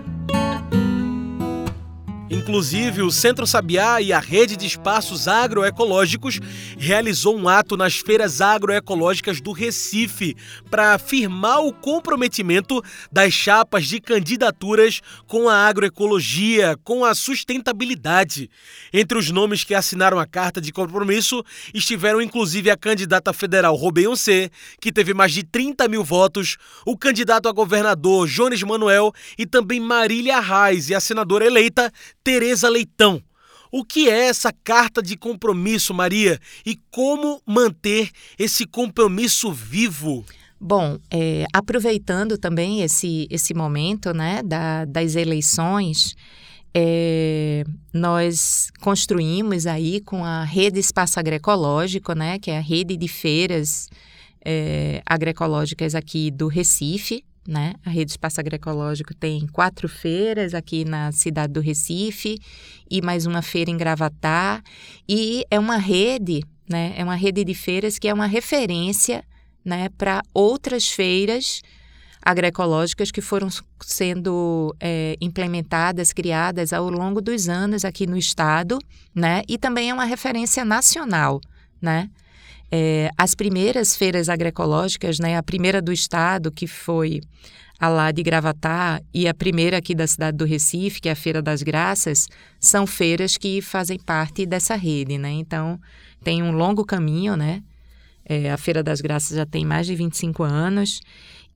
Inclusive, 2.34 3.04
o 3.04 3.12
Centro 3.12 3.46
Sabiá 3.46 4.02
e 4.02 4.12
a 4.12 4.20
Rede 4.20 4.58
de 4.58 4.66
Espaços 4.66 5.28
Agroecológicos 5.28 6.40
realizou 6.80 7.38
um 7.38 7.48
ato 7.48 7.78
nas 7.78 7.98
feiras 7.98 8.42
agroecológicas 8.42 9.40
do 9.40 9.52
Recife 9.52 10.36
para 10.68 10.96
afirmar 10.96 11.60
o 11.60 11.72
comprometimento 11.72 12.82
das 13.12 13.34
chapas 13.34 13.86
de 13.86 14.02
candidaturas 14.02 15.00
com 15.28 15.48
a 15.48 15.68
agroecologia, 15.68 16.76
com 16.84 17.06
a 17.06 17.14
sustentabilidade. 17.14 18.50
Entre 18.92 19.16
os 19.16 19.30
nomes 19.30 19.64
que 19.64 19.76
assinaram 19.76 20.18
a 20.18 20.26
carta 20.26 20.60
de 20.60 20.72
compromisso 20.72 21.44
estiveram 21.72 22.20
inclusive 22.20 22.72
a 22.72 22.76
candidata 22.76 23.32
federal 23.32 23.80
C, 24.18 24.50
que 24.82 24.92
teve 24.92 25.14
mais 25.14 25.34
de 25.34 25.44
30 25.44 25.88
mil 25.88 26.04
votos, 26.04 26.58
o 26.84 26.98
candidato 26.98 27.48
a 27.48 27.52
governador 27.52 28.28
Jones 28.28 28.64
Manuel 28.64 29.14
e 29.38 29.46
também 29.46 29.80
Marília 29.80 30.40
Reis 30.40 30.90
e 30.90 30.96
a 30.96 31.00
senadora 31.00 31.46
eleita 31.46 31.92
Tereza 32.24 32.70
Leitão. 32.70 33.22
O 33.72 33.84
que 33.84 34.08
é 34.08 34.28
essa 34.28 34.54
carta 34.64 35.02
de 35.02 35.18
compromisso, 35.18 35.94
Maria? 35.94 36.40
E 36.66 36.80
como 36.92 37.42
manter 37.46 38.12
esse 38.38 38.68
compromisso 38.68 39.52
vivo? 39.52 40.24
Bom, 40.60 40.98
é, 41.12 41.46
aproveitando 41.52 42.38
também 42.38 42.82
esse, 42.84 43.28
esse 43.30 43.54
momento 43.54 44.14
né, 44.14 44.42
da, 44.44 44.86
das 44.86 45.16
eleições, 45.16 46.16
é, 46.74 47.64
nós 47.92 48.72
construímos 48.80 49.68
aí 49.68 50.00
com 50.02 50.24
a 50.24 50.44
Rede 50.44 50.80
Espaço 50.80 51.20
Agroecológico, 51.20 52.14
né, 52.14 52.40
que 52.40 52.50
é 52.50 52.58
a 52.58 52.62
rede 52.62 52.96
de 52.96 53.08
feiras 53.08 53.90
é, 54.46 55.02
agroecológicas 55.06 55.96
aqui 55.96 56.32
do 56.32 56.48
Recife, 56.48 57.24
né? 57.48 57.74
A 57.86 57.90
Rede 57.90 58.12
Espaço 58.12 58.40
Agroecológico 58.40 59.14
tem 59.14 59.46
quatro 59.48 59.90
feiras 59.90 60.54
aqui 60.54 60.86
na 60.86 61.12
cidade 61.12 61.54
do 61.54 61.60
Recife 61.60 62.40
e 62.90 63.02
mais 63.02 63.26
uma 63.26 63.42
feira 63.42 63.70
em 63.70 63.78
Gravatá. 63.78 64.62
E 65.08 65.46
é 65.52 65.60
uma 65.60 65.78
rede, 65.78 66.44
né? 66.70 66.94
É 66.96 67.04
uma 67.04 67.16
rede 67.16 67.44
de 67.44 67.54
feiras 67.54 68.00
que 68.00 68.08
é 68.08 68.14
uma 68.14 68.28
referência, 68.28 69.24
né, 69.64 69.88
para 69.98 70.22
outras 70.34 70.90
feiras 70.90 71.62
agroecológicas 72.22 73.12
que 73.12 73.22
foram 73.22 73.50
sendo 73.82 74.74
é, 74.80 75.16
implementadas, 75.20 76.14
criadas 76.14 76.72
ao 76.72 76.90
longo 76.90 77.22
dos 77.22 77.50
anos 77.50 77.84
aqui 77.84 78.08
no 78.08 78.18
estado, 78.18 78.80
né? 79.14 79.42
E 79.48 79.58
também 79.58 79.90
é 79.90 79.94
uma 79.94 80.06
referência 80.06 80.64
nacional, 80.64 81.42
né? 81.82 82.10
É, 82.76 83.12
as 83.16 83.36
primeiras 83.36 83.96
feiras 83.96 84.30
agroecológicas, 84.30 85.20
né, 85.20 85.38
a 85.38 85.44
primeira 85.44 85.80
do 85.80 85.94
estado, 85.94 86.52
que 86.52 86.66
foi 86.66 87.22
a 87.80 87.88
lá 87.88 88.12
de 88.12 88.24
Gravatá, 88.24 89.00
e 89.14 89.28
a 89.28 89.34
primeira 89.34 89.78
aqui 89.78 89.94
da 89.94 90.08
cidade 90.08 90.38
do 90.38 90.44
Recife, 90.44 91.00
que 91.00 91.08
é 91.08 91.12
a 91.12 91.16
Feira 91.16 91.40
das 91.40 91.62
Graças, 91.62 92.28
são 92.60 92.88
feiras 92.88 93.38
que 93.38 93.62
fazem 93.62 94.00
parte 94.00 94.44
dessa 94.44 94.74
rede. 94.74 95.20
Né? 95.20 95.34
Então, 95.34 95.80
tem 96.24 96.42
um 96.42 96.52
longo 96.52 96.84
caminho, 96.84 97.36
né? 97.36 97.62
É, 98.26 98.52
a 98.52 98.58
Feira 98.58 98.82
das 98.82 99.02
Graças 99.02 99.38
já 99.38 99.46
tem 99.46 99.64
mais 99.64 99.86
de 99.86 99.94
25 99.94 100.42
anos 100.42 101.00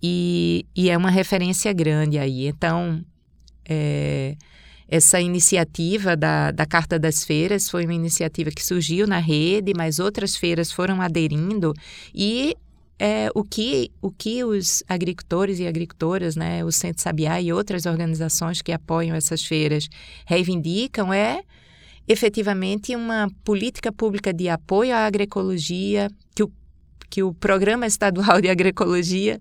e, 0.04 0.68
e 0.76 0.88
é 0.92 0.96
uma 0.96 1.10
referência 1.10 1.74
grande 1.74 2.20
aí. 2.20 2.46
Então, 2.46 3.04
é, 3.68 4.36
essa 4.88 5.20
iniciativa 5.20 6.16
da, 6.16 6.52
da 6.52 6.66
Carta 6.66 6.98
das 6.98 7.24
Feiras 7.26 7.70
foi 7.70 7.84
uma 7.84 7.94
iniciativa 7.94 8.50
que 8.52 8.64
surgiu 8.64 9.06
na 9.06 9.20
rede, 9.20 9.74
mas 9.76 10.00
outras 10.00 10.36
feiras 10.36 10.72
foram 10.72 11.02
aderindo 11.02 11.74
e 12.14 12.56
é, 13.00 13.30
o, 13.36 13.44
que, 13.44 13.92
o 14.02 14.10
que 14.10 14.44
os 14.44 14.84
agricultores 14.88 15.60
e 15.60 15.68
agricultoras, 15.68 16.36
né, 16.36 16.64
o 16.64 16.72
Centro 16.72 17.02
Sabiá 17.02 17.40
e 17.40 17.54
outras 17.54 17.86
organizações 17.86 18.62
que 18.62 18.72
apoiam 18.72 19.16
essas 19.16 19.44
feiras 19.44 19.88
reivindicam 20.26 21.14
é 21.14 21.42
efetivamente 22.08 22.96
uma 22.96 23.30
política 23.44 23.92
pública 23.92 24.34
de 24.34 24.48
apoio 24.48 24.96
à 24.96 25.06
agroecologia, 25.06 26.10
que 26.34 26.44
o, 26.44 26.52
que 27.10 27.22
o 27.22 27.34
Programa 27.34 27.86
Estadual 27.86 28.40
de 28.42 28.50
Agroecologia 28.50 29.40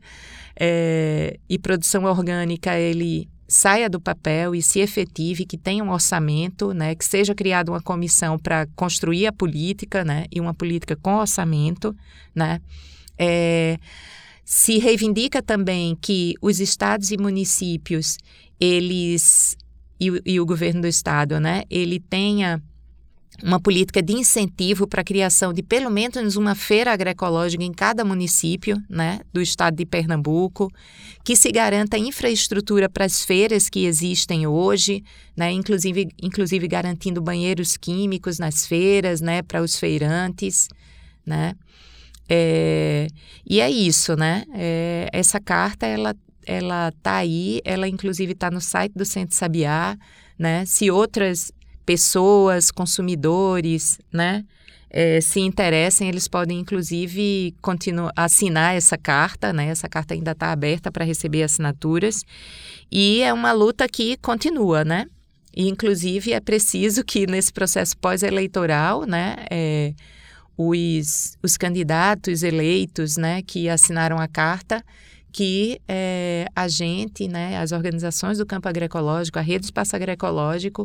é, 0.58 1.38
e 1.48 1.58
Produção 1.58 2.04
Orgânica 2.04 2.76
ele 2.78 3.28
saia 3.48 3.88
do 3.88 4.00
papel 4.00 4.54
e 4.54 4.62
se 4.62 4.80
efetive, 4.80 5.46
que 5.46 5.56
tenha 5.56 5.84
um 5.84 5.90
orçamento, 5.90 6.72
né, 6.72 6.94
que 6.94 7.04
seja 7.04 7.34
criada 7.34 7.70
uma 7.70 7.80
comissão 7.80 8.38
para 8.38 8.66
construir 8.74 9.26
a 9.26 9.32
política, 9.32 10.04
né, 10.04 10.26
e 10.30 10.40
uma 10.40 10.54
política 10.54 10.96
com 10.96 11.16
orçamento, 11.16 11.94
né. 12.34 12.60
É, 13.18 13.78
se 14.44 14.78
reivindica 14.78 15.42
também 15.42 15.96
que 16.00 16.34
os 16.40 16.60
estados 16.60 17.10
e 17.10 17.16
municípios, 17.16 18.18
eles 18.60 19.56
e, 19.98 20.22
e 20.26 20.40
o 20.40 20.46
governo 20.46 20.82
do 20.82 20.86
estado, 20.86 21.40
né, 21.40 21.62
ele 21.70 21.98
tenha 21.98 22.62
uma 23.42 23.60
política 23.60 24.02
de 24.02 24.12
incentivo 24.12 24.86
para 24.86 25.02
a 25.02 25.04
criação 25.04 25.52
de 25.52 25.62
pelo 25.62 25.90
menos 25.90 26.36
uma 26.36 26.54
feira 26.54 26.92
agroecológica 26.92 27.62
em 27.62 27.72
cada 27.72 28.04
município 28.04 28.82
né, 28.88 29.20
do 29.32 29.40
estado 29.40 29.76
de 29.76 29.84
Pernambuco, 29.84 30.70
que 31.24 31.36
se 31.36 31.50
garanta 31.50 31.98
infraestrutura 31.98 32.88
para 32.88 33.04
as 33.04 33.24
feiras 33.24 33.68
que 33.68 33.84
existem 33.84 34.46
hoje, 34.46 35.04
né, 35.36 35.50
inclusive, 35.52 36.08
inclusive 36.22 36.66
garantindo 36.66 37.20
banheiros 37.20 37.76
químicos 37.76 38.38
nas 38.38 38.66
feiras 38.66 39.20
né, 39.20 39.42
para 39.42 39.62
os 39.62 39.78
feirantes. 39.78 40.68
Né. 41.24 41.54
É, 42.28 43.06
e 43.48 43.60
é 43.60 43.70
isso, 43.70 44.16
né? 44.16 44.44
É, 44.52 45.08
essa 45.12 45.38
carta, 45.38 45.86
ela 45.86 46.14
ela 46.46 46.88
está 46.88 47.16
aí, 47.16 47.60
ela 47.64 47.88
inclusive 47.88 48.32
está 48.32 48.50
no 48.50 48.60
site 48.60 48.92
do 48.94 49.04
Centro 49.04 49.36
Sabiá, 49.36 49.98
né? 50.38 50.64
Se 50.64 50.90
outras 50.90 51.50
pessoas, 51.86 52.70
consumidores, 52.70 53.98
né? 54.12 54.44
É, 54.90 55.20
se 55.20 55.40
interessem, 55.40 56.08
eles 56.08 56.28
podem 56.28 56.60
inclusive 56.60 57.54
continuar 57.60 58.12
assinar 58.16 58.74
essa 58.74 58.96
carta, 58.96 59.52
né? 59.52 59.68
Essa 59.68 59.88
carta 59.88 60.14
ainda 60.14 60.32
está 60.32 60.52
aberta 60.52 60.90
para 60.90 61.04
receber 61.04 61.42
assinaturas 61.42 62.22
e 62.90 63.20
é 63.22 63.32
uma 63.32 63.52
luta 63.52 63.88
que 63.88 64.16
continua, 64.18 64.84
né? 64.84 65.06
E 65.54 65.68
inclusive 65.68 66.32
é 66.32 66.40
preciso 66.40 67.04
que 67.04 67.26
nesse 67.26 67.52
processo 67.52 67.96
pós-eleitoral, 67.96 69.04
né? 69.04 69.36
É, 69.50 69.94
os, 70.56 71.36
os 71.42 71.56
candidatos 71.56 72.42
eleitos, 72.42 73.16
né? 73.16 73.42
Que 73.42 73.68
assinaram 73.68 74.18
a 74.18 74.28
carta 74.28 74.84
que 75.36 75.82
é, 75.86 76.46
a 76.56 76.66
gente, 76.66 77.28
né, 77.28 77.58
as 77.58 77.70
organizações 77.70 78.38
do 78.38 78.46
campo 78.46 78.70
agroecológico, 78.70 79.38
a 79.38 79.42
rede 79.42 79.66
espaço 79.66 79.94
agroecológico, 79.94 80.82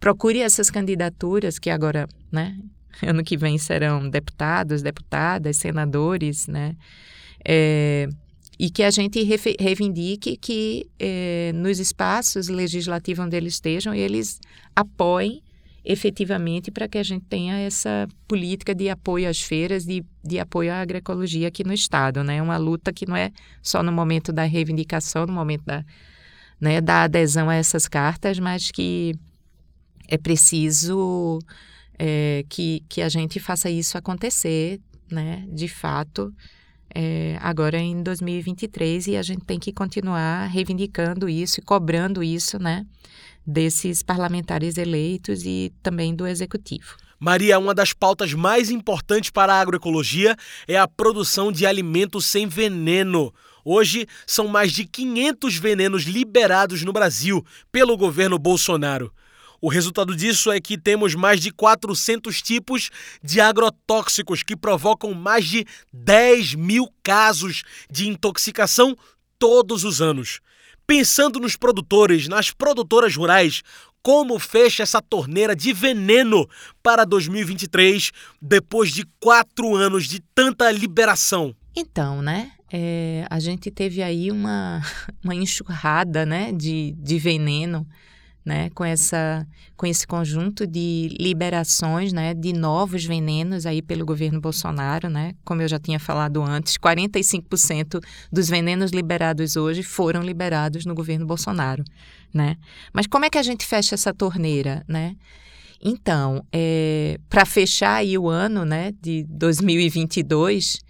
procure 0.00 0.40
essas 0.40 0.68
candidaturas 0.68 1.56
que 1.56 1.70
agora, 1.70 2.08
né, 2.28 2.58
ano 3.00 3.22
que 3.22 3.36
vem 3.36 3.56
serão 3.58 4.10
deputados, 4.10 4.82
deputadas, 4.82 5.56
senadores, 5.56 6.48
né, 6.48 6.74
é, 7.46 8.08
e 8.58 8.70
que 8.70 8.82
a 8.82 8.90
gente 8.90 9.22
reivindique 9.60 10.36
que 10.36 10.90
é, 10.98 11.52
nos 11.54 11.78
espaços 11.78 12.48
legislativos 12.48 13.24
onde 13.24 13.36
eles 13.36 13.54
estejam, 13.54 13.94
eles 13.94 14.40
apoiem 14.74 15.40
efetivamente 15.84 16.70
para 16.70 16.86
que 16.86 16.98
a 16.98 17.02
gente 17.02 17.24
tenha 17.26 17.58
essa 17.58 18.08
política 18.28 18.74
de 18.74 18.88
apoio 18.88 19.28
às 19.28 19.40
feiras, 19.40 19.84
de, 19.84 20.04
de 20.22 20.38
apoio 20.38 20.72
à 20.72 20.80
agroecologia 20.80 21.48
aqui 21.48 21.64
no 21.64 21.72
Estado. 21.72 22.22
Né? 22.22 22.40
Uma 22.40 22.56
luta 22.56 22.92
que 22.92 23.06
não 23.06 23.16
é 23.16 23.30
só 23.62 23.82
no 23.82 23.92
momento 23.92 24.32
da 24.32 24.44
reivindicação, 24.44 25.26
no 25.26 25.32
momento 25.32 25.64
da, 25.64 25.84
né, 26.60 26.80
da 26.80 27.02
adesão 27.02 27.50
a 27.50 27.56
essas 27.56 27.88
cartas, 27.88 28.38
mas 28.38 28.70
que 28.70 29.14
é 30.06 30.16
preciso 30.16 31.40
é, 31.98 32.44
que, 32.48 32.84
que 32.88 33.02
a 33.02 33.08
gente 33.08 33.40
faça 33.40 33.68
isso 33.68 33.98
acontecer, 33.98 34.80
né, 35.10 35.44
de 35.48 35.66
fato, 35.66 36.32
é, 36.94 37.38
agora 37.40 37.78
em 37.78 38.02
2023, 38.02 39.08
e 39.08 39.16
a 39.16 39.22
gente 39.22 39.44
tem 39.44 39.58
que 39.58 39.72
continuar 39.72 40.46
reivindicando 40.46 41.28
isso 41.28 41.60
e 41.60 41.62
cobrando 41.62 42.22
isso, 42.22 42.58
né? 42.58 42.86
Desses 43.46 44.02
parlamentares 44.02 44.76
eleitos 44.76 45.44
e 45.44 45.72
também 45.82 46.14
do 46.14 46.26
executivo. 46.26 46.96
Maria, 47.18 47.58
uma 47.58 47.72
das 47.72 47.92
pautas 47.92 48.34
mais 48.34 48.68
importantes 48.68 49.30
para 49.30 49.54
a 49.54 49.60
agroecologia 49.60 50.36
é 50.66 50.76
a 50.76 50.88
produção 50.88 51.52
de 51.52 51.64
alimentos 51.64 52.26
sem 52.26 52.48
veneno. 52.48 53.32
Hoje, 53.64 54.08
são 54.26 54.48
mais 54.48 54.72
de 54.72 54.84
500 54.84 55.56
venenos 55.56 56.02
liberados 56.02 56.82
no 56.82 56.92
Brasil 56.92 57.44
pelo 57.70 57.96
governo 57.96 58.38
Bolsonaro. 58.38 59.12
O 59.60 59.68
resultado 59.68 60.16
disso 60.16 60.50
é 60.50 60.60
que 60.60 60.76
temos 60.76 61.14
mais 61.14 61.40
de 61.40 61.52
400 61.52 62.42
tipos 62.42 62.90
de 63.22 63.40
agrotóxicos 63.40 64.42
que 64.42 64.56
provocam 64.56 65.14
mais 65.14 65.44
de 65.44 65.64
10 65.92 66.56
mil 66.56 66.92
casos 67.04 67.62
de 67.88 68.08
intoxicação 68.08 68.96
todos 69.38 69.84
os 69.84 70.02
anos. 70.02 70.40
Pensando 70.94 71.40
nos 71.40 71.56
produtores, 71.56 72.28
nas 72.28 72.50
produtoras 72.50 73.16
rurais, 73.16 73.62
como 74.02 74.38
fecha 74.38 74.82
essa 74.82 75.00
torneira 75.00 75.56
de 75.56 75.72
veneno 75.72 76.46
para 76.82 77.06
2023, 77.06 78.12
depois 78.42 78.92
de 78.92 79.06
quatro 79.18 79.74
anos 79.74 80.04
de 80.06 80.20
tanta 80.34 80.70
liberação? 80.70 81.56
Então, 81.74 82.20
né? 82.20 82.52
É, 82.70 83.26
a 83.30 83.40
gente 83.40 83.70
teve 83.70 84.02
aí 84.02 84.30
uma, 84.30 84.82
uma 85.24 85.34
enxurrada 85.34 86.26
né, 86.26 86.52
de, 86.52 86.94
de 86.98 87.18
veneno 87.18 87.88
né, 88.44 88.70
com, 88.70 88.84
essa, 88.84 89.46
com 89.76 89.86
esse 89.86 90.06
conjunto 90.06 90.66
de 90.66 91.16
liberações 91.18 92.12
né, 92.12 92.34
de 92.34 92.52
novos 92.52 93.04
venenos 93.04 93.66
aí 93.66 93.80
pelo 93.80 94.04
governo 94.04 94.40
Bolsonaro, 94.40 95.08
né? 95.08 95.34
Como 95.44 95.62
eu 95.62 95.68
já 95.68 95.78
tinha 95.78 96.00
falado 96.00 96.42
antes, 96.42 96.76
45% 96.76 98.02
dos 98.32 98.48
venenos 98.48 98.90
liberados 98.90 99.56
hoje 99.56 99.82
foram 99.82 100.22
liberados 100.22 100.84
no 100.84 100.94
governo 100.94 101.24
Bolsonaro, 101.24 101.84
né? 102.34 102.56
Mas 102.92 103.06
como 103.06 103.24
é 103.24 103.30
que 103.30 103.38
a 103.38 103.42
gente 103.42 103.64
fecha 103.64 103.94
essa 103.94 104.12
torneira, 104.12 104.84
né? 104.88 105.14
Então, 105.80 106.44
é, 106.52 107.18
para 107.28 107.44
fechar 107.44 107.96
aí 107.96 108.16
o 108.16 108.28
ano 108.28 108.64
né, 108.64 108.92
de 109.00 109.24
2022, 109.28 110.80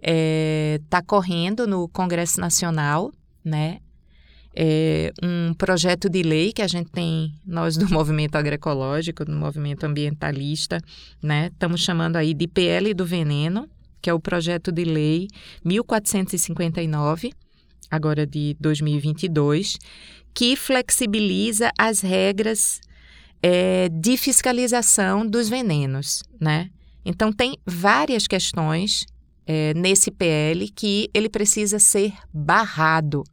está 0.00 0.98
é, 0.98 1.02
correndo 1.06 1.64
no 1.64 1.88
Congresso 1.88 2.40
Nacional 2.40 3.12
né, 3.44 3.78
é, 4.54 5.12
um 5.22 5.54
projeto 5.54 6.08
de 6.08 6.22
lei 6.22 6.52
que 6.52 6.62
a 6.62 6.68
gente 6.68 6.90
tem, 6.90 7.34
nós 7.46 7.76
do 7.76 7.88
movimento 7.92 8.36
agroecológico, 8.36 9.24
do 9.24 9.32
movimento 9.32 9.84
ambientalista, 9.84 10.80
né? 11.22 11.48
Estamos 11.52 11.80
chamando 11.82 12.16
aí 12.16 12.34
de 12.34 12.46
PL 12.46 12.92
do 12.94 13.04
Veneno, 13.06 13.68
que 14.00 14.10
é 14.10 14.14
o 14.14 14.20
projeto 14.20 14.70
de 14.70 14.84
lei 14.84 15.28
1459, 15.64 17.32
agora 17.90 18.26
de 18.26 18.56
2022, 18.60 19.78
que 20.34 20.56
flexibiliza 20.56 21.70
as 21.78 22.00
regras 22.00 22.80
é, 23.42 23.88
de 23.88 24.16
fiscalização 24.16 25.26
dos 25.26 25.48
venenos, 25.48 26.22
né? 26.40 26.70
Então, 27.04 27.32
tem 27.32 27.58
várias 27.66 28.26
questões 28.26 29.06
é, 29.46 29.74
nesse 29.74 30.10
PL 30.10 30.68
que 30.70 31.08
ele 31.12 31.28
precisa 31.28 31.78
ser 31.78 32.12
barrado. 32.32 33.24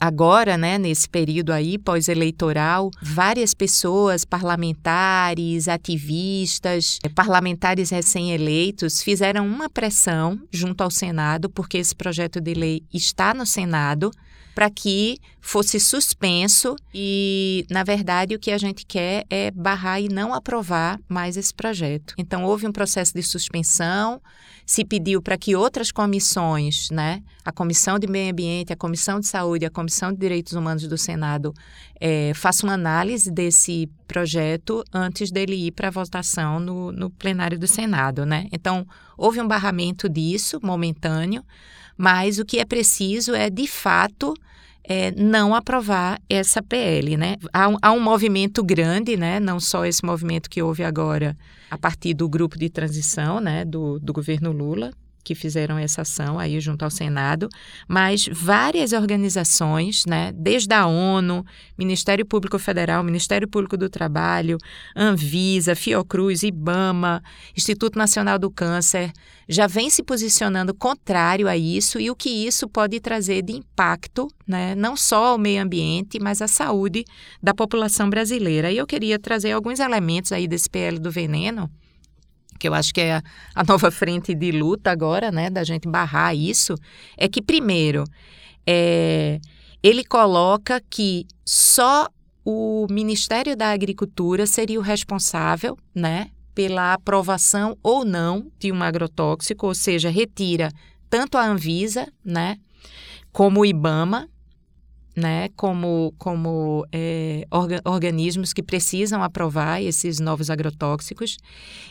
Agora, 0.00 0.56
né, 0.56 0.78
nesse 0.78 1.08
período 1.08 1.52
aí 1.52 1.78
pós-eleitoral, 1.78 2.90
várias 3.00 3.54
pessoas, 3.54 4.24
parlamentares, 4.24 5.68
ativistas, 5.68 6.98
é, 7.04 7.08
parlamentares 7.08 7.90
recém-eleitos, 7.90 9.00
fizeram 9.00 9.46
uma 9.46 9.70
pressão 9.70 10.40
junto 10.50 10.82
ao 10.82 10.90
Senado, 10.90 11.48
porque 11.48 11.78
esse 11.78 11.94
projeto 11.94 12.40
de 12.40 12.52
lei 12.52 12.82
está 12.92 13.32
no 13.32 13.46
Senado, 13.46 14.10
para 14.54 14.68
que 14.68 15.18
fosse 15.40 15.78
suspenso 15.78 16.74
e, 16.92 17.64
na 17.70 17.84
verdade, 17.84 18.34
o 18.34 18.38
que 18.38 18.50
a 18.50 18.58
gente 18.58 18.84
quer 18.84 19.24
é 19.30 19.50
barrar 19.50 20.00
e 20.00 20.08
não 20.08 20.34
aprovar 20.34 21.00
mais 21.08 21.36
esse 21.36 21.54
projeto. 21.54 22.14
Então, 22.18 22.44
houve 22.44 22.66
um 22.66 22.72
processo 22.72 23.14
de 23.14 23.22
suspensão, 23.22 24.20
se 24.70 24.84
pediu 24.84 25.20
para 25.20 25.36
que 25.36 25.56
outras 25.56 25.90
comissões, 25.90 26.90
né, 26.92 27.24
a 27.44 27.50
Comissão 27.50 27.98
de 27.98 28.06
Meio 28.06 28.30
Ambiente, 28.30 28.72
a 28.72 28.76
Comissão 28.76 29.18
de 29.18 29.26
Saúde, 29.26 29.66
a 29.66 29.70
Comissão 29.70 30.12
de 30.12 30.18
Direitos 30.18 30.52
Humanos 30.52 30.86
do 30.86 30.96
Senado, 30.96 31.52
é, 32.00 32.30
façam 32.36 32.68
uma 32.68 32.74
análise 32.74 33.32
desse 33.32 33.90
projeto 34.06 34.84
antes 34.94 35.32
dele 35.32 35.56
ir 35.56 35.72
para 35.72 35.90
votação 35.90 36.60
no, 36.60 36.92
no 36.92 37.10
plenário 37.10 37.58
do 37.58 37.66
Senado, 37.66 38.24
né? 38.24 38.46
Então, 38.52 38.86
houve 39.18 39.40
um 39.40 39.48
barramento 39.48 40.08
disso, 40.08 40.60
momentâneo, 40.62 41.42
mas 41.98 42.38
o 42.38 42.44
que 42.44 42.60
é 42.60 42.64
preciso 42.64 43.34
é, 43.34 43.50
de 43.50 43.66
fato, 43.66 44.34
é, 44.90 45.12
não 45.12 45.54
aprovar 45.54 46.20
essa 46.28 46.60
PL, 46.60 47.16
né? 47.16 47.36
Há 47.52 47.68
um, 47.68 47.76
há 47.80 47.92
um, 47.92 48.00
movimento 48.00 48.60
grande, 48.64 49.16
né? 49.16 49.38
Não 49.38 49.60
só 49.60 49.86
esse 49.86 50.04
movimento 50.04 50.50
que 50.50 50.60
houve 50.60 50.82
agora 50.82 51.38
a 51.70 51.78
partir 51.78 52.12
do 52.12 52.28
grupo 52.28 52.58
de 52.58 52.68
transição, 52.68 53.38
né? 53.38 53.64
Do, 53.64 54.00
do 54.00 54.12
governo 54.12 54.50
Lula, 54.50 54.90
que 55.22 55.34
fizeram 55.34 55.78
essa 55.78 56.02
ação 56.02 56.38
aí 56.38 56.60
junto 56.60 56.84
ao 56.84 56.90
Senado, 56.90 57.48
mas 57.86 58.28
várias 58.30 58.92
organizações, 58.92 60.04
né, 60.06 60.32
desde 60.34 60.72
a 60.74 60.86
ONU, 60.86 61.44
Ministério 61.78 62.24
Público 62.24 62.58
Federal, 62.58 63.02
Ministério 63.02 63.48
Público 63.48 63.76
do 63.76 63.88
Trabalho, 63.88 64.58
Anvisa, 64.96 65.74
Fiocruz, 65.74 66.42
IBAMA, 66.42 67.22
Instituto 67.56 67.98
Nacional 67.98 68.38
do 68.38 68.50
Câncer, 68.50 69.12
já 69.48 69.66
vem 69.66 69.90
se 69.90 70.02
posicionando 70.02 70.72
contrário 70.72 71.48
a 71.48 71.56
isso 71.56 71.98
e 71.98 72.10
o 72.10 72.16
que 72.16 72.30
isso 72.30 72.68
pode 72.68 73.00
trazer 73.00 73.42
de 73.42 73.52
impacto, 73.52 74.28
né, 74.46 74.74
não 74.74 74.96
só 74.96 75.26
ao 75.26 75.38
meio 75.38 75.62
ambiente, 75.62 76.18
mas 76.20 76.40
à 76.40 76.48
saúde 76.48 77.04
da 77.42 77.52
população 77.52 78.08
brasileira. 78.08 78.70
E 78.70 78.76
eu 78.76 78.86
queria 78.86 79.18
trazer 79.18 79.52
alguns 79.52 79.80
elementos 79.80 80.32
aí 80.32 80.46
desse 80.46 80.70
PL 80.70 80.98
do 80.98 81.10
veneno, 81.10 81.70
que 82.60 82.68
eu 82.68 82.74
acho 82.74 82.92
que 82.92 83.00
é 83.00 83.22
a 83.54 83.64
nova 83.64 83.90
frente 83.90 84.34
de 84.34 84.52
luta 84.52 84.92
agora, 84.92 85.32
né, 85.32 85.48
da 85.50 85.64
gente 85.64 85.88
barrar 85.88 86.36
isso, 86.36 86.74
é 87.16 87.26
que, 87.26 87.40
primeiro, 87.42 88.04
é, 88.66 89.40
ele 89.82 90.04
coloca 90.04 90.80
que 90.88 91.26
só 91.44 92.06
o 92.44 92.86
Ministério 92.90 93.56
da 93.56 93.70
Agricultura 93.70 94.46
seria 94.46 94.78
o 94.78 94.82
responsável, 94.82 95.76
né, 95.94 96.28
pela 96.54 96.92
aprovação 96.92 97.76
ou 97.82 98.04
não 98.04 98.52
de 98.58 98.70
um 98.70 98.82
agrotóxico, 98.82 99.66
ou 99.66 99.74
seja, 99.74 100.10
retira 100.10 100.70
tanto 101.08 101.38
a 101.38 101.46
Anvisa, 101.46 102.06
né, 102.24 102.58
como 103.32 103.60
o 103.60 103.66
IBAMA, 103.66 104.28
né, 105.20 105.50
como, 105.54 106.14
como 106.16 106.86
é, 106.90 107.46
orga, 107.50 107.82
organismos 107.84 108.54
que 108.54 108.62
precisam 108.62 109.22
aprovar 109.22 109.82
esses 109.82 110.18
novos 110.18 110.48
agrotóxicos. 110.48 111.36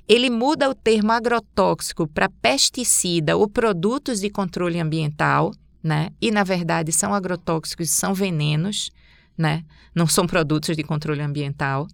Ele 0.08 0.30
muda 0.32 0.68
o 0.68 0.74
termo 0.74 1.12
agrotóxico 1.12 2.08
para 2.08 2.28
pesticida 2.28 3.38
ou 3.38 3.48
produtos 3.48 4.20
de 4.20 4.30
controle 4.32 4.80
ambiental, 4.80 5.54
né, 5.82 6.10
e 6.20 6.32
na 6.32 6.44
verdade 6.44 6.92
são 6.92 7.13
agrotóxicos, 7.13 7.92
são 7.92 8.13
venenos, 8.13 8.89
né, 9.38 9.63
não 9.94 10.08
são 10.08 10.26
produtos 10.26 10.76
de 10.76 10.84
controle 10.84 11.22
ambiental. 11.22 11.88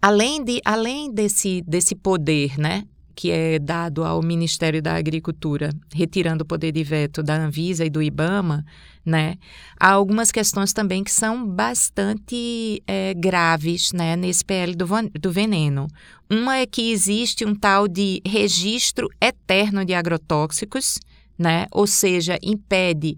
Além, 0.00 0.42
de, 0.42 0.60
além 0.64 1.12
desse, 1.12 1.62
desse 1.66 1.94
poder, 1.94 2.58
né, 2.58 2.84
que 3.14 3.30
é 3.30 3.58
dado 3.58 4.04
ao 4.04 4.22
Ministério 4.22 4.82
da 4.82 4.94
Agricultura, 4.94 5.70
retirando 5.92 6.42
o 6.42 6.46
poder 6.46 6.72
de 6.72 6.82
veto 6.82 7.22
da 7.22 7.36
Anvisa 7.36 7.84
e 7.84 7.90
do 7.90 8.02
IBAMA, 8.02 8.64
né? 9.04 9.36
Há 9.78 9.90
algumas 9.90 10.32
questões 10.32 10.72
também 10.72 11.04
que 11.04 11.10
são 11.10 11.46
bastante 11.46 12.82
é, 12.86 13.14
graves, 13.14 13.92
né, 13.92 14.16
nesse 14.16 14.44
PL 14.44 14.74
do, 14.74 14.86
do 15.20 15.30
veneno. 15.30 15.86
Uma 16.28 16.58
é 16.58 16.66
que 16.66 16.90
existe 16.90 17.44
um 17.44 17.54
tal 17.54 17.86
de 17.86 18.20
registro 18.26 19.08
eterno 19.20 19.84
de 19.84 19.94
agrotóxicos, 19.94 20.98
né? 21.38 21.66
Ou 21.70 21.86
seja, 21.86 22.38
impede 22.42 23.16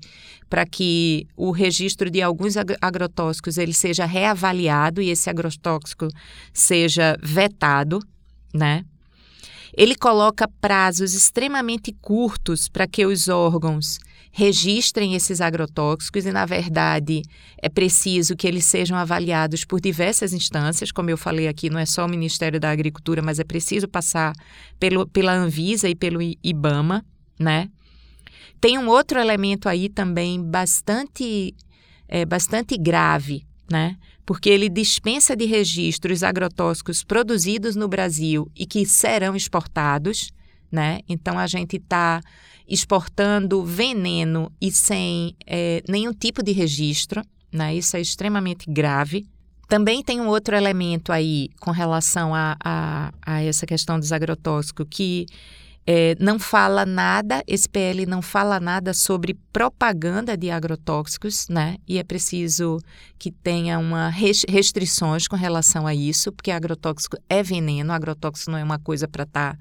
para 0.49 0.65
que 0.65 1.27
o 1.37 1.51
registro 1.51 2.11
de 2.11 2.23
alguns 2.23 2.55
agrotóxicos 2.81 3.59
ele 3.59 3.73
seja 3.73 4.05
reavaliado 4.05 5.03
e 5.03 5.11
esse 5.11 5.29
agrotóxico 5.29 6.09
seja 6.53 7.17
vetado, 7.23 8.01
né? 8.55 8.85
Ele 9.77 9.95
coloca 9.95 10.49
prazos 10.61 11.13
extremamente 11.13 11.93
curtos 12.01 12.67
para 12.67 12.87
que 12.87 13.05
os 13.05 13.29
órgãos 13.29 13.99
registrem 14.33 15.15
esses 15.15 15.41
agrotóxicos 15.41 16.25
e, 16.25 16.33
na 16.33 16.47
verdade, 16.47 17.23
é 17.61 17.69
preciso 17.69 18.35
que 18.35 18.47
eles 18.47 18.65
sejam 18.65 18.97
avaliados 18.97 19.65
por 19.65 19.81
diversas 19.81 20.33
instâncias, 20.33 20.91
como 20.91 21.11
eu 21.11 21.19
falei 21.19 21.47
aqui, 21.47 21.69
não 21.69 21.79
é 21.79 21.87
só 21.87 22.07
o 22.07 22.09
Ministério 22.09 22.59
da 22.59 22.71
Agricultura, 22.71 23.21
mas 23.23 23.39
é 23.39 23.45
preciso 23.45 23.87
passar 23.87 24.35
pelo, 24.81 25.07
pela 25.07 25.33
Anvisa 25.33 25.89
e 25.89 25.95
pelo 25.95 26.21
IBAMA, 26.43 27.05
né? 27.39 27.71
Tem 28.61 28.79
um 28.79 28.89
outro 28.89 29.19
elemento 29.19 29.69
aí 29.69 29.89
também 29.89 30.43
bastante, 30.43 31.55
é, 32.09 32.25
bastante 32.25 32.77
grave, 32.79 33.47
né? 33.71 33.97
Porque 34.27 34.51
ele 34.51 34.69
dispensa 34.69 35.37
de 35.37 35.45
registros 35.45 36.25
agrotóxicos 36.25 37.05
produzidos 37.05 37.77
no 37.77 37.87
Brasil 37.87 38.51
e 38.57 38.67
que 38.67 38.85
serão 38.85 39.37
exportados, 39.37 40.33
né? 40.71 41.01
Então 41.09 41.39
a 41.39 41.47
gente 41.47 41.77
está 41.77 42.21
exportando 42.69 43.65
veneno 43.65 44.53
e 44.61 44.73
sem 44.73 45.37
é, 45.47 45.81
nenhum 45.89 46.13
tipo 46.13 46.43
de 46.43 46.51
registro, 46.51 47.23
né? 47.53 47.75
Isso 47.75 47.97
é 47.97 48.01
extremamente 48.01 48.69
grave. 48.69 49.25
Também 49.69 50.03
tem 50.03 50.21
um 50.21 50.29
outro 50.29 50.57
elemento 50.57 51.13
aí 51.13 51.49
com 51.61 51.71
relação 51.71 52.35
a, 52.35 52.57
a, 52.63 53.13
a 53.25 53.43
essa 53.43 53.65
questão 53.65 53.99
dos 53.99 54.13
agrotóxicos 54.13 54.87
que 54.91 55.27
é, 55.87 56.17
não 56.19 56.37
fala 56.37 56.85
nada, 56.85 57.45
esse 57.47 57.69
PL 57.69 58.07
não 58.07 58.21
fala 58.21 58.59
nada 58.59 58.93
sobre 58.93 59.39
propaganda 59.53 60.37
de 60.37 60.51
agrotóxicos, 60.51 61.49
né? 61.49 61.77
E 61.87 61.99
é 61.99 62.03
preciso 62.03 62.79
que 63.17 63.31
tenha 63.31 63.79
uma 63.79 64.09
restrições 64.09 65.29
com 65.29 65.37
relação 65.37 65.87
a 65.87 65.95
isso, 65.95 66.33
porque 66.33 66.51
agrotóxico 66.51 67.17
é 67.29 67.41
veneno, 67.41 67.93
agrotóxico 67.93 68.51
não 68.51 68.59
é 68.59 68.65
uma 68.65 68.81
coisa 68.81 69.07
para 69.07 69.23
estar 69.23 69.55
tá, 69.55 69.59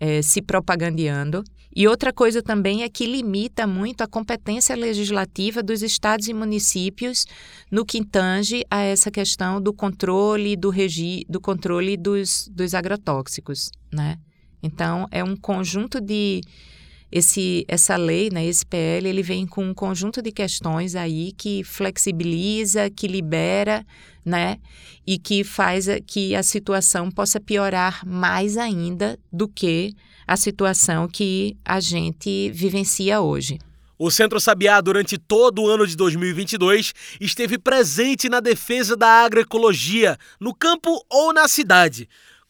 é, 0.00 0.22
se 0.22 0.40
propagandeando. 0.40 1.44
E 1.74 1.86
outra 1.86 2.10
coisa 2.10 2.42
também 2.42 2.82
é 2.82 2.88
que 2.88 3.04
limita 3.04 3.66
muito 3.66 4.00
a 4.00 4.06
competência 4.06 4.74
legislativa 4.74 5.62
dos 5.62 5.82
estados 5.82 6.26
e 6.26 6.32
municípios 6.32 7.26
no 7.70 7.84
que 7.84 8.02
tange 8.02 8.64
a 8.70 8.80
essa 8.80 9.10
questão 9.10 9.60
do 9.60 9.74
controle 9.74 10.56
do, 10.56 10.70
regi 10.70 11.26
do 11.28 11.38
controle 11.38 11.98
dos, 11.98 12.48
dos 12.50 12.72
agrotóxicos, 12.72 13.70
né? 13.92 14.16
Então, 14.62 15.06
é 15.10 15.22
um 15.22 15.36
conjunto 15.36 16.00
de 16.00 16.40
esse 17.10 17.64
essa 17.68 17.96
lei, 17.96 18.30
né, 18.30 18.44
esse 18.44 18.66
PL, 18.66 19.08
ele 19.08 19.22
vem 19.22 19.46
com 19.46 19.64
um 19.64 19.74
conjunto 19.74 20.20
de 20.20 20.32
questões 20.32 20.94
aí 20.94 21.32
que 21.32 21.62
flexibiliza, 21.62 22.90
que 22.90 23.06
libera, 23.06 23.86
né, 24.24 24.58
e 25.06 25.18
que 25.18 25.44
faz 25.44 25.86
que 26.06 26.34
a 26.34 26.42
situação 26.42 27.10
possa 27.10 27.40
piorar 27.40 28.04
mais 28.04 28.56
ainda 28.56 29.18
do 29.32 29.46
que 29.46 29.94
a 30.26 30.36
situação 30.36 31.06
que 31.06 31.56
a 31.64 31.78
gente 31.78 32.50
vivencia 32.50 33.20
hoje. 33.20 33.58
O 33.98 34.10
Centro 34.10 34.38
Sabiá, 34.38 34.78
durante 34.82 35.16
todo 35.16 35.62
o 35.62 35.70
ano 35.70 35.86
de 35.86 35.96
2022, 35.96 36.92
esteve 37.18 37.56
presente 37.56 38.28
na 38.28 38.40
defesa 38.40 38.94
da 38.94 39.08
agroecologia, 39.24 40.18
no 40.38 40.54
campo 40.54 41.02
ou 41.08 41.32
na 41.32 41.48
cidade. 41.48 42.06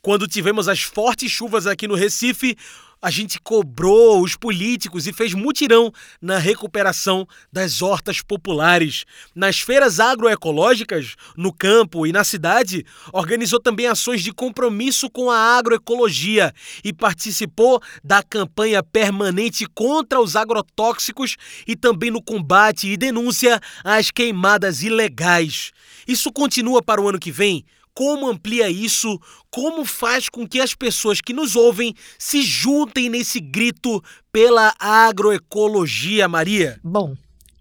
Quando 0.07 0.29
tivemos 0.29 0.69
as 0.69 0.83
fortes 0.83 1.33
chuvas 1.33 1.66
aqui 1.66 1.88
no 1.88 1.97
Recife, 1.97 2.57
a 3.03 3.11
gente 3.11 3.40
cobrou 3.40 4.23
os 4.23 4.37
políticos 4.37 5.09
e 5.09 5.12
fez 5.12 5.35
mutirão 5.35 5.90
na 6.23 6.38
recuperação 6.38 7.27
das 7.53 7.83
hortas 7.83 8.23
populares. 8.23 9.05
Nas 9.35 9.59
feiras 9.59 9.99
agroecológicas, 9.99 11.16
no 11.37 11.53
campo 11.53 12.07
e 12.07 12.12
na 12.12 12.23
cidade, 12.23 12.87
organizou 13.12 13.59
também 13.59 13.88
ações 13.88 14.23
de 14.23 14.33
compromisso 14.33 15.11
com 15.11 15.29
a 15.29 15.59
agroecologia 15.59 16.53
e 16.85 16.93
participou 16.93 17.83
da 18.05 18.22
campanha 18.22 18.85
permanente 18.85 19.66
contra 19.74 20.20
os 20.20 20.37
agrotóxicos 20.37 21.37
e 21.66 21.74
também 21.74 22.12
no 22.12 22.22
combate 22.22 22.87
e 22.87 22.97
denúncia 22.97 23.61
às 23.83 24.12
queimadas 24.12 24.85
ilegais. 24.85 25.72
Isso 26.07 26.33
continua 26.33 26.80
para 26.80 27.03
o 27.03 27.09
ano 27.09 27.18
que 27.18 27.33
vem? 27.33 27.64
Como 27.97 28.28
amplia 28.28 28.68
isso, 28.68 29.18
como 29.51 29.82
faz 29.86 30.28
com 30.28 30.47
que 30.47 30.61
as 30.61 30.74
pessoas 30.74 31.18
que 31.18 31.32
nos 31.32 31.57
ouvem 31.57 31.94
se 32.18 32.42
juntem 32.42 33.09
nesse 33.09 33.40
grito 33.40 34.05
pela 34.30 34.74
agroecologia, 34.78 36.28
Maria? 36.28 36.78
Bom, 36.84 37.16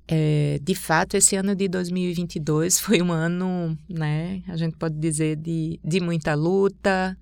é, 0.06 0.60
de 0.62 0.76
fato, 0.76 1.16
esse 1.16 1.38
ano 1.38 1.56
de 1.56 1.70
2022 1.70 2.82
foi 2.84 3.02
um 3.02 3.14
ano, 3.14 3.78
né, 3.88 4.44
a 4.50 4.58
gente 4.58 4.76
pode 4.76 4.96
dizer, 4.96 5.38
de, 5.38 5.80
de 5.82 6.02
muita 6.02 6.36
luta, 6.36 7.18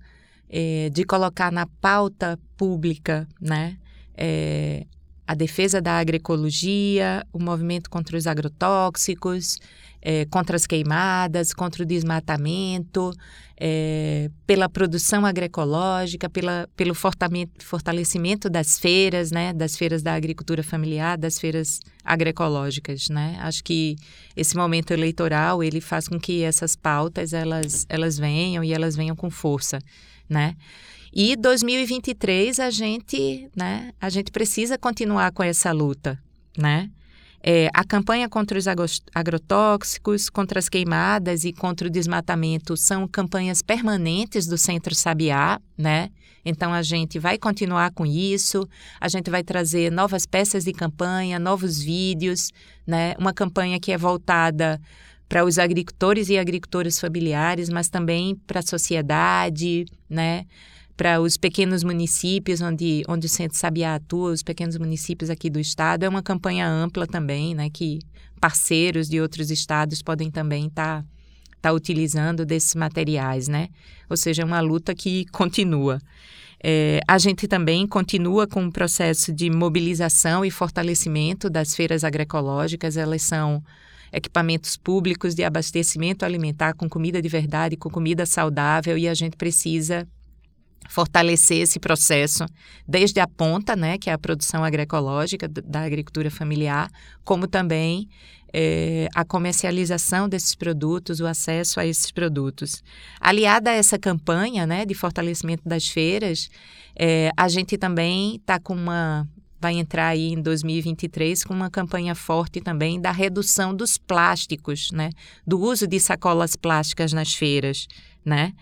é, 0.50 0.90
de 0.90 1.04
colocar 1.04 1.52
na 1.52 1.66
pauta 1.66 2.36
pública, 2.56 3.28
né, 3.40 3.78
é, 4.16 4.86
a 5.24 5.36
defesa 5.36 5.80
da 5.80 5.98
agroecologia, 5.98 7.24
o 7.32 7.38
movimento 7.38 7.88
contra 7.88 8.16
os 8.16 8.26
agrotóxicos, 8.26 9.60
é, 10.04 10.26
contra 10.26 10.54
as 10.54 10.66
queimadas, 10.66 11.54
contra 11.54 11.82
o 11.82 11.86
desmatamento, 11.86 13.10
é, 13.58 14.30
pela 14.46 14.68
produção 14.68 15.24
agroecológica, 15.24 16.28
pela, 16.28 16.68
pelo 16.76 16.94
fortalecimento 16.94 18.50
das 18.50 18.78
feiras, 18.78 19.30
né, 19.30 19.54
das 19.54 19.76
feiras 19.76 20.02
da 20.02 20.12
agricultura 20.12 20.62
familiar, 20.62 21.16
das 21.16 21.38
feiras 21.38 21.80
agroecológicas, 22.04 23.08
né? 23.08 23.38
Acho 23.40 23.64
que 23.64 23.96
esse 24.36 24.54
momento 24.54 24.90
eleitoral 24.90 25.62
ele 25.62 25.80
faz 25.80 26.06
com 26.06 26.20
que 26.20 26.42
essas 26.42 26.76
pautas 26.76 27.32
elas 27.32 27.86
elas 27.88 28.18
venham 28.18 28.62
e 28.62 28.74
elas 28.74 28.94
venham 28.94 29.16
com 29.16 29.30
força, 29.30 29.78
né? 30.28 30.54
E 31.10 31.36
2023 31.36 32.58
a 32.60 32.70
gente, 32.70 33.48
né, 33.56 33.92
a 34.00 34.10
gente 34.10 34.32
precisa 34.32 34.76
continuar 34.76 35.30
com 35.32 35.42
essa 35.44 35.70
luta, 35.72 36.18
né? 36.58 36.90
É, 37.46 37.68
a 37.74 37.84
campanha 37.84 38.26
contra 38.26 38.58
os 38.58 38.64
agrotóxicos, 39.14 40.30
contra 40.30 40.58
as 40.58 40.66
queimadas 40.66 41.44
e 41.44 41.52
contra 41.52 41.86
o 41.86 41.90
desmatamento 41.90 42.74
são 42.74 43.06
campanhas 43.06 43.60
permanentes 43.60 44.46
do 44.46 44.56
Centro 44.56 44.94
Sabiá, 44.94 45.60
né? 45.76 46.08
Então 46.42 46.72
a 46.72 46.80
gente 46.80 47.18
vai 47.18 47.36
continuar 47.36 47.90
com 47.92 48.06
isso, 48.06 48.66
a 48.98 49.08
gente 49.08 49.30
vai 49.30 49.42
trazer 49.42 49.92
novas 49.92 50.24
peças 50.24 50.64
de 50.64 50.72
campanha, 50.72 51.38
novos 51.38 51.78
vídeos, 51.78 52.50
né? 52.86 53.14
Uma 53.18 53.34
campanha 53.34 53.78
que 53.78 53.92
é 53.92 53.98
voltada 53.98 54.80
para 55.28 55.44
os 55.44 55.58
agricultores 55.58 56.30
e 56.30 56.38
agricultoras 56.38 56.98
familiares, 56.98 57.68
mas 57.68 57.90
também 57.90 58.36
para 58.46 58.60
a 58.60 58.66
sociedade, 58.66 59.84
né? 60.08 60.46
Para 60.96 61.20
os 61.20 61.36
pequenos 61.36 61.82
municípios 61.82 62.60
onde, 62.60 63.02
onde 63.08 63.26
o 63.26 63.28
Centro 63.28 63.58
Sabiá 63.58 63.96
atua, 63.96 64.30
os 64.30 64.42
pequenos 64.42 64.76
municípios 64.78 65.28
aqui 65.28 65.50
do 65.50 65.58
estado. 65.58 66.04
É 66.04 66.08
uma 66.08 66.22
campanha 66.22 66.68
ampla 66.68 67.06
também, 67.06 67.54
né, 67.54 67.68
que 67.70 67.98
parceiros 68.40 69.08
de 69.08 69.20
outros 69.20 69.50
estados 69.50 70.02
podem 70.02 70.30
também 70.30 70.66
estar 70.66 71.02
tá, 71.02 71.08
tá 71.62 71.72
utilizando 71.72 72.44
desses 72.44 72.74
materiais, 72.74 73.48
né? 73.48 73.68
Ou 74.08 74.16
seja, 74.16 74.42
é 74.42 74.44
uma 74.44 74.60
luta 74.60 74.94
que 74.94 75.24
continua. 75.26 75.98
É, 76.62 77.00
a 77.08 77.18
gente 77.18 77.48
também 77.48 77.86
continua 77.86 78.46
com 78.46 78.64
o 78.64 78.72
processo 78.72 79.32
de 79.32 79.50
mobilização 79.50 80.44
e 80.44 80.50
fortalecimento 80.50 81.50
das 81.50 81.74
feiras 81.74 82.04
agroecológicas. 82.04 82.96
Elas 82.96 83.22
são 83.22 83.62
equipamentos 84.12 84.76
públicos 84.76 85.34
de 85.34 85.42
abastecimento 85.42 86.24
alimentar 86.24 86.74
com 86.74 86.88
comida 86.88 87.20
de 87.20 87.28
verdade, 87.28 87.76
com 87.76 87.90
comida 87.90 88.24
saudável, 88.24 88.96
e 88.96 89.08
a 89.08 89.14
gente 89.14 89.36
precisa 89.36 90.06
fortalecer 90.88 91.58
esse 91.62 91.78
processo 91.78 92.44
desde 92.86 93.20
a 93.20 93.26
ponta, 93.26 93.74
né, 93.74 93.98
que 93.98 94.10
é 94.10 94.12
a 94.12 94.18
produção 94.18 94.64
agroecológica 94.64 95.48
da 95.48 95.82
agricultura 95.82 96.30
familiar, 96.30 96.90
como 97.24 97.46
também 97.46 98.08
é, 98.52 99.08
a 99.14 99.24
comercialização 99.24 100.28
desses 100.28 100.54
produtos, 100.54 101.18
o 101.18 101.26
acesso 101.26 101.80
a 101.80 101.86
esses 101.86 102.12
produtos. 102.12 102.82
Aliada 103.20 103.70
a 103.70 103.74
essa 103.74 103.98
campanha, 103.98 104.64
né, 104.64 104.84
de 104.84 104.94
fortalecimento 104.94 105.68
das 105.68 105.88
feiras, 105.88 106.48
é, 106.94 107.30
a 107.36 107.48
gente 107.48 107.76
também 107.76 108.36
está 108.36 108.60
com 108.60 108.74
uma 108.74 109.28
vai 109.60 109.78
entrar 109.78 110.08
aí 110.08 110.34
em 110.34 110.42
2023 110.42 111.42
com 111.42 111.54
uma 111.54 111.70
campanha 111.70 112.14
forte 112.14 112.60
também 112.60 113.00
da 113.00 113.10
redução 113.10 113.74
dos 113.74 113.96
plásticos, 113.96 114.90
né, 114.92 115.08
do 115.46 115.58
uso 115.58 115.86
de 115.86 115.98
sacolas 115.98 116.54
plásticas 116.54 117.14
nas 117.14 117.34
feiras, 117.34 117.88
né? 118.22 118.52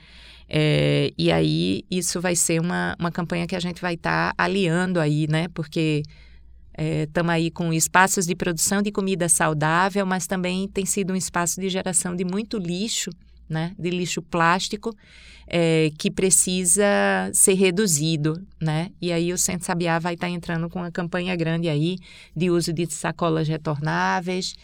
É, 0.54 1.10
e 1.16 1.32
aí 1.32 1.82
isso 1.90 2.20
vai 2.20 2.36
ser 2.36 2.60
uma, 2.60 2.94
uma 3.00 3.10
campanha 3.10 3.46
que 3.46 3.56
a 3.56 3.60
gente 3.60 3.80
vai 3.80 3.94
estar 3.94 4.34
tá 4.34 4.44
aliando 4.44 5.00
aí, 5.00 5.26
né? 5.26 5.48
Porque 5.48 6.02
estamos 7.04 7.30
é, 7.32 7.36
aí 7.36 7.50
com 7.50 7.72
espaços 7.72 8.26
de 8.26 8.34
produção 8.34 8.82
de 8.82 8.92
comida 8.92 9.30
saudável, 9.30 10.04
mas 10.04 10.26
também 10.26 10.68
tem 10.68 10.84
sido 10.84 11.14
um 11.14 11.16
espaço 11.16 11.58
de 11.58 11.70
geração 11.70 12.14
de 12.14 12.22
muito 12.22 12.58
lixo, 12.58 13.08
né? 13.48 13.72
De 13.78 13.88
lixo 13.88 14.20
plástico 14.20 14.94
é, 15.46 15.90
que 15.98 16.10
precisa 16.10 16.84
ser 17.32 17.54
reduzido, 17.54 18.34
né? 18.60 18.90
E 19.00 19.10
aí 19.10 19.32
o 19.32 19.38
Centro 19.38 19.64
Sabiá 19.64 19.98
vai 19.98 20.14
estar 20.14 20.26
tá 20.26 20.30
entrando 20.30 20.68
com 20.68 20.80
uma 20.80 20.90
campanha 20.90 21.34
grande 21.34 21.70
aí 21.70 21.96
de 22.36 22.50
uso 22.50 22.74
de 22.74 22.86
sacolas 22.90 23.48
retornáveis, 23.48 24.54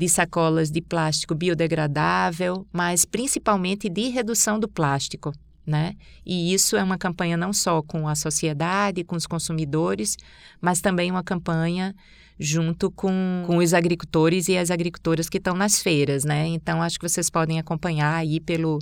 de 0.00 0.08
sacolas 0.08 0.70
de 0.70 0.80
plástico 0.80 1.34
biodegradável, 1.34 2.66
mas 2.72 3.04
principalmente 3.04 3.86
de 3.86 4.08
redução 4.08 4.58
do 4.58 4.66
plástico. 4.66 5.30
Né? 5.66 5.94
E 6.24 6.54
isso 6.54 6.74
é 6.74 6.82
uma 6.82 6.96
campanha 6.96 7.36
não 7.36 7.52
só 7.52 7.82
com 7.82 8.08
a 8.08 8.14
sociedade, 8.14 9.04
com 9.04 9.14
os 9.14 9.26
consumidores, 9.26 10.16
mas 10.58 10.80
também 10.80 11.10
uma 11.10 11.22
campanha 11.22 11.94
junto 12.38 12.90
com, 12.90 13.44
com 13.46 13.58
os 13.58 13.74
agricultores 13.74 14.48
e 14.48 14.56
as 14.56 14.70
agricultoras 14.70 15.28
que 15.28 15.36
estão 15.36 15.54
nas 15.54 15.82
feiras, 15.82 16.24
né? 16.24 16.46
Então, 16.46 16.82
acho 16.82 16.98
que 16.98 17.06
vocês 17.06 17.28
podem 17.28 17.58
acompanhar 17.58 18.14
aí 18.14 18.40
pelo, 18.40 18.78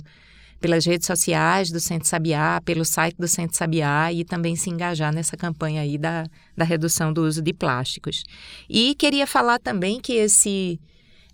pelas 0.61 0.85
redes 0.85 1.05
sociais 1.05 1.69
do 1.69 1.81
Centro 1.81 2.07
Sabiá, 2.07 2.61
pelo 2.63 2.85
site 2.85 3.17
do 3.17 3.27
Centro 3.27 3.57
Sabiá 3.57 4.13
e 4.13 4.23
também 4.23 4.55
se 4.55 4.69
engajar 4.69 5.13
nessa 5.13 5.35
campanha 5.35 5.81
aí 5.81 5.97
da, 5.97 6.25
da 6.55 6.63
redução 6.63 7.11
do 7.11 7.21
uso 7.23 7.41
de 7.41 7.53
plásticos. 7.53 8.23
E 8.69 8.95
queria 8.95 9.27
falar 9.27 9.59
também 9.59 9.99
que 9.99 10.13
esse 10.13 10.79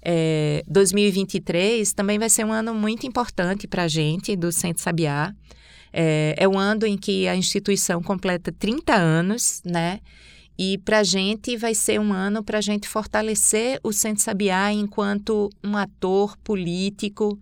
é, 0.05 0.63
2023 0.67 1.91
também 1.93 2.19
vai 2.19 2.29
ser 2.29 2.45
um 2.45 2.51
ano 2.51 2.75
muito 2.75 3.07
importante 3.07 3.67
para 3.67 3.83
a 3.83 3.87
gente 3.87 4.35
do 4.35 4.51
Centro 4.51 4.83
Sabiá. 4.83 5.33
É, 5.91 6.35
é 6.37 6.47
um 6.47 6.59
ano 6.59 6.85
em 6.85 6.95
que 6.95 7.27
a 7.27 7.35
instituição 7.35 8.03
completa 8.03 8.51
30 8.51 8.93
anos, 8.93 9.63
né? 9.65 9.99
E 10.57 10.77
para 10.77 10.99
a 10.99 11.03
gente 11.03 11.57
vai 11.57 11.73
ser 11.73 11.99
um 11.99 12.13
ano 12.13 12.43
para 12.43 12.59
a 12.59 12.61
gente 12.61 12.87
fortalecer 12.87 13.79
o 13.83 13.91
Centro 13.91 14.23
Sabiá 14.23 14.71
enquanto 14.71 15.49
um 15.63 15.75
ator 15.75 16.37
político, 16.37 17.39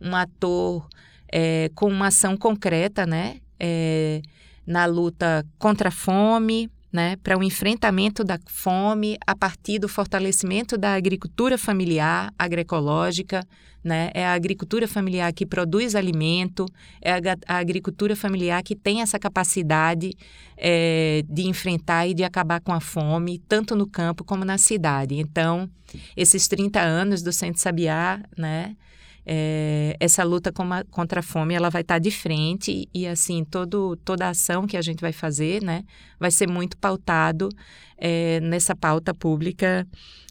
um 0.00 0.14
ator 0.14 0.86
é, 1.32 1.70
com 1.74 1.88
uma 1.88 2.08
ação 2.08 2.36
concreta, 2.36 3.06
né? 3.06 3.38
É, 3.58 4.20
na 4.66 4.84
luta 4.84 5.46
contra 5.58 5.88
a 5.88 5.92
fome, 5.92 6.70
né, 6.92 7.16
para 7.16 7.36
o 7.36 7.40
um 7.40 7.42
enfrentamento 7.42 8.22
da 8.22 8.38
fome 8.46 9.16
a 9.26 9.34
partir 9.34 9.78
do 9.78 9.88
fortalecimento 9.88 10.76
da 10.76 10.94
agricultura 10.94 11.56
familiar 11.56 12.32
agroecológica, 12.38 13.46
né, 13.82 14.10
é 14.14 14.24
a 14.24 14.34
agricultura 14.34 14.86
familiar 14.86 15.32
que 15.32 15.46
produz 15.46 15.94
alimento, 15.94 16.66
é 17.00 17.12
a, 17.12 17.18
a 17.48 17.56
agricultura 17.56 18.14
familiar 18.14 18.62
que 18.62 18.76
tem 18.76 19.00
essa 19.00 19.18
capacidade 19.18 20.12
é, 20.56 21.24
de 21.28 21.48
enfrentar 21.48 22.06
e 22.06 22.14
de 22.14 22.22
acabar 22.22 22.60
com 22.60 22.72
a 22.72 22.80
fome, 22.80 23.38
tanto 23.48 23.74
no 23.74 23.86
campo 23.86 24.22
como 24.22 24.44
na 24.44 24.58
cidade. 24.58 25.16
Então, 25.16 25.68
esses 26.16 26.46
30 26.46 26.80
anos 26.80 27.22
do 27.22 27.32
Centro 27.32 27.60
Sabiá, 27.60 28.22
né, 28.36 28.76
é, 29.24 29.96
essa 30.00 30.24
luta 30.24 30.52
contra 30.90 31.20
a 31.20 31.22
fome 31.22 31.54
ela 31.54 31.70
vai 31.70 31.82
estar 31.82 31.94
tá 31.94 31.98
de 31.98 32.10
frente 32.10 32.88
e 32.92 33.06
assim 33.06 33.44
todo, 33.44 33.96
toda 34.04 34.26
a 34.26 34.30
ação 34.30 34.66
que 34.66 34.76
a 34.76 34.82
gente 34.82 35.00
vai 35.00 35.12
fazer 35.12 35.62
né, 35.62 35.84
vai 36.18 36.30
ser 36.30 36.48
muito 36.48 36.76
pautado 36.76 37.48
é, 37.96 38.40
nessa 38.40 38.74
pauta 38.74 39.14
pública 39.14 39.86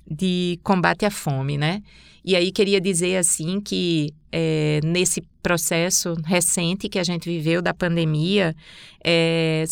de 0.10 0.60
combate 0.64 1.06
à 1.06 1.12
fome, 1.12 1.58
né? 1.58 1.82
E 2.24 2.36
aí 2.36 2.52
queria 2.52 2.82
dizer 2.82 3.18
assim 3.18 3.60
que 3.62 4.14
é, 4.32 4.80
nesse 4.84 5.22
processo 5.42 6.14
recente 6.26 6.88
que 6.88 7.00
a 7.00 7.04
gente 7.04 7.30
viveu 7.30 7.62
da 7.62 7.74
pandemia 7.74 8.56
é, 9.04 9.64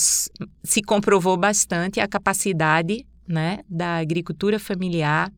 se 0.64 0.82
comprovou 0.82 1.38
bastante 1.38 2.00
a 2.00 2.08
capacidade 2.08 3.06
né, 3.28 3.60
da 3.70 3.98
agricultura 3.98 4.58
familiar 4.58 5.32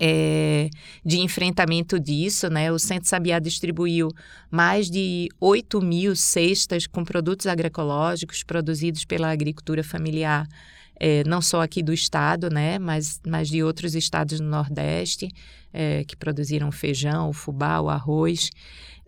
é, 0.00 0.70
de 1.04 1.20
enfrentamento 1.20 1.98
disso, 2.00 2.48
né? 2.48 2.72
O 2.72 2.78
Centro 2.78 3.08
Sabiá 3.08 3.38
distribuiu 3.38 4.10
mais 4.50 4.90
de 4.90 5.28
8 5.40 5.80
mil 5.80 6.16
cestas 6.16 6.86
com 6.86 7.04
produtos 7.04 7.46
agroecológicos 7.46 8.42
produzidos 8.42 9.04
pela 9.04 9.30
agricultura 9.30 9.84
familiar, 9.84 10.46
é, 10.98 11.22
não 11.24 11.42
só 11.42 11.62
aqui 11.62 11.82
do 11.82 11.92
estado, 11.92 12.48
né? 12.50 12.78
Mas, 12.78 13.20
mas 13.26 13.48
de 13.48 13.62
outros 13.62 13.94
estados 13.94 14.40
do 14.40 14.46
Nordeste, 14.46 15.28
é, 15.72 16.04
que 16.04 16.16
produziram 16.16 16.70
feijão, 16.72 17.32
fubá, 17.32 17.80
o 17.80 17.88
arroz. 17.88 18.50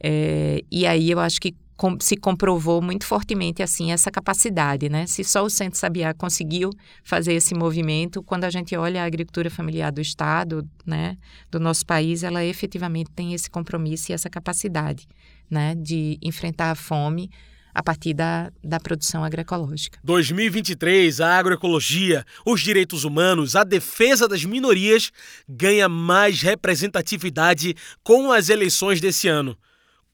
É, 0.02 0.62
e 0.70 0.86
aí 0.86 1.10
eu 1.10 1.18
acho 1.18 1.40
que 1.40 1.54
com, 1.76 1.98
se 2.00 2.16
comprovou 2.16 2.80
muito 2.80 3.06
fortemente 3.06 3.62
assim 3.62 3.92
essa 3.92 4.10
capacidade, 4.10 4.88
né? 4.88 5.06
Se 5.06 5.22
só 5.22 5.44
o 5.44 5.50
Centro 5.50 5.78
Sabiá 5.78 6.14
conseguiu 6.14 6.70
fazer 7.04 7.34
esse 7.34 7.54
movimento, 7.54 8.22
quando 8.22 8.44
a 8.44 8.50
gente 8.50 8.74
olha 8.76 9.02
a 9.02 9.06
agricultura 9.06 9.50
familiar 9.50 9.92
do 9.92 10.00
Estado, 10.00 10.66
né, 10.84 11.16
do 11.50 11.60
nosso 11.60 11.84
país, 11.84 12.22
ela 12.22 12.44
efetivamente 12.44 13.10
tem 13.10 13.34
esse 13.34 13.50
compromisso 13.50 14.10
e 14.10 14.14
essa 14.14 14.30
capacidade, 14.30 15.06
né, 15.50 15.74
de 15.74 16.18
enfrentar 16.22 16.70
a 16.70 16.74
fome 16.74 17.30
a 17.74 17.82
partir 17.82 18.14
da, 18.14 18.50
da 18.64 18.80
produção 18.80 19.22
agroecológica. 19.22 19.98
2023, 20.02 21.20
a 21.20 21.38
agroecologia, 21.38 22.24
os 22.46 22.62
direitos 22.62 23.04
humanos, 23.04 23.54
a 23.54 23.64
defesa 23.64 24.26
das 24.26 24.46
minorias 24.46 25.12
ganha 25.46 25.86
mais 25.86 26.40
representatividade 26.40 27.74
com 28.02 28.32
as 28.32 28.48
eleições 28.48 28.98
desse 28.98 29.28
ano. 29.28 29.54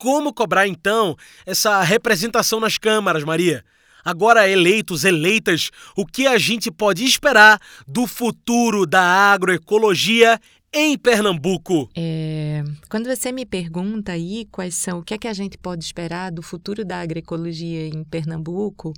Como 0.02 0.34
cobrar 0.34 0.66
então 0.66 1.16
essa 1.46 1.80
representação 1.80 2.58
nas 2.58 2.76
câmaras, 2.76 3.22
Maria? 3.22 3.64
Agora 4.04 4.48
eleitos, 4.48 5.04
eleitas, 5.04 5.70
o 5.96 6.04
que 6.04 6.26
a 6.26 6.36
gente 6.38 6.72
pode 6.72 7.04
esperar 7.04 7.60
do 7.86 8.04
futuro 8.08 8.84
da 8.84 9.00
agroecologia 9.00 10.40
em 10.72 10.98
Pernambuco? 10.98 11.88
É, 11.96 12.64
quando 12.90 13.06
você 13.06 13.30
me 13.30 13.46
pergunta 13.46 14.10
aí 14.10 14.48
quais 14.50 14.74
são, 14.74 14.98
o 14.98 15.04
que 15.04 15.14
é 15.14 15.18
que 15.18 15.28
a 15.28 15.32
gente 15.32 15.56
pode 15.56 15.84
esperar 15.84 16.32
do 16.32 16.42
futuro 16.42 16.84
da 16.84 16.98
agroecologia 16.98 17.86
em 17.86 18.02
Pernambuco, 18.02 18.92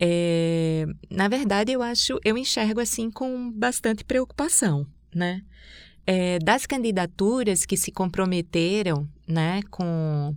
é, 0.00 0.84
na 1.08 1.28
verdade 1.28 1.70
eu 1.70 1.80
acho, 1.80 2.18
eu 2.24 2.36
enxergo 2.36 2.80
assim 2.80 3.08
com 3.08 3.52
bastante 3.52 4.02
preocupação, 4.02 4.84
né? 5.14 5.42
É, 6.06 6.38
das 6.38 6.66
candidaturas 6.66 7.64
que 7.64 7.76
se 7.76 7.90
comprometeram 7.90 9.08
né, 9.26 9.60
com, 9.70 10.34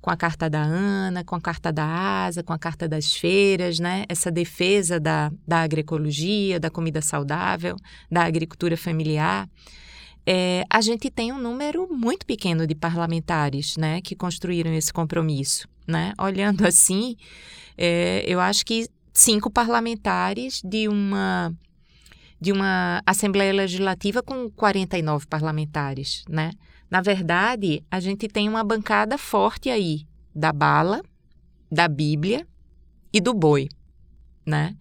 com 0.00 0.10
a 0.10 0.16
carta 0.16 0.50
da 0.50 0.62
ANA, 0.62 1.24
com 1.24 1.34
a 1.34 1.40
carta 1.40 1.72
da 1.72 2.24
ASA, 2.26 2.42
com 2.42 2.52
a 2.52 2.58
carta 2.58 2.88
das 2.88 3.14
feiras, 3.14 3.78
né, 3.78 4.04
essa 4.08 4.30
defesa 4.30 4.98
da, 4.98 5.32
da 5.46 5.60
agroecologia, 5.62 6.58
da 6.58 6.70
comida 6.70 7.00
saudável, 7.00 7.76
da 8.10 8.24
agricultura 8.24 8.76
familiar, 8.76 9.48
é, 10.26 10.64
a 10.70 10.80
gente 10.80 11.10
tem 11.10 11.32
um 11.32 11.38
número 11.38 11.86
muito 11.90 12.24
pequeno 12.24 12.66
de 12.66 12.74
parlamentares 12.74 13.76
né, 13.76 14.00
que 14.00 14.16
construíram 14.16 14.72
esse 14.72 14.92
compromisso. 14.92 15.68
Né? 15.86 16.14
Olhando 16.18 16.64
assim, 16.66 17.16
é, 17.76 18.24
eu 18.26 18.40
acho 18.40 18.64
que 18.64 18.88
cinco 19.12 19.50
parlamentares 19.50 20.60
de 20.64 20.88
uma 20.88 21.54
de 22.44 22.52
uma 22.52 23.00
Assembleia 23.06 23.54
Legislativa 23.54 24.22
com 24.22 24.50
49 24.50 25.26
parlamentares, 25.26 26.26
né? 26.28 26.50
Na 26.90 27.00
verdade, 27.00 27.82
a 27.90 27.98
gente 27.98 28.28
tem 28.28 28.50
uma 28.50 28.62
bancada 28.62 29.16
forte 29.16 29.70
aí 29.70 30.06
da 30.34 30.52
bala, 30.52 31.00
da 31.72 31.88
Bíblia 31.88 32.46
e 33.10 33.18
do 33.18 33.32
boi, 33.32 33.66
né? 34.44 34.76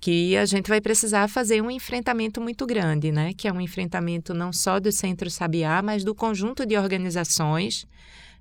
Que 0.00 0.34
a 0.38 0.46
gente 0.46 0.70
vai 0.70 0.80
precisar 0.80 1.28
fazer 1.28 1.62
um 1.62 1.70
enfrentamento 1.70 2.40
muito 2.40 2.64
grande, 2.66 3.12
né? 3.12 3.34
Que 3.36 3.46
é 3.46 3.52
um 3.52 3.60
enfrentamento 3.60 4.32
não 4.32 4.50
só 4.50 4.80
do 4.80 4.90
Centro 4.90 5.28
Sabiá, 5.30 5.82
mas 5.82 6.02
do 6.02 6.14
conjunto 6.14 6.64
de 6.64 6.78
organizações 6.78 7.86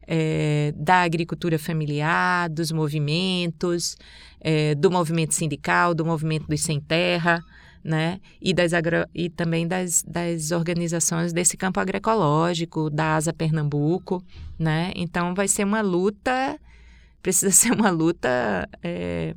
é, 0.08 0.74
da 0.78 1.02
agricultura 1.02 1.60
familiar, 1.60 2.50
dos 2.50 2.72
movimentos, 2.72 3.98
é, 4.40 4.74
do 4.76 4.90
movimento 4.90 5.36
sindical, 5.36 5.94
do 5.94 6.06
movimento 6.06 6.48
dos 6.48 6.62
sem 6.62 6.80
terra, 6.80 7.44
né? 7.84 8.20
E, 8.42 8.54
das 8.54 8.74
agro... 8.74 9.06
e 9.14 9.30
também 9.30 9.68
das, 9.68 10.04
das 10.04 10.52
organizações 10.52 11.34
desse 11.34 11.58
campo 11.58 11.80
agroecológico, 11.80 12.90
da 12.90 13.16
Asa 13.16 13.34
Pernambuco, 13.34 14.24
né? 14.58 14.92
Então 14.96 15.34
vai 15.34 15.48
ser 15.48 15.64
uma 15.64 15.82
luta, 15.82 16.60
precisa 17.22 17.52
ser 17.52 17.72
uma 17.72 17.90
luta 17.90 18.68
é, 18.84 19.36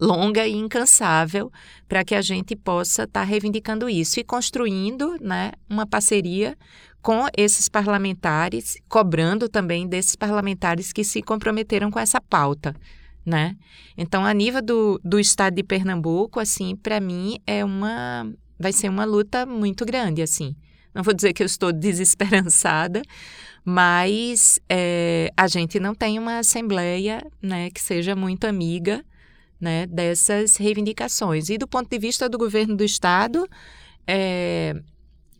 longa 0.00 0.46
e 0.46 0.54
incansável 0.54 1.50
para 1.88 2.04
que 2.04 2.14
a 2.14 2.22
gente 2.22 2.54
possa 2.54 3.04
estar 3.04 3.20
tá 3.20 3.26
reivindicando 3.26 3.88
isso 3.88 4.20
e 4.20 4.24
construindo 4.24 5.16
né, 5.20 5.52
uma 5.68 5.86
parceria 5.86 6.56
com 7.00 7.26
esses 7.36 7.68
parlamentares, 7.68 8.76
cobrando 8.88 9.48
também 9.48 9.86
desses 9.86 10.16
parlamentares 10.16 10.92
que 10.92 11.04
se 11.04 11.22
comprometeram 11.22 11.90
com 11.90 11.98
essa 11.98 12.20
pauta 12.20 12.74
né? 13.28 13.54
Então, 13.96 14.24
a 14.24 14.32
nível 14.32 14.62
do, 14.62 15.00
do 15.04 15.20
estado 15.20 15.54
de 15.54 15.62
Pernambuco, 15.62 16.40
assim, 16.40 16.74
para 16.74 16.98
mim 16.98 17.38
é 17.46 17.64
uma 17.64 18.26
vai 18.58 18.72
ser 18.72 18.88
uma 18.88 19.04
luta 19.04 19.46
muito 19.46 19.84
grande, 19.84 20.20
assim. 20.20 20.56
Não 20.92 21.04
vou 21.04 21.14
dizer 21.14 21.32
que 21.32 21.42
eu 21.42 21.46
estou 21.46 21.70
desesperançada, 21.72 23.02
mas 23.64 24.58
é, 24.68 25.30
a 25.36 25.46
gente 25.46 25.78
não 25.78 25.94
tem 25.94 26.18
uma 26.18 26.38
assembleia, 26.38 27.24
né, 27.40 27.70
que 27.70 27.80
seja 27.80 28.16
muito 28.16 28.46
amiga, 28.46 29.04
né, 29.60 29.86
dessas 29.86 30.56
reivindicações. 30.56 31.50
E 31.50 31.58
do 31.58 31.68
ponto 31.68 31.88
de 31.88 31.98
vista 31.98 32.28
do 32.28 32.38
governo 32.38 32.76
do 32.76 32.82
estado, 32.82 33.46
é, 34.06 34.74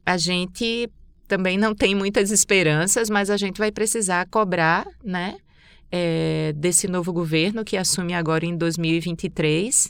a 0.06 0.16
gente 0.16 0.88
também 1.26 1.58
não 1.58 1.74
tem 1.74 1.94
muitas 1.94 2.30
esperanças, 2.30 3.10
mas 3.10 3.30
a 3.30 3.36
gente 3.36 3.58
vai 3.58 3.72
precisar 3.72 4.28
cobrar, 4.28 4.86
né, 5.02 5.38
é, 5.90 6.52
desse 6.56 6.86
novo 6.86 7.12
governo 7.12 7.64
que 7.64 7.76
assume 7.76 8.14
agora 8.14 8.44
em 8.44 8.56
2023 8.56 9.88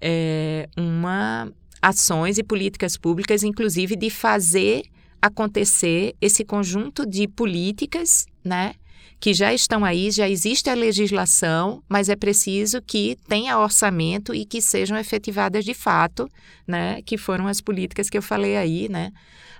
é, 0.00 0.68
uma 0.76 1.52
ações 1.80 2.38
e 2.38 2.42
políticas 2.42 2.96
públicas, 2.96 3.42
inclusive 3.42 3.96
de 3.96 4.10
fazer 4.10 4.82
acontecer 5.20 6.14
esse 6.20 6.44
conjunto 6.44 7.06
de 7.06 7.28
políticas, 7.28 8.26
né? 8.44 8.74
Que 9.18 9.32
já 9.32 9.52
estão 9.54 9.84
aí, 9.84 10.10
já 10.10 10.28
existe 10.28 10.68
a 10.68 10.74
legislação, 10.74 11.82
mas 11.88 12.08
é 12.08 12.16
preciso 12.16 12.82
que 12.82 13.16
tenha 13.28 13.58
orçamento 13.58 14.34
e 14.34 14.44
que 14.44 14.60
sejam 14.60 14.96
efetivadas 14.96 15.64
de 15.64 15.74
fato, 15.74 16.28
né? 16.66 17.00
Que 17.02 17.16
foram 17.16 17.46
as 17.46 17.60
políticas 17.60 18.10
que 18.10 18.18
eu 18.18 18.22
falei 18.22 18.56
aí, 18.56 18.88
né? 18.88 19.12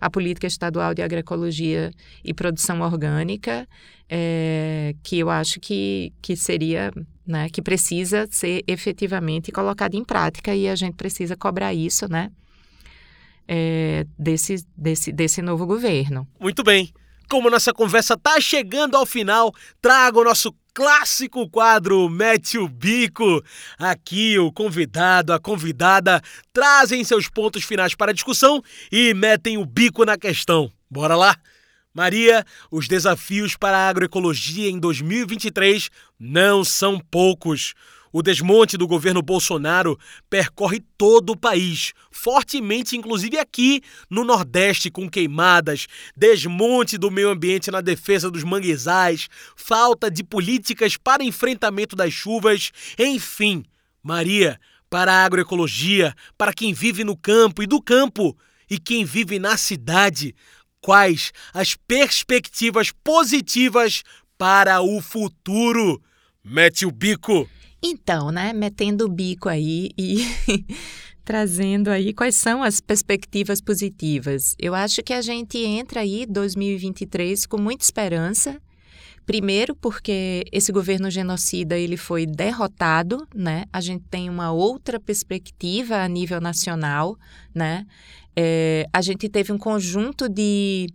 A 0.07 0.11
política 0.11 0.47
estadual 0.47 0.95
de 0.95 1.03
agroecologia 1.03 1.91
e 2.25 2.33
produção 2.33 2.81
orgânica, 2.81 3.67
é, 4.09 4.95
que 5.03 5.19
eu 5.19 5.29
acho 5.29 5.59
que, 5.59 6.13
que 6.23 6.37
seria, 6.37 6.93
né, 7.27 7.49
que 7.49 7.61
precisa 7.61 8.29
ser 8.31 8.63
efetivamente 8.69 9.51
colocada 9.51 9.97
em 9.97 10.05
prática 10.05 10.55
e 10.55 10.69
a 10.69 10.77
gente 10.77 10.95
precisa 10.95 11.37
cobrar 11.37 11.75
isso, 11.75 12.09
né, 12.09 12.31
é, 13.49 14.07
desse, 14.17 14.65
desse, 14.77 15.11
desse 15.11 15.43
novo 15.43 15.67
governo. 15.67 16.25
Muito 16.39 16.63
bem. 16.63 16.93
Como 17.29 17.51
nossa 17.51 17.73
conversa 17.73 18.15
está 18.15 18.41
chegando 18.41 18.97
ao 18.97 19.05
final, 19.05 19.53
trago 19.83 20.21
o 20.21 20.25
nosso 20.25 20.55
clássico 20.77 21.49
quadro 21.49 22.07
Mete 22.11 22.59
o 22.59 22.69
Bico. 22.69 23.43
Aqui 23.79 24.39
o 24.39 24.53
convidado, 24.53 25.33
a 25.33 25.41
convidada 25.41 26.21
trazem 26.53 27.03
seus 27.03 27.31
pontos 27.31 27.65
finais 27.65 27.95
para 27.95 28.11
a 28.11 28.15
discussão 28.15 28.63
e 28.93 29.15
metem 29.15 29.57
o 29.57 29.65
bico 29.65 30.05
na 30.05 30.19
questão. 30.19 30.71
Bora 30.91 31.17
lá? 31.17 31.35
Maria, 31.95 32.45
os 32.71 32.87
desafios 32.87 33.57
para 33.57 33.79
a 33.79 33.89
agroecologia 33.89 34.69
em 34.69 34.79
2023 34.79 35.89
não 36.21 36.63
são 36.63 37.01
poucos. 37.01 37.73
O 38.19 38.23
desmonte 38.23 38.79
do 38.79 38.87
governo 38.87 39.21
Bolsonaro 39.21 39.99
percorre 40.31 40.83
todo 40.97 41.35
o 41.35 41.37
país, 41.37 41.93
fortemente, 42.11 42.97
inclusive 42.97 43.37
aqui 43.37 43.83
no 44.09 44.25
Nordeste, 44.25 44.91
com 44.91 45.07
queimadas, 45.07 45.87
desmonte 46.17 46.97
do 46.97 47.11
meio 47.11 47.29
ambiente 47.29 47.71
na 47.71 47.83
defesa 47.83 48.31
dos 48.31 48.43
manguezais, 48.43 49.29
falta 49.55 50.11
de 50.11 50.25
políticas 50.25 50.97
para 50.97 51.23
enfrentamento 51.23 51.95
das 51.95 52.11
chuvas, 52.11 52.73
enfim. 52.99 53.63
Maria, 54.03 54.59
para 54.89 55.13
a 55.13 55.25
agroecologia, 55.27 56.15
para 56.39 56.55
quem 56.55 56.73
vive 56.73 57.05
no 57.05 57.19
campo 57.19 57.63
e 57.63 57.67
do 57.67 57.83
campo, 57.83 58.35
e 58.71 58.79
quem 58.79 59.05
vive 59.05 59.39
na 59.39 59.59
cidade, 59.59 60.35
quais 60.81 61.35
as 61.53 61.77
perspectivas 61.87 62.91
positivas 63.05 64.03
para 64.39 64.81
o 64.81 65.03
futuro. 65.03 66.01
Mete 66.43 66.87
o 66.87 66.91
bico. 66.91 67.47
Então, 67.89 68.31
né, 68.31 68.53
metendo 68.53 69.05
o 69.05 69.09
bico 69.09 69.49
aí 69.49 69.91
e 69.97 70.19
trazendo 71.25 71.89
aí 71.89 72.13
quais 72.13 72.37
são 72.37 72.63
as 72.63 72.81
perspectivas 72.81 73.61
positivas. 73.61 74.55
Eu 74.59 74.75
acho 74.75 75.03
que 75.03 75.13
a 75.13 75.23
gente 75.23 75.59
entra 75.59 76.01
aí 76.01 76.27
2023 76.27 77.47
com 77.47 77.59
muita 77.59 77.85
esperança. 77.85 78.61
Primeiro, 79.25 79.75
porque 79.75 80.45
esse 80.53 80.71
governo 80.71 81.11
genocida 81.11 81.77
ele 81.77 81.97
foi 81.97 82.27
derrotado, 82.27 83.27
né? 83.35 83.65
A 83.73 83.81
gente 83.81 84.05
tem 84.09 84.31
uma 84.31 84.53
outra 84.53 85.01
perspectiva 85.01 85.97
a 85.97 86.07
nível 86.07 86.41
nacional, 86.41 87.19
né? 87.53 87.85
é, 88.37 88.87
a 88.93 89.01
gente 89.01 89.29
teve 89.29 89.51
um 89.51 89.59
conjunto 89.59 90.29
de 90.29 90.89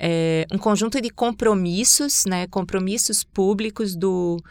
é, 0.00 0.46
um 0.50 0.58
conjunto 0.58 1.00
de 1.00 1.10
compromissos, 1.10 2.24
né, 2.26 2.46
compromissos 2.46 3.22
públicos 3.22 3.94
do, 3.94 4.42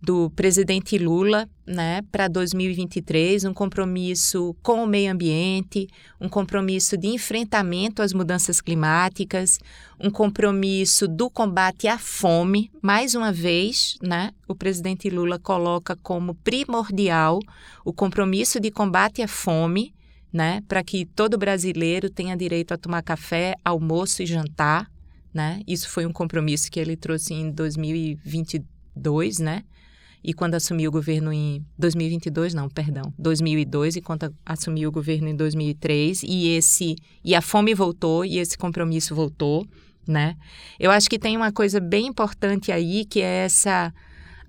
do 0.00 0.30
presidente 0.30 0.96
Lula 0.96 1.48
né, 1.66 2.02
para 2.10 2.28
2023, 2.28 3.44
um 3.44 3.52
compromisso 3.52 4.54
com 4.62 4.82
o 4.82 4.86
meio 4.86 5.12
ambiente, 5.12 5.88
um 6.20 6.28
compromisso 6.28 6.96
de 6.96 7.08
enfrentamento 7.08 8.00
às 8.00 8.12
mudanças 8.12 8.60
climáticas, 8.60 9.58
um 9.98 10.10
compromisso 10.10 11.08
do 11.08 11.28
combate 11.28 11.88
à 11.88 11.98
fome. 11.98 12.70
Mais 12.80 13.14
uma 13.14 13.32
vez, 13.32 13.98
né, 14.00 14.30
o 14.46 14.54
presidente 14.54 15.10
Lula 15.10 15.38
coloca 15.38 15.96
como 15.96 16.34
primordial 16.36 17.40
o 17.84 17.92
compromisso 17.92 18.60
de 18.60 18.70
combate 18.70 19.20
à 19.20 19.28
fome, 19.28 19.92
né, 20.32 20.62
para 20.68 20.84
que 20.84 21.04
todo 21.06 21.36
brasileiro 21.36 22.08
tenha 22.08 22.36
direito 22.36 22.72
a 22.72 22.78
tomar 22.78 23.02
café, 23.02 23.56
almoço 23.64 24.22
e 24.22 24.26
jantar. 24.26 24.88
Né? 25.34 25.60
Isso 25.66 25.90
foi 25.90 26.06
um 26.06 26.12
compromisso 26.12 26.70
que 26.70 26.80
ele 26.80 26.96
trouxe 26.96 27.34
em 27.34 27.50
2022, 27.50 29.38
né? 29.38 29.62
E 30.22 30.34
quando 30.34 30.54
assumiu 30.54 30.88
o 30.88 30.92
governo 30.92 31.32
em 31.32 31.64
2022, 31.78 32.54
não, 32.54 32.68
perdão, 32.68 33.12
2002 33.18 33.96
e 33.96 34.00
quando 34.00 34.34
assumiu 34.44 34.88
o 34.88 34.92
governo 34.92 35.28
em 35.28 35.36
2003 35.36 36.22
e 36.24 36.48
esse 36.48 36.96
e 37.24 37.34
a 37.34 37.40
fome 37.40 37.74
voltou 37.74 38.24
e 38.24 38.38
esse 38.38 38.56
compromisso 38.56 39.14
voltou, 39.14 39.66
né? 40.06 40.36
Eu 40.78 40.90
acho 40.90 41.08
que 41.08 41.18
tem 41.18 41.36
uma 41.36 41.52
coisa 41.52 41.80
bem 41.80 42.06
importante 42.06 42.72
aí 42.72 43.04
que 43.04 43.20
é 43.20 43.44
essa 43.44 43.92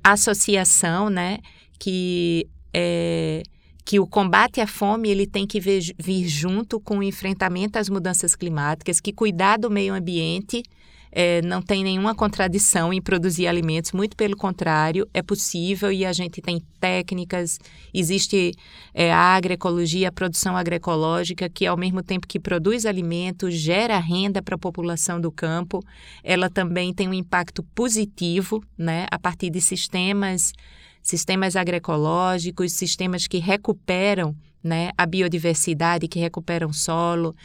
associação, 0.03 1.09
né, 1.09 1.39
que 1.77 2.47
é 2.73 3.43
que 3.89 3.99
o 3.99 4.05
combate 4.05 4.61
à 4.61 4.67
fome 4.67 5.09
ele 5.09 5.25
tem 5.25 5.47
que 5.47 5.59
vir, 5.59 6.27
junto 6.27 6.79
com 6.79 6.99
o 6.99 7.03
enfrentamento 7.03 7.79
às 7.79 7.89
mudanças 7.89 8.35
climáticas, 8.35 9.01
que 9.01 9.11
cuidar 9.11 9.57
do 9.57 9.67
meio 9.67 9.95
ambiente 9.95 10.61
é, 11.11 11.41
não 11.41 11.61
tem 11.61 11.83
nenhuma 11.83 12.13
contradição 12.13 12.93
em 12.93 13.01
produzir 13.01 13.47
alimentos, 13.47 13.91
muito 13.91 14.15
pelo 14.15 14.35
contrário, 14.35 15.07
é 15.13 15.21
possível 15.21 15.91
e 15.91 16.05
a 16.05 16.13
gente 16.13 16.41
tem 16.41 16.61
técnicas, 16.79 17.59
existe 17.93 18.53
é, 18.93 19.11
a 19.11 19.35
agroecologia, 19.35 20.09
a 20.09 20.11
produção 20.11 20.55
agroecológica, 20.55 21.49
que 21.49 21.65
ao 21.65 21.77
mesmo 21.77 22.03
tempo 22.03 22.27
que 22.27 22.39
produz 22.39 22.85
alimentos, 22.85 23.53
gera 23.55 23.97
renda 23.97 24.41
para 24.41 24.55
a 24.55 24.59
população 24.59 25.19
do 25.19 25.31
campo, 25.31 25.83
ela 26.23 26.49
também 26.49 26.93
tem 26.93 27.07
um 27.07 27.13
impacto 27.13 27.63
positivo 27.75 28.63
né, 28.77 29.07
a 29.11 29.17
partir 29.17 29.49
de 29.49 29.61
sistemas, 29.61 30.53
sistemas 31.01 31.55
agroecológicos, 31.55 32.73
sistemas 32.73 33.27
que 33.27 33.39
recuperam 33.39 34.35
né? 34.63 34.91
A 34.97 35.05
biodiversidade 35.05 36.07
que 36.07 36.19
recuperam 36.19 36.71
solo, 36.73 37.35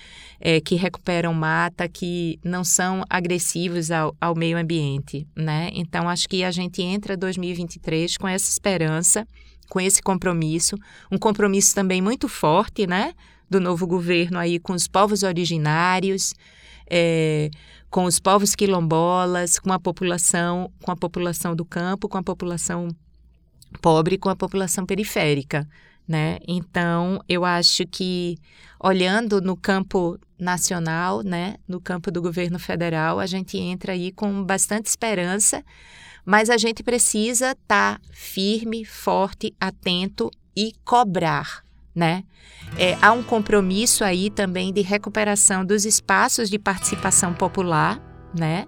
é, 0.41 0.61
que 0.61 0.75
recuperam 0.75 1.33
mata, 1.33 1.89
que 1.89 2.39
não 2.45 2.65
são 2.65 3.05
agressivos 3.09 3.91
ao, 3.91 4.15
ao 4.21 4.35
meio 4.35 4.59
ambiente, 4.59 5.27
né? 5.37 5.71
Então 5.73 6.09
acho 6.09 6.29
que 6.29 6.43
a 6.43 6.51
gente 6.51 6.83
entra 6.83 7.17
2023 7.17 8.17
com 8.17 8.27
essa 8.27 8.51
esperança, 8.51 9.27
com 9.69 9.81
esse 9.81 10.03
compromisso, 10.03 10.77
um 11.11 11.19
compromisso 11.19 11.75
também 11.75 12.03
muito 12.03 12.29
forte, 12.29 12.87
né? 12.87 13.15
Do 13.49 13.61
novo 13.61 13.87
governo 13.87 14.39
aí 14.39 14.59
com 14.59 14.73
os 14.73 14.89
povos 14.89 15.23
originários, 15.23 16.35
é, 16.91 17.51
com 17.91 18.05
os 18.05 18.19
povos 18.19 18.57
quilombolas, 18.57 19.59
com 19.59 19.73
a 19.73 19.79
população, 19.79 20.71
com 20.83 20.91
a 20.91 20.97
população 20.97 21.55
do 21.55 21.65
campo, 21.65 22.09
com 22.09 22.19
a 22.19 22.23
população 22.23 22.89
pobre, 23.81 24.19
com 24.19 24.29
a 24.29 24.37
população 24.37 24.85
periférica 24.85 25.69
né? 26.07 26.38
Então, 26.46 27.20
eu 27.28 27.44
acho 27.44 27.86
que 27.86 28.36
olhando 28.78 29.40
no 29.40 29.57
campo 29.57 30.18
nacional, 30.38 31.22
né, 31.22 31.57
no 31.66 31.80
campo 31.80 32.11
do 32.11 32.20
governo 32.20 32.59
federal, 32.59 33.18
a 33.18 33.26
gente 33.26 33.57
entra 33.57 33.92
aí 33.92 34.12
com 34.12 34.44
bastante 34.44 34.86
esperança, 34.86 35.64
mas 36.24 36.50
a 36.50 36.57
gente 36.57 36.82
precisa 36.82 37.52
estar 37.52 37.98
tá 37.98 38.00
firme, 38.12 38.84
forte, 38.84 39.55
atento 39.61 40.30
e 40.57 40.72
cobrar, 40.84 41.64
né? 41.94 42.24
É, 42.78 42.96
há 43.00 43.12
um 43.12 43.22
compromisso 43.22 44.02
aí 44.05 44.30
também 44.30 44.72
de 44.72 44.80
recuperação 44.80 45.64
dos 45.64 45.84
espaços 45.84 46.50
de 46.50 46.59
participação 46.59 47.32
popular, 47.32 48.00
né? 48.36 48.66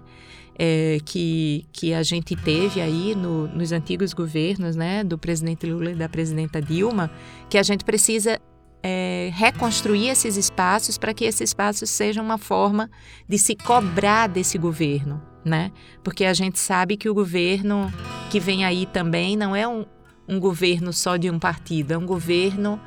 É, 0.57 0.97
que, 1.05 1.65
que 1.71 1.93
a 1.93 2.01
gente 2.01 2.35
teve 2.35 2.81
aí 2.81 3.13
no, 3.15 3.47
nos 3.47 3.71
antigos 3.71 4.13
governos, 4.13 4.75
né, 4.75 5.03
do 5.03 5.17
presidente 5.17 5.67
Lula 5.67 5.91
e 5.91 5.95
da 5.95 6.09
presidenta 6.09 6.61
Dilma, 6.61 7.11
que 7.49 7.57
a 7.57 7.63
gente 7.63 7.85
precisa 7.85 8.39
é, 8.81 9.29
reconstruir 9.33 10.09
esses 10.09 10.35
espaços 10.35 10.97
para 10.97 11.13
que 11.13 11.25
esses 11.25 11.41
espaços 11.41 11.89
sejam 11.89 12.23
uma 12.23 12.37
forma 12.37 12.89
de 13.27 13.37
se 13.37 13.55
cobrar 13.55 14.27
desse 14.27 14.57
governo, 14.57 15.21
né? 15.45 15.71
Porque 16.03 16.25
a 16.25 16.33
gente 16.33 16.59
sabe 16.59 16.97
que 16.97 17.09
o 17.09 17.13
governo 17.13 17.91
que 18.29 18.39
vem 18.39 18.65
aí 18.65 18.85
também 18.85 19.35
não 19.35 19.55
é 19.55 19.67
um, 19.67 19.85
um 20.27 20.39
governo 20.39 20.91
só 20.91 21.17
de 21.17 21.29
um 21.29 21.37
partido, 21.37 21.91
é 21.93 21.97
um 21.97 22.05
governo 22.05 22.79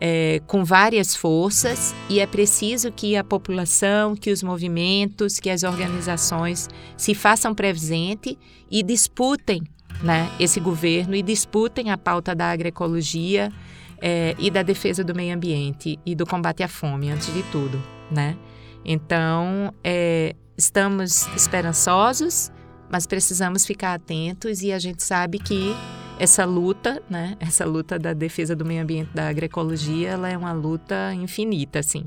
é, 0.00 0.40
com 0.46 0.64
várias 0.64 1.14
forças 1.14 1.94
e 2.08 2.20
é 2.20 2.26
preciso 2.26 2.90
que 2.90 3.16
a 3.16 3.24
população, 3.24 4.16
que 4.16 4.30
os 4.30 4.42
movimentos, 4.42 5.38
que 5.38 5.50
as 5.50 5.62
organizações 5.62 6.68
se 6.96 7.14
façam 7.14 7.54
presente 7.54 8.38
e 8.70 8.82
disputem 8.82 9.62
né, 10.02 10.30
esse 10.38 10.58
governo 10.60 11.14
e 11.14 11.22
disputem 11.22 11.90
a 11.90 11.98
pauta 11.98 12.34
da 12.34 12.50
agroecologia 12.50 13.52
é, 14.00 14.34
e 14.38 14.50
da 14.50 14.62
defesa 14.62 15.04
do 15.04 15.14
meio 15.14 15.34
ambiente 15.34 15.98
e 16.04 16.14
do 16.14 16.26
combate 16.26 16.62
à 16.62 16.68
fome, 16.68 17.10
antes 17.10 17.32
de 17.32 17.42
tudo. 17.44 17.82
Né? 18.10 18.36
Então, 18.84 19.72
é, 19.82 20.34
estamos 20.56 21.26
esperançosos, 21.34 22.52
mas 22.90 23.06
precisamos 23.06 23.64
ficar 23.64 23.94
atentos 23.94 24.62
e 24.62 24.72
a 24.72 24.78
gente 24.78 25.02
sabe 25.02 25.38
que 25.38 25.74
essa 26.18 26.44
luta, 26.44 27.02
né, 27.08 27.36
essa 27.40 27.64
luta 27.64 27.98
da 27.98 28.12
defesa 28.12 28.54
do 28.54 28.64
meio 28.64 28.82
ambiente, 28.82 29.10
da 29.14 29.28
agroecologia, 29.28 30.10
ela 30.10 30.28
é 30.28 30.36
uma 30.36 30.52
luta 30.52 31.12
infinita, 31.14 31.78
assim. 31.78 32.04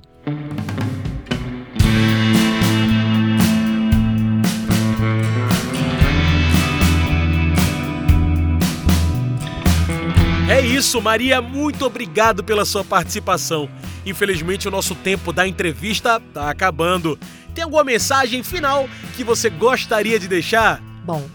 É 10.50 10.62
isso, 10.62 11.02
Maria, 11.02 11.42
muito 11.42 11.86
obrigado 11.86 12.44
pela 12.44 12.66
sua 12.66 12.84
participação. 12.84 13.70
Infelizmente, 14.06 14.68
o 14.68 14.72
nosso 14.72 14.96
tempo 14.96 15.34
da 15.34 15.46
entrevista 15.46 16.22
está 16.26 16.50
acabando. 16.50 17.20
Tem 17.54 17.64
alguma 17.64 17.84
mensagem 17.84 18.42
final 18.42 18.88
que 19.16 19.24
você 19.24 19.50
gostaria 19.50 20.18
de 20.18 20.28
deixar? 20.28 20.82
Bom, 21.04 21.28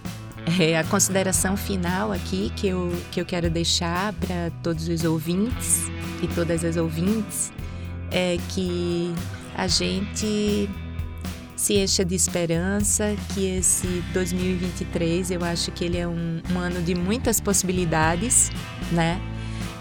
é, 0.59 0.77
a 0.77 0.85
consideração 0.85 1.57
final 1.57 2.13
aqui 2.13 2.53
que 2.57 2.69
eu, 2.69 2.93
que 3.11 3.21
eu 3.21 3.25
quero 3.25 3.49
deixar 3.49 4.13
para 4.15 4.51
todos 4.63 4.89
os 4.89 5.05
ouvintes 5.05 5.89
e 6.23 6.27
todas 6.29 6.65
as 6.65 6.77
ouvintes 6.77 7.53
é 8.11 8.37
que 8.49 9.15
a 9.55 9.67
gente 9.67 10.69
se 11.57 11.75
encha 11.75 12.05
de 12.05 12.15
esperança, 12.15 13.15
que 13.33 13.47
esse 13.47 13.87
2023 14.13 15.31
eu 15.31 15.45
acho 15.45 15.71
que 15.71 15.85
ele 15.85 15.97
é 15.97 16.09
um, 16.09 16.43
um 16.53 16.59
ano 16.59 16.83
de 16.83 16.95
muitas 16.95 17.41
possibilidades, 17.41 18.51
né? 18.91 19.21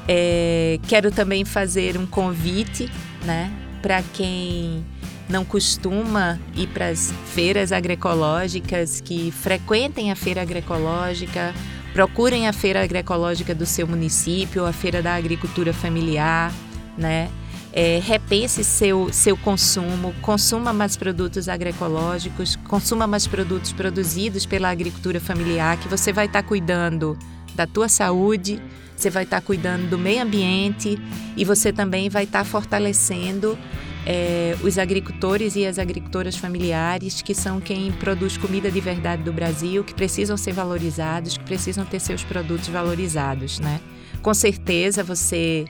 É, 0.07 0.79
quero 0.87 1.11
também 1.11 1.43
fazer 1.43 1.97
um 1.97 2.05
convite, 2.05 2.89
né, 3.23 3.51
para 3.81 4.03
quem 4.13 4.83
não 5.31 5.45
costuma 5.45 6.37
ir 6.55 6.67
para 6.67 6.89
as 6.89 7.13
feiras 7.27 7.71
agroecológicas, 7.71 8.99
que 8.99 9.31
frequentem 9.31 10.11
a 10.11 10.15
feira 10.15 10.41
agroecológica, 10.41 11.53
procurem 11.93 12.47
a 12.47 12.53
feira 12.53 12.83
agroecológica 12.83 13.55
do 13.55 13.65
seu 13.65 13.87
município, 13.87 14.65
a 14.65 14.73
feira 14.73 15.01
da 15.01 15.15
agricultura 15.15 15.73
familiar, 15.73 16.51
né? 16.97 17.29
É, 17.73 18.01
repense 18.03 18.65
seu, 18.65 19.13
seu 19.13 19.37
consumo, 19.37 20.13
consuma 20.21 20.73
mais 20.73 20.97
produtos 20.97 21.47
agroecológicos, 21.47 22.57
consuma 22.67 23.07
mais 23.07 23.25
produtos 23.25 23.71
produzidos 23.71 24.45
pela 24.45 24.69
agricultura 24.69 25.21
familiar, 25.21 25.77
que 25.77 25.87
você 25.87 26.11
vai 26.11 26.25
estar 26.25 26.43
tá 26.43 26.47
cuidando 26.47 27.17
da 27.55 27.65
tua 27.65 27.87
saúde, 27.87 28.61
você 28.93 29.09
vai 29.09 29.23
estar 29.23 29.39
tá 29.39 29.45
cuidando 29.47 29.89
do 29.89 29.97
meio 29.97 30.21
ambiente 30.21 30.99
e 31.37 31.45
você 31.45 31.71
também 31.71 32.09
vai 32.09 32.25
estar 32.25 32.39
tá 32.39 32.45
fortalecendo 32.45 33.57
é, 34.05 34.55
os 34.63 34.77
agricultores 34.77 35.55
e 35.55 35.65
as 35.65 35.77
agricultoras 35.77 36.35
familiares, 36.35 37.21
que 37.21 37.35
são 37.35 37.59
quem 37.59 37.91
produz 37.91 38.37
comida 38.37 38.71
de 38.71 38.79
verdade 38.79 39.23
do 39.23 39.31
Brasil, 39.31 39.83
que 39.83 39.93
precisam 39.93 40.35
ser 40.37 40.53
valorizados, 40.53 41.37
que 41.37 41.43
precisam 41.43 41.85
ter 41.85 41.99
seus 41.99 42.23
produtos 42.23 42.67
valorizados, 42.67 43.59
né? 43.59 43.79
Com 44.21 44.33
certeza 44.33 45.03
você 45.03 45.65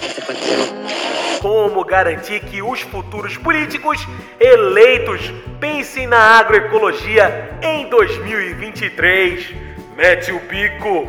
Como 1.39 1.85
garantir 1.85 2.41
que 2.41 2.61
os 2.61 2.81
futuros 2.81 3.37
políticos 3.37 4.05
eleitos 4.39 5.21
pensem 5.59 6.05
na 6.05 6.17
agroecologia 6.17 7.57
em 7.61 7.89
2023? 7.89 9.55
Mete 9.95 10.31
o 10.33 10.39
bico! 10.41 11.07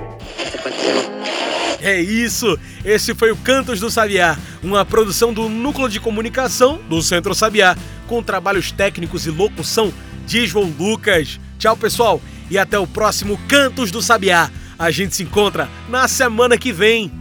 É 1.80 2.00
isso! 2.00 2.56
Esse 2.84 3.12
foi 3.12 3.32
o 3.32 3.36
Cantos 3.36 3.80
do 3.80 3.90
Sabiá, 3.90 4.38
uma 4.62 4.84
produção 4.84 5.32
do 5.32 5.48
Núcleo 5.48 5.88
de 5.88 5.98
Comunicação 5.98 6.78
do 6.88 7.02
Centro 7.02 7.34
Sabiá, 7.34 7.76
com 8.06 8.22
trabalhos 8.22 8.70
técnicos 8.70 9.26
e 9.26 9.30
locução 9.30 9.92
de 10.26 10.46
João 10.46 10.72
Lucas. 10.78 11.40
Tchau, 11.58 11.76
pessoal, 11.76 12.20
e 12.48 12.56
até 12.56 12.78
o 12.78 12.86
próximo 12.86 13.36
Cantos 13.48 13.90
do 13.90 14.00
Sabiá. 14.00 14.48
A 14.78 14.90
gente 14.92 15.16
se 15.16 15.24
encontra 15.24 15.68
na 15.88 16.06
semana 16.06 16.56
que 16.56 16.72
vem. 16.72 17.19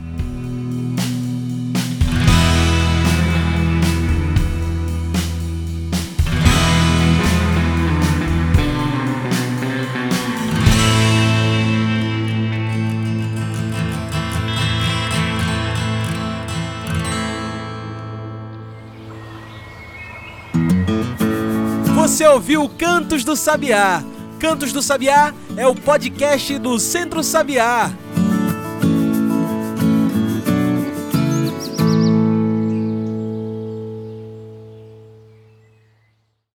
Você 22.20 22.28
ouviu 22.28 22.70
Cantos 22.78 23.24
do 23.24 23.34
Sabiá. 23.34 24.03
Cantos 24.41 24.74
do 24.74 24.82
Sabiá 24.82 25.34
é 25.55 25.65
o 25.65 25.74
podcast 25.74 26.59
do 26.59 26.78
Centro 26.78 27.24
Sabiá. 27.24 27.93